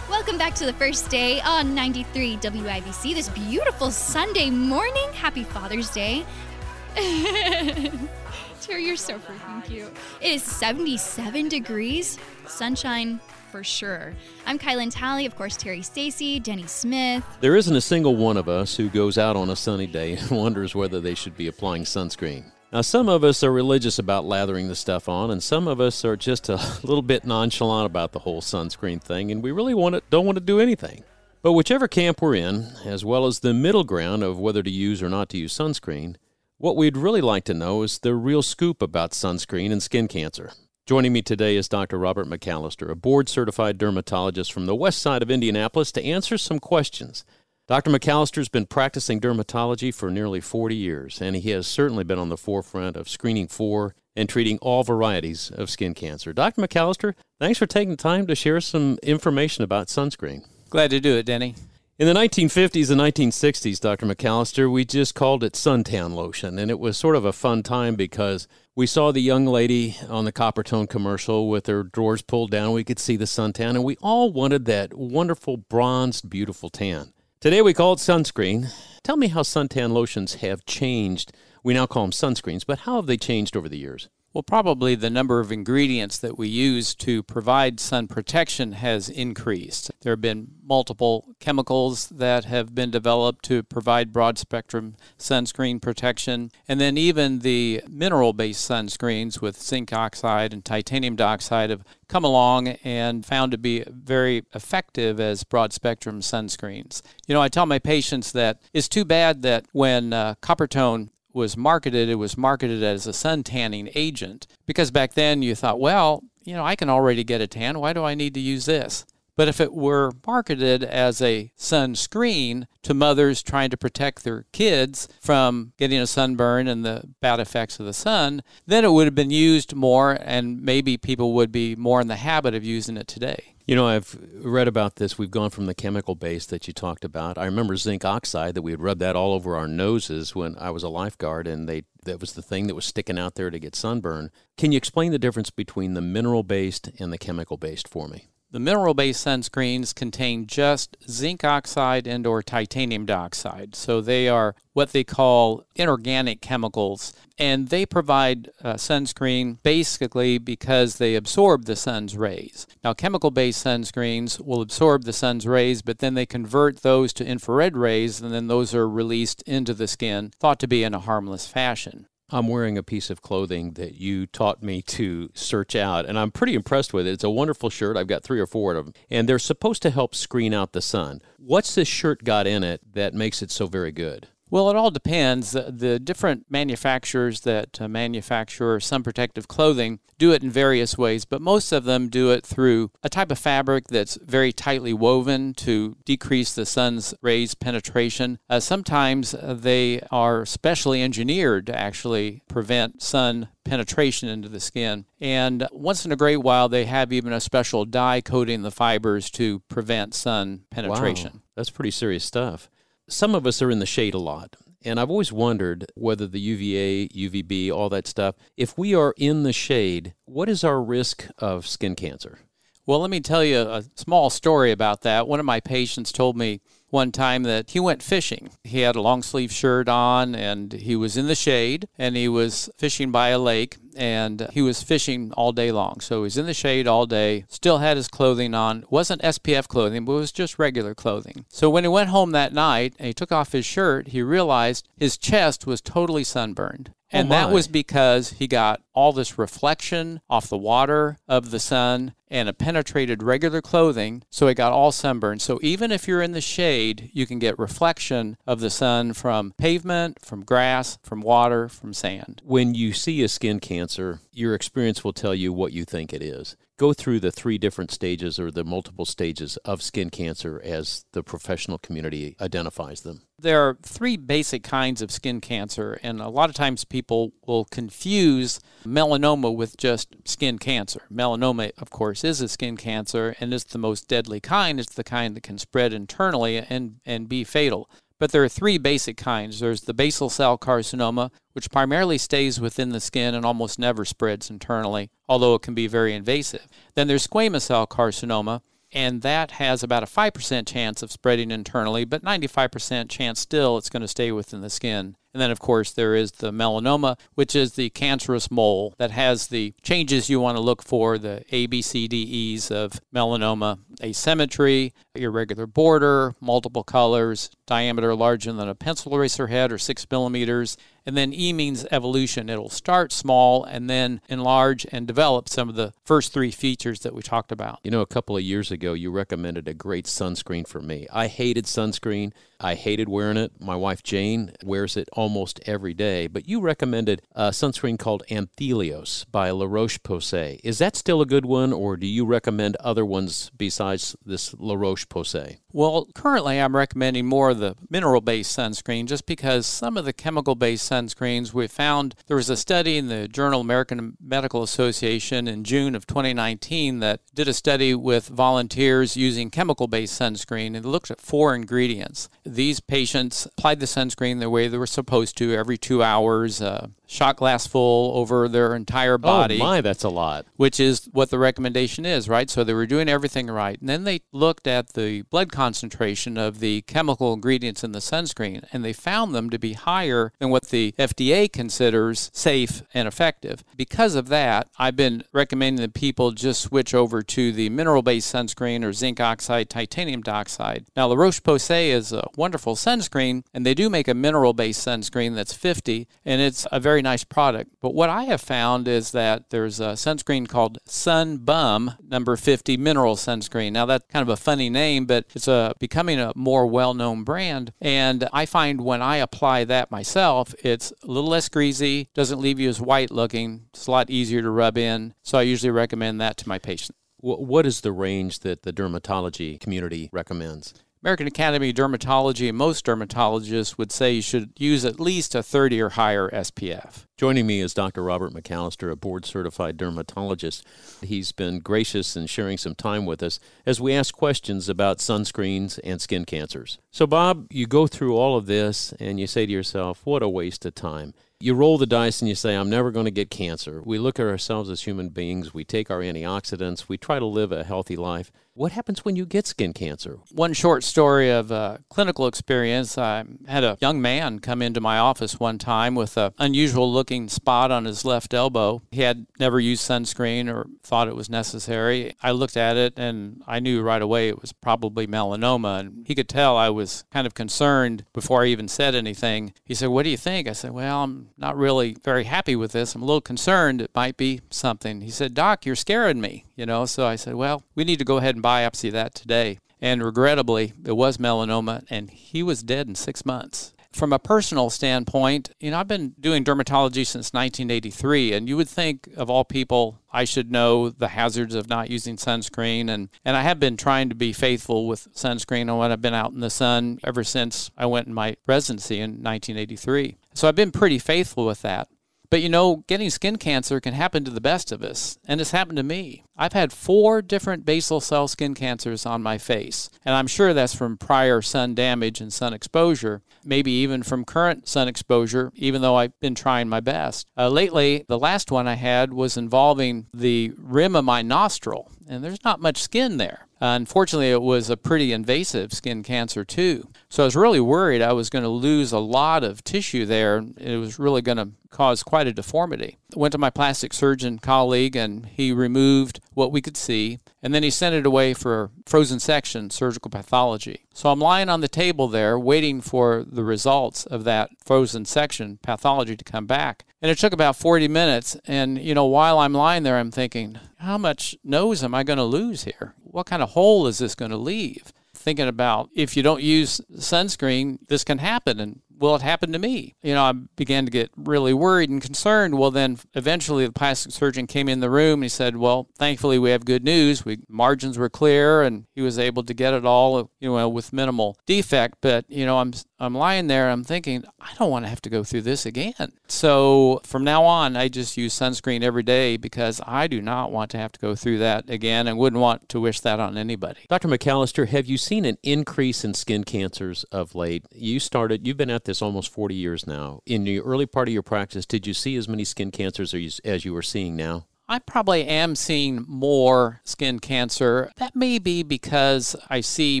To 0.56 0.64
the 0.64 0.72
first 0.72 1.10
day 1.10 1.42
on 1.42 1.74
93 1.74 2.38
WIBC 2.38 3.14
this 3.14 3.28
beautiful 3.28 3.90
Sunday 3.90 4.48
morning. 4.48 5.12
Happy 5.12 5.44
Father's 5.44 5.90
Day. 5.90 6.24
Terri, 6.94 8.86
you're 8.86 8.96
so 8.96 9.18
freaking 9.18 9.62
cute. 9.66 9.94
It 10.22 10.28
is 10.28 10.42
77 10.42 11.50
degrees, 11.50 12.18
sunshine 12.46 13.20
for 13.52 13.62
sure. 13.62 14.14
I'm 14.46 14.58
Kylan 14.58 14.90
Talley, 14.90 15.26
of 15.26 15.36
course, 15.36 15.58
Terri 15.58 15.84
Stacy, 15.84 16.40
Denny 16.40 16.66
Smith. 16.66 17.22
There 17.42 17.54
isn't 17.54 17.76
a 17.76 17.82
single 17.82 18.16
one 18.16 18.38
of 18.38 18.48
us 18.48 18.78
who 18.78 18.88
goes 18.88 19.18
out 19.18 19.36
on 19.36 19.50
a 19.50 19.56
sunny 19.56 19.86
day 19.86 20.14
and 20.14 20.30
wonders 20.30 20.74
whether 20.74 21.02
they 21.02 21.14
should 21.14 21.36
be 21.36 21.48
applying 21.48 21.82
sunscreen. 21.84 22.44
Now, 22.72 22.80
some 22.80 23.08
of 23.08 23.22
us 23.22 23.44
are 23.44 23.52
religious 23.52 23.98
about 23.98 24.24
lathering 24.24 24.66
the 24.66 24.74
stuff 24.74 25.08
on, 25.08 25.30
and 25.30 25.40
some 25.40 25.68
of 25.68 25.80
us 25.80 26.04
are 26.04 26.16
just 26.16 26.48
a 26.48 26.56
little 26.82 27.02
bit 27.02 27.24
nonchalant 27.24 27.86
about 27.86 28.10
the 28.10 28.18
whole 28.20 28.40
sunscreen 28.40 29.00
thing, 29.00 29.30
and 29.30 29.42
we 29.42 29.52
really 29.52 29.74
want 29.74 29.94
to, 29.94 30.02
don't 30.10 30.26
want 30.26 30.36
to 30.36 30.44
do 30.44 30.58
anything. 30.58 31.04
But 31.42 31.52
whichever 31.52 31.86
camp 31.86 32.20
we're 32.20 32.34
in, 32.34 32.72
as 32.84 33.04
well 33.04 33.26
as 33.26 33.38
the 33.38 33.54
middle 33.54 33.84
ground 33.84 34.24
of 34.24 34.40
whether 34.40 34.64
to 34.64 34.70
use 34.70 35.00
or 35.00 35.08
not 35.08 35.28
to 35.28 35.38
use 35.38 35.54
sunscreen, 35.54 36.16
what 36.58 36.76
we'd 36.76 36.96
really 36.96 37.20
like 37.20 37.44
to 37.44 37.54
know 37.54 37.82
is 37.84 38.00
the 38.00 38.16
real 38.16 38.42
scoop 38.42 38.82
about 38.82 39.12
sunscreen 39.12 39.70
and 39.70 39.80
skin 39.82 40.08
cancer. 40.08 40.50
Joining 40.86 41.12
me 41.12 41.22
today 41.22 41.56
is 41.56 41.68
Dr. 41.68 41.98
Robert 41.98 42.26
McAllister, 42.26 42.90
a 42.90 42.96
board 42.96 43.28
certified 43.28 43.78
dermatologist 43.78 44.52
from 44.52 44.66
the 44.66 44.74
west 44.74 45.00
side 45.00 45.22
of 45.22 45.30
Indianapolis, 45.30 45.92
to 45.92 46.04
answer 46.04 46.36
some 46.36 46.58
questions 46.58 47.24
Dr. 47.68 47.90
McAllister's 47.90 48.48
been 48.48 48.66
practicing 48.66 49.20
dermatology 49.20 49.92
for 49.92 50.08
nearly 50.08 50.40
40 50.40 50.76
years, 50.76 51.20
and 51.20 51.34
he 51.34 51.50
has 51.50 51.66
certainly 51.66 52.04
been 52.04 52.18
on 52.18 52.28
the 52.28 52.36
forefront 52.36 52.94
of 52.94 53.08
screening 53.08 53.48
for 53.48 53.92
and 54.14 54.28
treating 54.28 54.56
all 54.58 54.84
varieties 54.84 55.50
of 55.50 55.68
skin 55.68 55.92
cancer. 55.92 56.32
Dr. 56.32 56.62
McAllister, 56.62 57.14
thanks 57.40 57.58
for 57.58 57.66
taking 57.66 57.90
the 57.90 57.96
time 57.96 58.28
to 58.28 58.36
share 58.36 58.60
some 58.60 59.00
information 59.02 59.64
about 59.64 59.88
sunscreen. 59.88 60.44
Glad 60.70 60.90
to 60.90 61.00
do 61.00 61.16
it, 61.16 61.26
Denny. 61.26 61.56
In 61.98 62.06
the 62.06 62.14
1950s 62.14 62.88
and 62.88 63.00
1960s, 63.00 63.80
Dr. 63.80 64.06
McAllister, 64.06 64.70
we 64.70 64.84
just 64.84 65.16
called 65.16 65.42
it 65.42 65.54
suntan 65.54 66.14
lotion, 66.14 66.60
and 66.60 66.70
it 66.70 66.78
was 66.78 66.96
sort 66.96 67.16
of 67.16 67.24
a 67.24 67.32
fun 67.32 67.64
time 67.64 67.96
because 67.96 68.46
we 68.76 68.86
saw 68.86 69.10
the 69.10 69.20
young 69.20 69.44
lady 69.44 69.96
on 70.08 70.24
the 70.24 70.32
Coppertone 70.32 70.88
commercial 70.88 71.48
with 71.48 71.66
her 71.66 71.82
drawers 71.82 72.22
pulled 72.22 72.52
down. 72.52 72.74
We 72.74 72.84
could 72.84 73.00
see 73.00 73.16
the 73.16 73.24
suntan, 73.24 73.70
and 73.70 73.82
we 73.82 73.96
all 73.96 74.30
wanted 74.30 74.66
that 74.66 74.94
wonderful 74.94 75.56
bronzed, 75.56 76.30
beautiful 76.30 76.70
tan. 76.70 77.12
Today 77.46 77.62
we 77.62 77.74
call 77.74 77.92
it 77.92 78.00
sunscreen. 78.00 78.72
Tell 79.04 79.16
me 79.16 79.28
how 79.28 79.42
suntan 79.42 79.92
lotions 79.92 80.34
have 80.42 80.66
changed. 80.66 81.32
We 81.62 81.74
now 81.74 81.86
call 81.86 82.02
them 82.02 82.10
sunscreens, 82.10 82.66
but 82.66 82.80
how 82.80 82.96
have 82.96 83.06
they 83.06 83.16
changed 83.16 83.56
over 83.56 83.68
the 83.68 83.78
years? 83.78 84.08
Well, 84.36 84.42
probably 84.42 84.94
the 84.94 85.08
number 85.08 85.40
of 85.40 85.50
ingredients 85.50 86.18
that 86.18 86.36
we 86.36 86.46
use 86.46 86.94
to 86.96 87.22
provide 87.22 87.80
sun 87.80 88.06
protection 88.06 88.72
has 88.72 89.08
increased. 89.08 89.90
There 90.02 90.12
have 90.12 90.20
been 90.20 90.48
multiple 90.62 91.34
chemicals 91.40 92.10
that 92.10 92.44
have 92.44 92.74
been 92.74 92.90
developed 92.90 93.46
to 93.46 93.62
provide 93.62 94.12
broad 94.12 94.36
spectrum 94.36 94.96
sunscreen 95.18 95.80
protection. 95.80 96.50
And 96.68 96.78
then 96.78 96.98
even 96.98 97.38
the 97.38 97.82
mineral 97.88 98.34
based 98.34 98.68
sunscreens 98.68 99.40
with 99.40 99.58
zinc 99.58 99.94
oxide 99.94 100.52
and 100.52 100.62
titanium 100.62 101.16
dioxide 101.16 101.70
have 101.70 101.84
come 102.06 102.24
along 102.24 102.68
and 102.84 103.24
found 103.24 103.52
to 103.52 103.58
be 103.58 103.84
very 103.88 104.44
effective 104.54 105.18
as 105.18 105.44
broad 105.44 105.72
spectrum 105.72 106.20
sunscreens. 106.20 107.00
You 107.26 107.34
know, 107.34 107.40
I 107.40 107.48
tell 107.48 107.64
my 107.64 107.78
patients 107.78 108.32
that 108.32 108.60
it's 108.74 108.86
too 108.86 109.06
bad 109.06 109.40
that 109.42 109.64
when 109.72 110.12
uh, 110.12 110.34
Coppertone 110.42 111.08
was 111.36 111.56
marketed, 111.56 112.08
it 112.08 112.16
was 112.16 112.36
marketed 112.36 112.82
as 112.82 113.06
a 113.06 113.12
sun 113.12 113.44
tanning 113.44 113.90
agent 113.94 114.46
because 114.66 114.90
back 114.90 115.12
then 115.12 115.42
you 115.42 115.54
thought, 115.54 115.78
well, 115.78 116.24
you 116.44 116.54
know, 116.54 116.64
I 116.64 116.74
can 116.74 116.88
already 116.88 117.22
get 117.22 117.40
a 117.40 117.46
tan. 117.46 117.78
Why 117.78 117.92
do 117.92 118.02
I 118.02 118.14
need 118.14 118.34
to 118.34 118.40
use 118.40 118.66
this? 118.66 119.04
But 119.36 119.48
if 119.48 119.60
it 119.60 119.74
were 119.74 120.12
marketed 120.26 120.82
as 120.82 121.20
a 121.20 121.52
sunscreen 121.58 122.66
to 122.82 122.94
mothers 122.94 123.42
trying 123.42 123.68
to 123.68 123.76
protect 123.76 124.24
their 124.24 124.46
kids 124.52 125.08
from 125.20 125.74
getting 125.76 125.98
a 126.00 126.06
sunburn 126.06 126.66
and 126.66 126.84
the 126.84 127.02
bad 127.20 127.38
effects 127.38 127.78
of 127.78 127.84
the 127.84 127.92
sun, 127.92 128.42
then 128.66 128.84
it 128.84 128.92
would 128.92 129.06
have 129.06 129.14
been 129.14 129.30
used 129.30 129.74
more 129.74 130.18
and 130.22 130.62
maybe 130.62 130.96
people 130.96 131.34
would 131.34 131.52
be 131.52 131.76
more 131.76 132.00
in 132.00 132.08
the 132.08 132.16
habit 132.16 132.54
of 132.54 132.64
using 132.64 132.96
it 132.96 133.06
today. 133.06 133.55
You 133.66 133.74
know, 133.74 133.88
I've 133.88 134.16
read 134.44 134.68
about 134.68 134.94
this. 134.94 135.18
We've 135.18 135.28
gone 135.28 135.50
from 135.50 135.66
the 135.66 135.74
chemical 135.74 136.14
base 136.14 136.46
that 136.46 136.68
you 136.68 136.72
talked 136.72 137.04
about. 137.04 137.36
I 137.36 137.46
remember 137.46 137.76
zinc 137.76 138.04
oxide 138.04 138.54
that 138.54 138.62
we 138.62 138.70
would 138.70 138.80
rub 138.80 139.00
that 139.00 139.16
all 139.16 139.34
over 139.34 139.56
our 139.56 139.66
noses 139.66 140.36
when 140.36 140.56
I 140.56 140.70
was 140.70 140.84
a 140.84 140.88
lifeguard, 140.88 141.48
and 141.48 141.68
they 141.68 141.82
that 142.04 142.20
was 142.20 142.34
the 142.34 142.42
thing 142.42 142.68
that 142.68 142.76
was 142.76 142.84
sticking 142.84 143.18
out 143.18 143.34
there 143.34 143.50
to 143.50 143.58
get 143.58 143.74
sunburn. 143.74 144.30
Can 144.56 144.70
you 144.70 144.76
explain 144.76 145.10
the 145.10 145.18
difference 145.18 145.50
between 145.50 145.94
the 145.94 146.00
mineral 146.00 146.44
based 146.44 146.92
and 147.00 147.12
the 147.12 147.18
chemical 147.18 147.56
based 147.56 147.88
for 147.88 148.06
me? 148.06 148.28
The 148.56 148.60
mineral-based 148.60 149.26
sunscreens 149.26 149.94
contain 149.94 150.46
just 150.46 150.96
zinc 151.06 151.44
oxide 151.44 152.06
and 152.06 152.26
or 152.26 152.42
titanium 152.42 153.04
dioxide. 153.04 153.74
So 153.74 154.00
they 154.00 154.30
are 154.30 154.54
what 154.72 154.92
they 154.92 155.04
call 155.04 155.66
inorganic 155.74 156.40
chemicals 156.40 157.12
and 157.38 157.68
they 157.68 157.84
provide 157.84 158.48
uh, 158.64 158.76
sunscreen 158.76 159.58
basically 159.62 160.38
because 160.38 160.96
they 160.96 161.16
absorb 161.16 161.66
the 161.66 161.76
sun's 161.76 162.16
rays. 162.16 162.66
Now 162.82 162.94
chemical-based 162.94 163.62
sunscreens 163.62 164.40
will 164.40 164.62
absorb 164.62 165.04
the 165.04 165.12
sun's 165.12 165.46
rays 165.46 165.82
but 165.82 165.98
then 165.98 166.14
they 166.14 166.24
convert 166.24 166.80
those 166.80 167.12
to 167.12 167.26
infrared 167.26 167.76
rays 167.76 168.22
and 168.22 168.32
then 168.32 168.46
those 168.46 168.74
are 168.74 168.88
released 168.88 169.42
into 169.42 169.74
the 169.74 169.86
skin 169.86 170.32
thought 170.40 170.58
to 170.60 170.66
be 170.66 170.82
in 170.82 170.94
a 170.94 171.00
harmless 171.00 171.46
fashion. 171.46 172.06
I'm 172.28 172.48
wearing 172.48 172.76
a 172.76 172.82
piece 172.82 173.08
of 173.08 173.22
clothing 173.22 173.74
that 173.74 173.94
you 173.94 174.26
taught 174.26 174.60
me 174.60 174.82
to 174.82 175.30
search 175.32 175.76
out, 175.76 176.06
and 176.06 176.18
I'm 176.18 176.32
pretty 176.32 176.54
impressed 176.54 176.92
with 176.92 177.06
it. 177.06 177.12
It's 177.12 177.24
a 177.24 177.30
wonderful 177.30 177.70
shirt. 177.70 177.96
I've 177.96 178.08
got 178.08 178.24
three 178.24 178.40
or 178.40 178.48
four 178.48 178.74
of 178.74 178.86
them, 178.86 178.94
and 179.08 179.28
they're 179.28 179.38
supposed 179.38 179.80
to 179.82 179.90
help 179.90 180.12
screen 180.12 180.52
out 180.52 180.72
the 180.72 180.82
sun. 180.82 181.22
What's 181.38 181.76
this 181.76 181.86
shirt 181.86 182.24
got 182.24 182.48
in 182.48 182.64
it 182.64 182.80
that 182.94 183.14
makes 183.14 183.42
it 183.42 183.52
so 183.52 183.66
very 183.66 183.92
good? 183.92 184.26
Well, 184.48 184.70
it 184.70 184.76
all 184.76 184.90
depends. 184.90 185.52
The 185.52 185.98
different 186.02 186.46
manufacturers 186.48 187.40
that 187.40 187.80
uh, 187.80 187.88
manufacture 187.88 188.78
some 188.78 189.02
protective 189.02 189.48
clothing 189.48 189.98
do 190.18 190.32
it 190.32 190.42
in 190.42 190.50
various 190.50 190.96
ways, 190.96 191.24
but 191.24 191.42
most 191.42 191.72
of 191.72 191.84
them 191.84 192.08
do 192.08 192.30
it 192.30 192.46
through 192.46 192.90
a 193.02 193.08
type 193.08 193.30
of 193.30 193.38
fabric 193.38 193.88
that's 193.88 194.16
very 194.22 194.52
tightly 194.52 194.94
woven 194.94 195.52
to 195.54 195.96
decrease 196.04 196.54
the 196.54 196.64
sun's 196.64 197.12
rays 197.20 197.54
penetration. 197.54 198.38
Uh, 198.48 198.60
sometimes 198.60 199.34
uh, 199.34 199.54
they 199.58 200.00
are 200.10 200.46
specially 200.46 201.02
engineered 201.02 201.66
to 201.66 201.78
actually 201.78 202.40
prevent 202.48 203.02
sun 203.02 203.48
penetration 203.64 204.28
into 204.28 204.48
the 204.48 204.60
skin. 204.60 205.04
And 205.20 205.66
once 205.72 206.06
in 206.06 206.12
a 206.12 206.16
great 206.16 206.38
while, 206.38 206.68
they 206.68 206.86
have 206.86 207.12
even 207.12 207.32
a 207.32 207.40
special 207.40 207.84
dye 207.84 208.20
coating 208.20 208.62
the 208.62 208.70
fibers 208.70 209.28
to 209.32 209.60
prevent 209.68 210.14
sun 210.14 210.62
penetration. 210.70 211.32
Wow, 211.34 211.40
that's 211.56 211.70
pretty 211.70 211.90
serious 211.90 212.24
stuff 212.24 212.70
some 213.08 213.34
of 213.34 213.46
us 213.46 213.62
are 213.62 213.70
in 213.70 213.78
the 213.78 213.86
shade 213.86 214.14
a 214.14 214.18
lot. 214.18 214.56
And 214.84 215.00
I've 215.00 215.10
always 215.10 215.32
wondered 215.32 215.86
whether 215.96 216.26
the 216.26 216.38
UVA, 216.38 217.08
UVB, 217.08 217.72
all 217.72 217.88
that 217.88 218.06
stuff, 218.06 218.36
if 218.56 218.78
we 218.78 218.94
are 218.94 219.14
in 219.16 219.42
the 219.42 219.52
shade, 219.52 220.14
what 220.26 220.48
is 220.48 220.62
our 220.62 220.80
risk 220.80 221.26
of 221.38 221.66
skin 221.66 221.96
cancer? 221.96 222.38
Well, 222.86 223.00
let 223.00 223.10
me 223.10 223.18
tell 223.18 223.42
you 223.42 223.62
a 223.62 223.84
small 223.96 224.30
story 224.30 224.70
about 224.70 225.00
that. 225.02 225.26
One 225.26 225.40
of 225.40 225.46
my 225.46 225.58
patients 225.58 226.12
told 226.12 226.36
me 226.36 226.60
one 226.96 227.12
time 227.12 227.42
that 227.42 227.70
he 227.70 227.78
went 227.78 228.02
fishing. 228.02 228.48
He 228.64 228.80
had 228.80 228.96
a 228.96 229.02
long 229.02 229.22
sleeve 229.22 229.52
shirt 229.52 229.86
on 229.86 230.34
and 230.34 230.72
he 230.72 230.96
was 230.96 231.14
in 231.18 231.26
the 231.26 231.34
shade 231.34 231.88
and 231.98 232.16
he 232.16 232.26
was 232.26 232.70
fishing 232.78 233.12
by 233.12 233.28
a 233.28 233.38
lake 233.38 233.76
and 233.94 234.48
he 234.52 234.62
was 234.62 234.82
fishing 234.82 235.30
all 235.34 235.52
day 235.52 235.70
long. 235.72 236.00
So 236.00 236.16
he 236.16 236.22
was 236.22 236.38
in 236.38 236.46
the 236.46 236.54
shade 236.54 236.86
all 236.86 237.04
day, 237.04 237.44
still 237.48 237.78
had 237.78 237.98
his 237.98 238.08
clothing 238.08 238.54
on. 238.54 238.78
It 238.78 238.90
wasn't 238.90 239.20
SPF 239.20 239.68
clothing, 239.68 240.06
but 240.06 240.12
it 240.12 240.16
was 240.16 240.32
just 240.32 240.58
regular 240.58 240.94
clothing. 240.94 241.44
So 241.50 241.68
when 241.68 241.84
he 241.84 241.88
went 241.88 242.08
home 242.08 242.30
that 242.30 242.54
night 242.54 242.94
and 242.98 243.08
he 243.08 243.12
took 243.12 243.30
off 243.30 243.52
his 243.52 243.66
shirt, 243.66 244.08
he 244.08 244.22
realized 244.22 244.88
his 244.96 245.18
chest 245.18 245.66
was 245.66 245.82
totally 245.82 246.24
sunburned. 246.24 246.92
Oh, 246.92 247.18
and 247.18 247.28
Oh, 247.28 247.30
that 247.30 247.50
was 247.50 247.68
because 247.68 248.32
he 248.32 248.46
got 248.46 248.80
all 248.94 249.12
this 249.12 249.38
reflection 249.38 250.20
off 250.30 250.48
the 250.48 250.56
water 250.56 251.18
of 251.28 251.50
the 251.50 251.60
sun 251.60 252.14
and 252.28 252.48
it 252.48 252.58
penetrated 252.58 253.22
regular 253.22 253.62
clothing, 253.62 254.22
so 254.30 254.46
it 254.46 254.54
got 254.54 254.72
all 254.72 254.92
sunburned. 254.92 255.42
So 255.42 255.58
even 255.62 255.92
if 255.92 256.08
you're 256.08 256.22
in 256.22 256.32
the 256.32 256.40
shade, 256.40 257.10
you 257.12 257.26
can 257.26 257.38
get 257.38 257.58
reflection 257.58 258.36
of 258.46 258.60
the 258.60 258.70
sun 258.70 259.12
from 259.12 259.54
pavement, 259.58 260.24
from 260.24 260.44
grass, 260.44 260.98
from 261.02 261.20
water, 261.20 261.68
from 261.68 261.92
sand. 261.92 262.42
When 262.44 262.74
you 262.74 262.92
see 262.92 263.22
a 263.22 263.28
skin 263.28 263.60
cancer, 263.60 264.20
your 264.32 264.54
experience 264.54 265.02
will 265.02 265.12
tell 265.12 265.34
you 265.34 265.52
what 265.52 265.72
you 265.72 265.84
think 265.84 266.12
it 266.12 266.22
is. 266.22 266.56
Go 266.78 266.92
through 266.92 267.20
the 267.20 267.32
three 267.32 267.56
different 267.56 267.90
stages 267.90 268.38
or 268.38 268.50
the 268.50 268.62
multiple 268.62 269.06
stages 269.06 269.56
of 269.58 269.80
skin 269.80 270.10
cancer 270.10 270.60
as 270.62 271.06
the 271.12 271.22
professional 271.22 271.78
community 271.78 272.36
identifies 272.38 273.00
them. 273.00 273.22
There 273.38 273.66
are 273.66 273.78
three 273.82 274.18
basic 274.18 274.62
kinds 274.62 275.00
of 275.00 275.10
skin 275.10 275.40
cancer, 275.40 275.98
and 276.02 276.20
a 276.20 276.28
lot 276.28 276.50
of 276.50 276.54
times 276.54 276.84
people 276.84 277.32
will 277.46 277.64
confuse 277.64 278.60
melanoma 278.84 279.54
with 279.54 279.78
just 279.78 280.16
skin 280.26 280.58
cancer. 280.58 281.02
Melanoma, 281.10 281.72
of 281.78 281.88
course, 281.88 282.15
is 282.24 282.40
a 282.40 282.48
skin 282.48 282.76
cancer, 282.76 283.34
and 283.40 283.52
it's 283.52 283.64
the 283.64 283.78
most 283.78 284.08
deadly 284.08 284.40
kind. 284.40 284.78
It's 284.78 284.94
the 284.94 285.04
kind 285.04 285.34
that 285.36 285.42
can 285.42 285.58
spread 285.58 285.92
internally 285.92 286.58
and, 286.58 287.00
and 287.04 287.28
be 287.28 287.44
fatal. 287.44 287.88
But 288.18 288.32
there 288.32 288.42
are 288.42 288.48
three 288.48 288.78
basic 288.78 289.16
kinds. 289.16 289.60
There's 289.60 289.82
the 289.82 289.92
basal 289.92 290.30
cell 290.30 290.56
carcinoma, 290.56 291.30
which 291.52 291.70
primarily 291.70 292.18
stays 292.18 292.60
within 292.60 292.90
the 292.90 293.00
skin 293.00 293.34
and 293.34 293.44
almost 293.44 293.78
never 293.78 294.04
spreads 294.04 294.48
internally, 294.48 295.10
although 295.28 295.54
it 295.54 295.62
can 295.62 295.74
be 295.74 295.86
very 295.86 296.14
invasive. 296.14 296.66
Then 296.94 297.08
there's 297.08 297.26
squamous 297.26 297.62
cell 297.62 297.86
carcinoma, 297.86 298.62
and 298.92 299.20
that 299.22 299.52
has 299.52 299.82
about 299.82 300.02
a 300.02 300.06
5% 300.06 300.66
chance 300.66 301.02
of 301.02 301.12
spreading 301.12 301.50
internally, 301.50 302.04
but 302.04 302.24
95% 302.24 303.10
chance 303.10 303.40
still 303.40 303.76
it's 303.76 303.90
going 303.90 304.02
to 304.02 304.08
stay 304.08 304.32
within 304.32 304.62
the 304.62 304.70
skin. 304.70 305.16
And 305.36 305.40
then, 305.42 305.50
of 305.50 305.60
course, 305.60 305.92
there 305.92 306.14
is 306.14 306.32
the 306.32 306.50
melanoma, 306.50 307.18
which 307.34 307.54
is 307.54 307.74
the 307.74 307.90
cancerous 307.90 308.50
mole 308.50 308.94
that 308.96 309.10
has 309.10 309.48
the 309.48 309.74
changes 309.82 310.30
you 310.30 310.40
want 310.40 310.56
to 310.56 310.62
look 310.62 310.82
for 310.82 311.18
the 311.18 311.44
ABCDEs 311.52 312.70
of 312.70 313.02
melanoma 313.14 313.78
asymmetry, 314.02 314.94
irregular 315.14 315.66
border, 315.66 316.34
multiple 316.40 316.82
colors, 316.82 317.50
diameter 317.66 318.14
larger 318.14 318.50
than 318.50 318.66
a 318.66 318.74
pencil 318.74 319.14
eraser 319.14 319.48
head 319.48 319.70
or 319.70 319.76
six 319.76 320.06
millimeters. 320.10 320.78
And 321.04 321.16
then 321.16 321.32
E 321.32 321.52
means 321.52 321.86
evolution. 321.92 322.48
It'll 322.48 322.68
start 322.68 323.12
small 323.12 323.62
and 323.62 323.88
then 323.88 324.20
enlarge 324.28 324.86
and 324.90 325.06
develop 325.06 325.48
some 325.48 325.68
of 325.68 325.76
the 325.76 325.92
first 326.04 326.32
three 326.32 326.50
features 326.50 327.00
that 327.00 327.14
we 327.14 327.22
talked 327.22 327.52
about. 327.52 327.78
You 327.84 327.92
know, 327.92 328.00
a 328.00 328.06
couple 328.06 328.36
of 328.36 328.42
years 328.42 328.72
ago, 328.72 328.92
you 328.92 329.12
recommended 329.12 329.68
a 329.68 329.74
great 329.74 330.06
sunscreen 330.06 330.66
for 330.66 330.80
me. 330.80 331.06
I 331.12 331.28
hated 331.28 331.66
sunscreen. 331.66 332.32
I 332.58 332.74
hated 332.74 333.08
wearing 333.08 333.36
it. 333.36 333.52
My 333.60 333.76
wife 333.76 334.02
Jane 334.02 334.52
wears 334.64 334.96
it 334.96 335.08
almost 335.26 335.58
every 335.66 335.92
day. 335.92 336.28
But 336.28 336.48
you 336.48 336.60
recommended 336.60 337.20
a 337.32 337.48
sunscreen 337.48 337.98
called 337.98 338.22
Anthelios 338.30 339.26
by 339.32 339.50
La 339.50 339.66
Roche 339.66 339.98
Posay. 339.98 340.60
Is 340.62 340.78
that 340.78 340.94
still 340.94 341.20
a 341.20 341.26
good 341.26 341.44
one, 341.44 341.72
or 341.72 341.96
do 341.96 342.06
you 342.06 342.24
recommend 342.24 342.76
other 342.76 343.04
ones 343.04 343.50
besides 343.56 344.14
this 344.24 344.54
La 344.56 344.76
Roche 344.76 345.08
Posay? 345.08 345.56
Well, 345.72 346.06
currently 346.14 346.60
I'm 346.60 346.76
recommending 346.76 347.26
more 347.26 347.50
of 347.50 347.58
the 347.58 347.74
mineral 347.90 348.20
based 348.20 348.56
sunscreen 348.56 349.06
just 349.06 349.26
because 349.26 349.66
some 349.66 349.96
of 349.96 350.04
the 350.04 350.12
chemical 350.12 350.54
based 350.54 350.88
sunscreens 350.88 351.52
we 351.52 351.66
found 351.66 352.14
there 352.28 352.36
was 352.36 352.48
a 352.48 352.56
study 352.56 352.96
in 352.96 353.08
the 353.08 353.26
Journal 353.26 353.60
American 353.60 354.16
Medical 354.20 354.62
Association 354.62 355.48
in 355.48 355.64
June 355.64 355.96
of 355.96 356.06
2019 356.06 357.00
that 357.00 357.20
did 357.34 357.48
a 357.48 357.52
study 357.52 357.96
with 357.96 358.28
volunteers 358.28 359.16
using 359.16 359.50
chemical 359.50 359.88
based 359.88 360.18
sunscreen 360.18 360.76
and 360.76 360.86
looked 360.86 361.10
at 361.10 361.20
four 361.20 361.52
ingredients. 361.52 362.28
These 362.44 362.78
patients 362.78 363.46
applied 363.46 363.80
the 363.80 363.86
sunscreen 363.86 364.38
the 364.38 364.48
way 364.48 364.68
they 364.68 364.78
were 364.78 364.86
supposed 364.86 365.05
to 365.38 365.54
every 365.54 365.78
two 365.78 366.02
hours, 366.02 366.60
uh, 366.60 366.88
shot 367.06 367.36
glass 367.36 367.66
full 367.66 368.16
over 368.16 368.48
their 368.48 368.74
entire 368.74 369.14
oh, 369.14 369.18
body 369.18 369.56
Oh, 369.60 369.64
my, 369.64 369.80
that's 369.80 370.04
a 370.04 370.08
lot. 370.08 370.46
which 370.56 370.80
is 370.80 371.08
what 371.12 371.30
the 371.30 371.38
recommendation 371.38 372.04
is, 372.04 372.28
right? 372.28 372.50
So 372.50 372.64
they 372.64 372.74
were 372.74 372.86
doing 372.86 373.08
everything 373.08 373.46
right. 373.48 373.78
And 373.78 373.88
then 373.88 374.04
they 374.04 374.20
looked 374.32 374.66
at 374.66 374.94
the 374.94 375.22
blood 375.22 375.52
concentration 375.52 376.36
of 376.36 376.60
the 376.60 376.82
chemical 376.82 377.32
ingredients 377.32 377.84
in 377.84 377.92
the 377.92 378.00
sunscreen, 378.00 378.64
and 378.72 378.84
they 378.84 378.92
found 378.92 379.34
them 379.34 379.50
to 379.50 379.58
be 379.58 379.74
higher 379.74 380.32
than 380.38 380.50
what 380.50 380.66
the 380.68 380.94
FDA 380.98 381.50
considers 381.52 382.30
safe 382.32 382.82
and 382.92 383.06
effective. 383.06 383.64
Because 383.76 384.14
of 384.14 384.28
that, 384.28 384.68
I've 384.78 384.96
been 384.96 385.24
recommending 385.32 385.82
that 385.82 385.94
people 385.94 386.32
just 386.32 386.60
switch 386.60 386.94
over 386.94 387.22
to 387.22 387.52
the 387.52 387.68
mineral 387.70 388.02
based 388.02 388.32
sunscreen 388.34 388.84
or 388.84 388.92
zinc 388.92 389.20
oxide, 389.20 389.70
titanium 389.70 390.22
dioxide. 390.22 390.86
Now, 390.96 391.06
La 391.08 391.14
Roche 391.14 391.42
Posay 391.42 391.88
is 391.88 392.12
a 392.12 392.28
wonderful 392.36 392.74
sunscreen, 392.74 393.44
and 393.54 393.64
they 393.64 393.74
do 393.74 393.88
make 393.88 394.08
a 394.08 394.14
mineral 394.14 394.52
based 394.52 394.86
sunscreen 394.86 395.34
that's 395.34 395.52
50, 395.52 396.08
and 396.24 396.40
it's 396.40 396.66
a 396.72 396.80
very 396.80 396.95
nice 397.02 397.24
product. 397.24 397.70
But 397.80 397.94
what 397.94 398.10
I 398.10 398.24
have 398.24 398.40
found 398.40 398.88
is 398.88 399.12
that 399.12 399.50
there's 399.50 399.80
a 399.80 399.94
sunscreen 399.94 400.48
called 400.48 400.78
Sun 400.86 401.38
Bum 401.38 401.94
number 402.02 402.36
50 402.36 402.76
mineral 402.76 403.16
sunscreen. 403.16 403.72
Now 403.72 403.86
that's 403.86 404.06
kind 404.10 404.22
of 404.22 404.28
a 404.28 404.36
funny 404.36 404.70
name, 404.70 405.06
but 405.06 405.26
it's 405.34 405.48
a 405.48 405.74
becoming 405.78 406.18
a 406.18 406.32
more 406.34 406.66
well-known 406.66 407.24
brand 407.24 407.72
and 407.80 408.28
I 408.32 408.46
find 408.46 408.80
when 408.80 409.02
I 409.02 409.16
apply 409.16 409.64
that 409.64 409.90
myself, 409.90 410.54
it's 410.62 410.92
a 411.02 411.06
little 411.06 411.30
less 411.30 411.48
greasy, 411.48 412.08
doesn't 412.14 412.40
leave 412.40 412.60
you 412.60 412.68
as 412.68 412.80
white 412.80 413.10
looking. 413.10 413.66
It's 413.72 413.86
a 413.86 413.90
lot 413.90 414.10
easier 414.10 414.42
to 414.42 414.50
rub 414.50 414.76
in. 414.76 415.14
So 415.22 415.38
I 415.38 415.42
usually 415.42 415.70
recommend 415.70 416.20
that 416.20 416.36
to 416.38 416.48
my 416.48 416.58
patients. 416.58 416.96
What 417.18 417.66
is 417.66 417.80
the 417.80 417.92
range 417.92 418.40
that 418.40 418.62
the 418.62 418.72
dermatology 418.72 419.58
community 419.58 420.10
recommends? 420.12 420.74
American 421.06 421.28
Academy 421.28 421.70
of 421.70 421.76
Dermatology 421.76 422.48
and 422.48 422.58
most 422.58 422.84
dermatologists 422.84 423.78
would 423.78 423.92
say 423.92 424.14
you 424.14 424.20
should 424.20 424.50
use 424.58 424.84
at 424.84 424.98
least 424.98 425.36
a 425.36 425.42
30 425.44 425.80
or 425.80 425.90
higher 425.90 426.28
SPF. 426.30 427.04
Joining 427.16 427.46
me 427.46 427.60
is 427.60 427.72
Dr. 427.72 428.02
Robert 428.02 428.34
McAllister, 428.34 428.90
a 428.90 428.96
board 428.96 429.24
certified 429.24 429.76
dermatologist. 429.76 430.66
He's 431.00 431.30
been 431.30 431.60
gracious 431.60 432.16
in 432.16 432.26
sharing 432.26 432.58
some 432.58 432.74
time 432.74 433.06
with 433.06 433.22
us 433.22 433.38
as 433.64 433.80
we 433.80 433.94
ask 433.94 434.16
questions 434.16 434.68
about 434.68 434.98
sunscreens 434.98 435.78
and 435.84 436.00
skin 436.00 436.24
cancers. 436.24 436.78
So, 436.90 437.06
Bob, 437.06 437.46
you 437.50 437.68
go 437.68 437.86
through 437.86 438.16
all 438.16 438.36
of 438.36 438.46
this 438.46 438.92
and 438.98 439.20
you 439.20 439.28
say 439.28 439.46
to 439.46 439.52
yourself, 439.52 440.00
what 440.02 440.24
a 440.24 440.28
waste 440.28 440.66
of 440.66 440.74
time. 440.74 441.14
You 441.38 441.54
roll 441.54 441.78
the 441.78 441.86
dice 441.86 442.20
and 442.20 442.28
you 442.28 442.34
say, 442.34 442.56
I'm 442.56 442.70
never 442.70 442.90
going 442.90 443.04
to 443.04 443.12
get 443.12 443.30
cancer. 443.30 443.80
We 443.84 444.00
look 444.00 444.18
at 444.18 444.26
ourselves 444.26 444.70
as 444.70 444.82
human 444.82 445.10
beings, 445.10 445.54
we 445.54 445.62
take 445.62 445.88
our 445.88 446.00
antioxidants, 446.00 446.88
we 446.88 446.98
try 446.98 447.20
to 447.20 447.26
live 447.26 447.52
a 447.52 447.62
healthy 447.62 447.94
life. 447.94 448.32
What 448.56 448.72
happens 448.72 449.04
when 449.04 449.16
you 449.16 449.26
get 449.26 449.46
skin 449.46 449.74
cancer? 449.74 450.18
One 450.32 450.54
short 450.54 450.82
story 450.82 451.30
of 451.30 451.52
uh, 451.52 451.76
clinical 451.90 452.26
experience. 452.26 452.96
I 452.96 453.22
had 453.46 453.64
a 453.64 453.76
young 453.82 454.00
man 454.00 454.38
come 454.38 454.62
into 454.62 454.80
my 454.80 454.96
office 454.96 455.38
one 455.38 455.58
time 455.58 455.94
with 455.94 456.16
an 456.16 456.32
unusual 456.38 456.90
looking 456.90 457.28
spot 457.28 457.70
on 457.70 457.84
his 457.84 458.02
left 458.06 458.32
elbow. 458.32 458.80
He 458.90 459.02
had 459.02 459.26
never 459.38 459.60
used 459.60 459.86
sunscreen 459.86 460.50
or 460.50 460.68
thought 460.82 461.06
it 461.06 461.14
was 461.14 461.28
necessary. 461.28 462.14
I 462.22 462.30
looked 462.30 462.56
at 462.56 462.78
it 462.78 462.94
and 462.96 463.42
I 463.46 463.60
knew 463.60 463.82
right 463.82 464.00
away 464.00 464.30
it 464.30 464.40
was 464.40 464.54
probably 464.54 465.06
melanoma. 465.06 465.80
And 465.80 466.06
he 466.06 466.14
could 466.14 466.28
tell 466.28 466.56
I 466.56 466.70
was 466.70 467.04
kind 467.12 467.26
of 467.26 467.34
concerned 467.34 468.06
before 468.14 468.42
I 468.42 468.46
even 468.46 468.68
said 468.68 468.94
anything. 468.94 469.52
He 469.66 469.74
said, 469.74 469.90
What 469.90 470.04
do 470.04 470.08
you 470.08 470.16
think? 470.16 470.48
I 470.48 470.52
said, 470.52 470.70
Well, 470.70 471.02
I'm 471.02 471.28
not 471.36 471.58
really 471.58 471.98
very 472.02 472.24
happy 472.24 472.56
with 472.56 472.72
this. 472.72 472.94
I'm 472.94 473.02
a 473.02 473.04
little 473.04 473.20
concerned 473.20 473.82
it 473.82 473.90
might 473.94 474.16
be 474.16 474.40
something. 474.48 475.02
He 475.02 475.10
said, 475.10 475.34
Doc, 475.34 475.66
you're 475.66 475.76
scaring 475.76 476.22
me, 476.22 476.46
you 476.56 476.64
know? 476.64 476.86
So 476.86 477.06
I 477.06 477.16
said, 477.16 477.34
Well, 477.34 477.62
we 477.74 477.84
need 477.84 477.98
to 477.98 478.04
go 478.06 478.16
ahead 478.16 478.34
and 478.34 478.45
biopsy 478.46 478.92
that 478.92 479.14
today. 479.14 479.58
And 479.80 480.02
regrettably, 480.02 480.72
it 480.84 480.96
was 480.96 481.18
melanoma, 481.18 481.84
and 481.90 482.10
he 482.10 482.42
was 482.42 482.62
dead 482.62 482.86
in 482.86 482.94
six 482.94 483.26
months. 483.26 483.74
From 483.92 484.12
a 484.12 484.18
personal 484.18 484.68
standpoint, 484.70 485.50
you 485.58 485.70
know, 485.70 485.78
I've 485.78 485.88
been 485.88 486.14
doing 486.20 486.44
dermatology 486.44 487.06
since 487.06 487.32
1983, 487.32 488.34
and 488.34 488.48
you 488.48 488.56
would 488.56 488.68
think 488.68 489.08
of 489.16 489.30
all 489.30 489.44
people, 489.44 490.00
I 490.12 490.24
should 490.24 490.52
know 490.52 490.90
the 490.90 491.08
hazards 491.08 491.54
of 491.54 491.68
not 491.68 491.90
using 491.90 492.16
sunscreen. 492.16 492.90
And, 492.90 493.08
and 493.24 493.36
I 493.36 493.42
have 493.42 493.58
been 493.58 493.76
trying 493.76 494.10
to 494.10 494.14
be 494.14 494.32
faithful 494.32 494.86
with 494.86 495.08
sunscreen 495.14 495.62
and 495.62 495.78
when 495.78 495.92
I've 495.92 496.02
been 496.02 496.14
out 496.14 496.32
in 496.32 496.40
the 496.40 496.50
sun 496.50 496.98
ever 497.02 497.24
since 497.24 497.70
I 497.76 497.86
went 497.86 498.06
in 498.06 498.14
my 498.14 498.36
residency 498.46 498.96
in 498.96 499.22
1983. 499.22 500.16
So 500.34 500.46
I've 500.46 500.54
been 500.54 500.72
pretty 500.72 500.98
faithful 500.98 501.46
with 501.46 501.62
that. 501.62 501.88
But 502.36 502.42
you 502.42 502.50
know, 502.50 502.84
getting 502.86 503.08
skin 503.08 503.36
cancer 503.36 503.80
can 503.80 503.94
happen 503.94 504.22
to 504.24 504.30
the 504.30 504.42
best 504.42 504.70
of 504.70 504.82
us, 504.82 505.16
and 505.26 505.40
it's 505.40 505.52
happened 505.52 505.78
to 505.78 505.82
me. 505.82 506.22
I've 506.36 506.52
had 506.52 506.70
four 506.70 507.22
different 507.22 507.64
basal 507.64 507.98
cell 507.98 508.28
skin 508.28 508.54
cancers 508.54 509.06
on 509.06 509.22
my 509.22 509.38
face, 509.38 509.88
and 510.04 510.14
I'm 510.14 510.26
sure 510.26 510.52
that's 510.52 510.74
from 510.74 510.98
prior 510.98 511.40
sun 511.40 511.74
damage 511.74 512.20
and 512.20 512.30
sun 512.30 512.52
exposure, 512.52 513.22
maybe 513.42 513.70
even 513.70 514.02
from 514.02 514.26
current 514.26 514.68
sun 514.68 514.86
exposure, 514.86 515.50
even 515.54 515.80
though 515.80 515.94
I've 515.94 516.20
been 516.20 516.34
trying 516.34 516.68
my 516.68 516.80
best. 516.80 517.26
Uh, 517.38 517.48
lately, 517.48 518.04
the 518.06 518.18
last 518.18 518.50
one 518.50 518.68
I 518.68 518.74
had 518.74 519.14
was 519.14 519.38
involving 519.38 520.08
the 520.12 520.52
rim 520.58 520.94
of 520.94 521.06
my 521.06 521.22
nostril, 521.22 521.90
and 522.06 522.22
there's 522.22 522.44
not 522.44 522.60
much 522.60 522.82
skin 522.82 523.16
there. 523.16 523.45
Unfortunately, 523.60 524.30
it 524.30 524.42
was 524.42 524.68
a 524.68 524.76
pretty 524.76 525.12
invasive 525.12 525.72
skin 525.72 526.02
cancer, 526.02 526.44
too. 526.44 526.88
So 527.08 527.22
I 527.22 527.26
was 527.26 527.36
really 527.36 527.60
worried 527.60 528.02
I 528.02 528.12
was 528.12 528.28
going 528.28 528.42
to 528.42 528.48
lose 528.48 528.92
a 528.92 528.98
lot 528.98 529.42
of 529.42 529.64
tissue 529.64 530.04
there. 530.04 530.44
It 530.58 530.76
was 530.76 530.98
really 530.98 531.22
going 531.22 531.38
to 531.38 531.50
cause 531.70 532.02
quite 532.02 532.26
a 532.26 532.32
deformity. 532.32 532.98
Went 533.14 533.32
to 533.32 533.38
my 533.38 533.50
plastic 533.50 533.92
surgeon 533.92 534.38
colleague, 534.38 534.96
and 534.96 535.26
he 535.26 535.52
removed 535.52 536.20
what 536.34 536.52
we 536.52 536.60
could 536.60 536.76
see, 536.76 537.18
and 537.46 537.54
then 537.54 537.62
he 537.62 537.70
sent 537.70 537.94
it 537.94 538.04
away 538.04 538.34
for 538.34 538.72
frozen 538.86 539.20
section 539.20 539.70
surgical 539.70 540.10
pathology. 540.10 540.80
So 540.92 541.10
I'm 541.10 541.20
lying 541.20 541.48
on 541.48 541.60
the 541.60 541.68
table 541.68 542.08
there 542.08 542.36
waiting 542.36 542.80
for 542.80 543.24
the 543.24 543.44
results 543.44 544.04
of 544.04 544.24
that 544.24 544.50
frozen 544.64 545.04
section 545.04 545.60
pathology 545.62 546.16
to 546.16 546.24
come 546.24 546.46
back. 546.46 546.84
And 547.00 547.08
it 547.08 547.18
took 547.18 547.32
about 547.32 547.54
40 547.54 547.86
minutes. 547.86 548.36
And, 548.48 548.80
you 548.80 548.94
know, 548.94 549.04
while 549.04 549.38
I'm 549.38 549.52
lying 549.52 549.84
there, 549.84 549.96
I'm 549.96 550.10
thinking, 550.10 550.58
how 550.78 550.98
much 550.98 551.36
nose 551.44 551.84
am 551.84 551.94
I 551.94 552.02
going 552.02 552.16
to 552.16 552.24
lose 552.24 552.64
here? 552.64 552.94
What 553.04 553.26
kind 553.26 553.44
of 553.44 553.50
hole 553.50 553.86
is 553.86 553.98
this 553.98 554.16
going 554.16 554.32
to 554.32 554.36
leave? 554.36 554.92
Thinking 555.14 555.46
about 555.46 555.88
if 555.94 556.16
you 556.16 556.24
don't 556.24 556.42
use 556.42 556.80
sunscreen, 556.96 557.78
this 557.86 558.02
can 558.02 558.18
happen. 558.18 558.58
And 558.58 558.80
will 558.98 559.16
it 559.16 559.22
happen 559.22 559.52
to 559.52 559.58
me? 559.58 559.94
You 560.02 560.14
know, 560.14 560.22
I 560.22 560.32
began 560.32 560.84
to 560.84 560.90
get 560.90 561.10
really 561.16 561.52
worried 561.52 561.90
and 561.90 562.00
concerned. 562.00 562.58
Well, 562.58 562.70
then 562.70 562.98
eventually 563.14 563.66
the 563.66 563.72
plastic 563.72 564.12
surgeon 564.12 564.46
came 564.46 564.68
in 564.68 564.80
the 564.80 564.90
room 564.90 565.14
and 565.14 565.24
he 565.24 565.28
said, 565.28 565.56
"Well, 565.56 565.88
thankfully 565.98 566.38
we 566.38 566.50
have 566.50 566.64
good 566.64 566.84
news. 566.84 567.24
We 567.24 567.38
margins 567.48 567.98
were 567.98 568.10
clear 568.10 568.62
and 568.62 568.86
he 568.94 569.02
was 569.02 569.18
able 569.18 569.42
to 569.44 569.54
get 569.54 569.74
it 569.74 569.84
all, 569.84 570.30
you 570.40 570.48
know, 570.48 570.68
with 570.68 570.92
minimal 570.92 571.36
defect, 571.46 571.98
but, 572.00 572.24
you 572.28 572.46
know, 572.46 572.58
I'm 572.58 572.72
I'm 572.98 573.14
lying 573.14 573.46
there 573.46 573.70
I'm 573.70 573.84
thinking, 573.84 574.24
I 574.40 574.54
don't 574.58 574.70
want 574.70 574.84
to 574.84 574.88
have 574.88 575.02
to 575.02 575.10
go 575.10 575.22
through 575.22 575.42
this 575.42 575.66
again. 575.66 576.12
So, 576.28 577.00
from 577.04 577.24
now 577.24 577.44
on, 577.44 577.76
I 577.76 577.88
just 577.88 578.16
use 578.16 578.34
sunscreen 578.34 578.82
every 578.82 579.02
day 579.02 579.36
because 579.36 579.80
I 579.86 580.06
do 580.06 580.22
not 580.22 580.50
want 580.50 580.70
to 580.70 580.78
have 580.78 580.92
to 580.92 581.00
go 581.00 581.14
through 581.14 581.38
that 581.38 581.68
again 581.68 582.06
and 582.06 582.16
wouldn't 582.16 582.40
want 582.40 582.68
to 582.70 582.80
wish 582.80 583.00
that 583.00 583.20
on 583.20 583.36
anybody. 583.36 583.80
Dr. 583.88 584.08
McAllister, 584.08 584.68
have 584.68 584.86
you 584.86 584.96
seen 584.96 585.24
an 585.24 585.36
increase 585.42 586.04
in 586.04 586.14
skin 586.14 586.44
cancers 586.44 587.04
of 587.04 587.34
late? 587.34 587.66
You 587.70 588.00
started, 588.00 588.46
you've 588.46 588.56
been 588.56 588.70
at 588.70 588.84
this 588.84 589.02
almost 589.02 589.32
40 589.32 589.54
years 589.54 589.86
now. 589.86 590.20
In 590.24 590.44
the 590.44 590.60
early 590.60 590.86
part 590.86 591.08
of 591.08 591.12
your 591.14 591.22
practice, 591.22 591.66
did 591.66 591.86
you 591.86 591.94
see 591.94 592.16
as 592.16 592.28
many 592.28 592.44
skin 592.44 592.70
cancers 592.70 593.14
as 593.44 593.64
you 593.64 593.76
are 593.76 593.82
seeing 593.82 594.16
now? 594.16 594.46
I 594.68 594.80
probably 594.80 595.24
am 595.24 595.54
seeing 595.54 596.04
more 596.08 596.80
skin 596.82 597.20
cancer. 597.20 597.92
That 597.98 598.16
may 598.16 598.38
be 598.38 598.64
because 598.64 599.36
I 599.48 599.60
see 599.60 600.00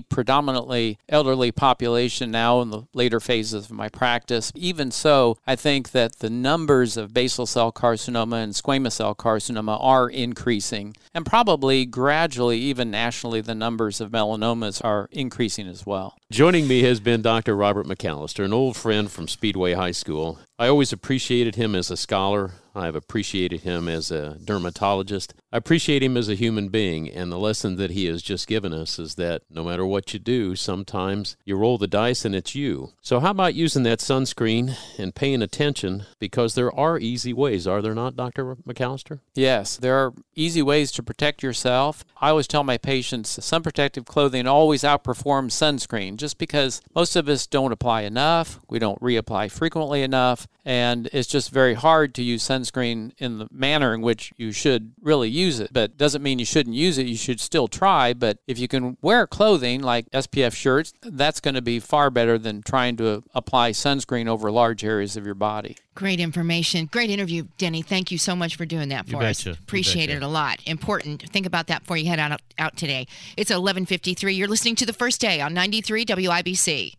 predominantly 0.00 0.98
elderly 1.08 1.52
population 1.52 2.32
now 2.32 2.60
in 2.62 2.70
the 2.70 2.82
later 2.92 3.20
phases 3.20 3.66
of 3.66 3.70
my 3.70 3.88
practice. 3.88 4.50
Even 4.56 4.90
so, 4.90 5.38
I 5.46 5.54
think 5.54 5.92
that 5.92 6.18
the 6.18 6.30
numbers 6.30 6.96
of 6.96 7.14
basal 7.14 7.46
cell 7.46 7.70
carcinoma 7.70 8.42
and 8.42 8.54
squamous 8.54 8.92
cell 8.92 9.14
carcinoma 9.14 9.78
are 9.80 10.10
increasing. 10.10 10.96
And 11.14 11.24
probably 11.24 11.86
gradually, 11.86 12.58
even 12.58 12.90
nationally, 12.90 13.40
the 13.40 13.54
numbers 13.54 14.00
of 14.00 14.10
melanomas 14.10 14.84
are 14.84 15.08
increasing 15.12 15.68
as 15.68 15.86
well. 15.86 16.16
Joining 16.32 16.66
me 16.66 16.82
has 16.82 16.98
been 16.98 17.22
Dr. 17.22 17.54
Robert 17.54 17.86
McAllister, 17.86 18.44
an 18.44 18.52
old 18.52 18.76
friend 18.76 19.08
from 19.08 19.28
Speedway 19.28 19.74
High 19.74 19.92
School. 19.92 20.40
I 20.58 20.68
always 20.68 20.90
appreciated 20.90 21.56
him 21.56 21.74
as 21.74 21.90
a 21.90 21.98
scholar. 21.98 22.52
I've 22.74 22.96
appreciated 22.96 23.60
him 23.60 23.88
as 23.88 24.10
a 24.10 24.38
dermatologist. 24.42 25.34
I 25.52 25.58
appreciate 25.58 26.02
him 26.02 26.16
as 26.16 26.28
a 26.28 26.34
human 26.34 26.68
being. 26.68 27.08
And 27.08 27.30
the 27.30 27.38
lesson 27.38 27.76
that 27.76 27.92
he 27.92 28.06
has 28.06 28.20
just 28.20 28.48
given 28.48 28.72
us 28.72 28.98
is 28.98 29.14
that 29.14 29.42
no 29.48 29.62
matter 29.62 29.86
what 29.86 30.12
you 30.12 30.18
do, 30.18 30.56
sometimes 30.56 31.36
you 31.44 31.56
roll 31.56 31.78
the 31.78 31.86
dice 31.86 32.24
and 32.24 32.34
it's 32.34 32.54
you. 32.54 32.92
So, 33.00 33.20
how 33.20 33.30
about 33.30 33.54
using 33.54 33.84
that 33.84 34.00
sunscreen 34.00 34.76
and 34.98 35.14
paying 35.14 35.42
attention? 35.42 36.06
Because 36.18 36.54
there 36.54 36.72
are 36.72 36.98
easy 36.98 37.32
ways, 37.32 37.66
are 37.66 37.80
there 37.80 37.94
not, 37.94 38.16
Dr. 38.16 38.56
McAllister? 38.56 39.20
Yes, 39.34 39.76
there 39.76 39.94
are 39.94 40.14
easy 40.34 40.62
ways 40.62 40.90
to 40.92 41.02
protect 41.02 41.42
yourself. 41.42 42.04
I 42.20 42.30
always 42.30 42.48
tell 42.48 42.64
my 42.64 42.76
patients 42.76 43.44
sun 43.44 43.62
protective 43.62 44.04
clothing 44.04 44.46
always 44.46 44.82
outperforms 44.82 45.52
sunscreen 45.52 46.16
just 46.16 46.38
because 46.38 46.82
most 46.94 47.14
of 47.14 47.28
us 47.28 47.46
don't 47.46 47.72
apply 47.72 48.02
enough, 48.02 48.58
we 48.68 48.78
don't 48.78 49.00
reapply 49.00 49.50
frequently 49.50 50.02
enough, 50.02 50.48
and 50.64 51.08
it's 51.12 51.28
just 51.28 51.50
very 51.50 51.74
hard 51.74 52.14
to 52.16 52.22
use 52.22 52.42
sunscreen 52.42 53.12
in 53.18 53.38
the 53.38 53.46
manner 53.52 53.94
in 53.94 54.02
which 54.02 54.32
you 54.36 54.50
should 54.50 54.92
really 55.00 55.28
use 55.28 55.45
it. 55.60 55.70
But 55.72 55.96
doesn't 55.96 56.22
mean 56.22 56.38
you 56.38 56.44
shouldn't 56.44 56.74
use 56.76 56.98
it. 56.98 57.06
You 57.06 57.16
should 57.16 57.40
still 57.40 57.68
try, 57.68 58.12
but 58.12 58.38
if 58.46 58.58
you 58.58 58.68
can 58.68 58.96
wear 59.00 59.26
clothing 59.26 59.80
like 59.82 60.10
SPF 60.10 60.54
shirts, 60.54 60.92
that's 61.02 61.40
going 61.40 61.54
to 61.54 61.62
be 61.62 61.78
far 61.80 62.10
better 62.10 62.38
than 62.38 62.62
trying 62.62 62.96
to 62.96 63.22
apply 63.34 63.70
sunscreen 63.72 64.26
over 64.26 64.50
large 64.50 64.84
areas 64.84 65.16
of 65.16 65.24
your 65.24 65.34
body. 65.34 65.76
Great 65.94 66.20
information. 66.20 66.86
Great 66.86 67.08
interview, 67.10 67.44
Denny. 67.56 67.80
Thank 67.82 68.10
you 68.10 68.18
so 68.18 68.36
much 68.36 68.56
for 68.56 68.66
doing 68.66 68.88
that 68.90 69.06
You 69.06 69.12
for 69.12 69.22
us. 69.24 69.38
betcha. 69.44 69.50
You 69.50 69.56
Appreciate 69.62 70.06
betcha. 70.08 70.16
it 70.18 70.22
a 70.22 70.28
lot. 70.28 70.60
Important. 70.66 71.22
Think 71.30 71.46
about 71.46 71.68
that 71.68 71.82
before 71.82 71.96
you 71.96 72.06
head 72.06 72.18
out, 72.18 72.40
out 72.58 72.76
today. 72.76 73.06
It's 73.36 73.50
11:53. 73.50 74.36
You're 74.36 74.48
listening 74.48 74.74
to 74.76 74.86
the 74.86 74.92
first 74.92 75.20
day 75.20 75.40
on 75.40 75.54
93 75.54 76.04
WIBC. 76.04 76.94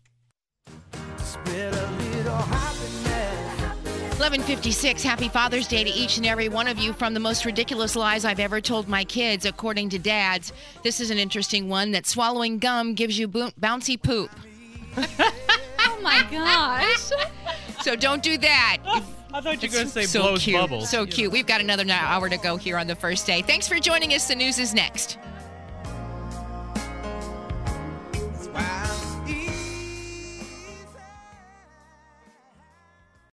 1156 4.17 5.03
happy 5.03 5.29
father's 5.29 5.67
day 5.67 5.83
to 5.83 5.91
each 5.91 6.17
and 6.17 6.25
every 6.25 6.49
one 6.49 6.67
of 6.67 6.79
you 6.79 6.91
from 6.91 7.13
the 7.13 7.19
most 7.19 7.45
ridiculous 7.45 7.95
lies 7.95 8.25
i've 8.25 8.39
ever 8.39 8.59
told 8.59 8.87
my 8.87 9.03
kids 9.03 9.45
according 9.45 9.89
to 9.89 9.99
dads 9.99 10.53
this 10.81 10.99
is 10.99 11.11
an 11.11 11.19
interesting 11.19 11.69
one 11.69 11.91
that 11.91 12.07
swallowing 12.07 12.57
gum 12.57 12.95
gives 12.95 13.19
you 13.19 13.27
bo- 13.27 13.51
bouncy 13.61 14.01
poop 14.01 14.31
oh 14.97 15.99
my 16.01 16.25
gosh 16.31 17.11
so 17.83 17.95
don't 17.95 18.23
do 18.23 18.39
that 18.39 18.77
ah, 18.87 19.05
I 19.33 19.39
thought 19.41 19.61
you 19.61 19.69
were 19.69 19.73
going 19.73 19.85
to 19.85 19.91
say 19.91 20.05
so 20.05 20.21
blows 20.21 20.43
cute. 20.43 20.59
bubbles. 20.59 20.89
So 20.89 21.05
cute. 21.05 21.31
We've 21.31 21.45
got 21.45 21.59
another 21.61 21.85
hour 21.91 22.29
to 22.29 22.37
go 22.37 22.55
here 22.55 22.77
on 22.77 22.87
the 22.87 22.95
first 22.95 23.27
day. 23.27 23.41
Thanks 23.41 23.67
for 23.67 23.77
joining 23.77 24.13
us. 24.13 24.27
The 24.27 24.35
news 24.35 24.57
is 24.57 24.73
next. 24.73 25.19
Wow. 28.53 28.96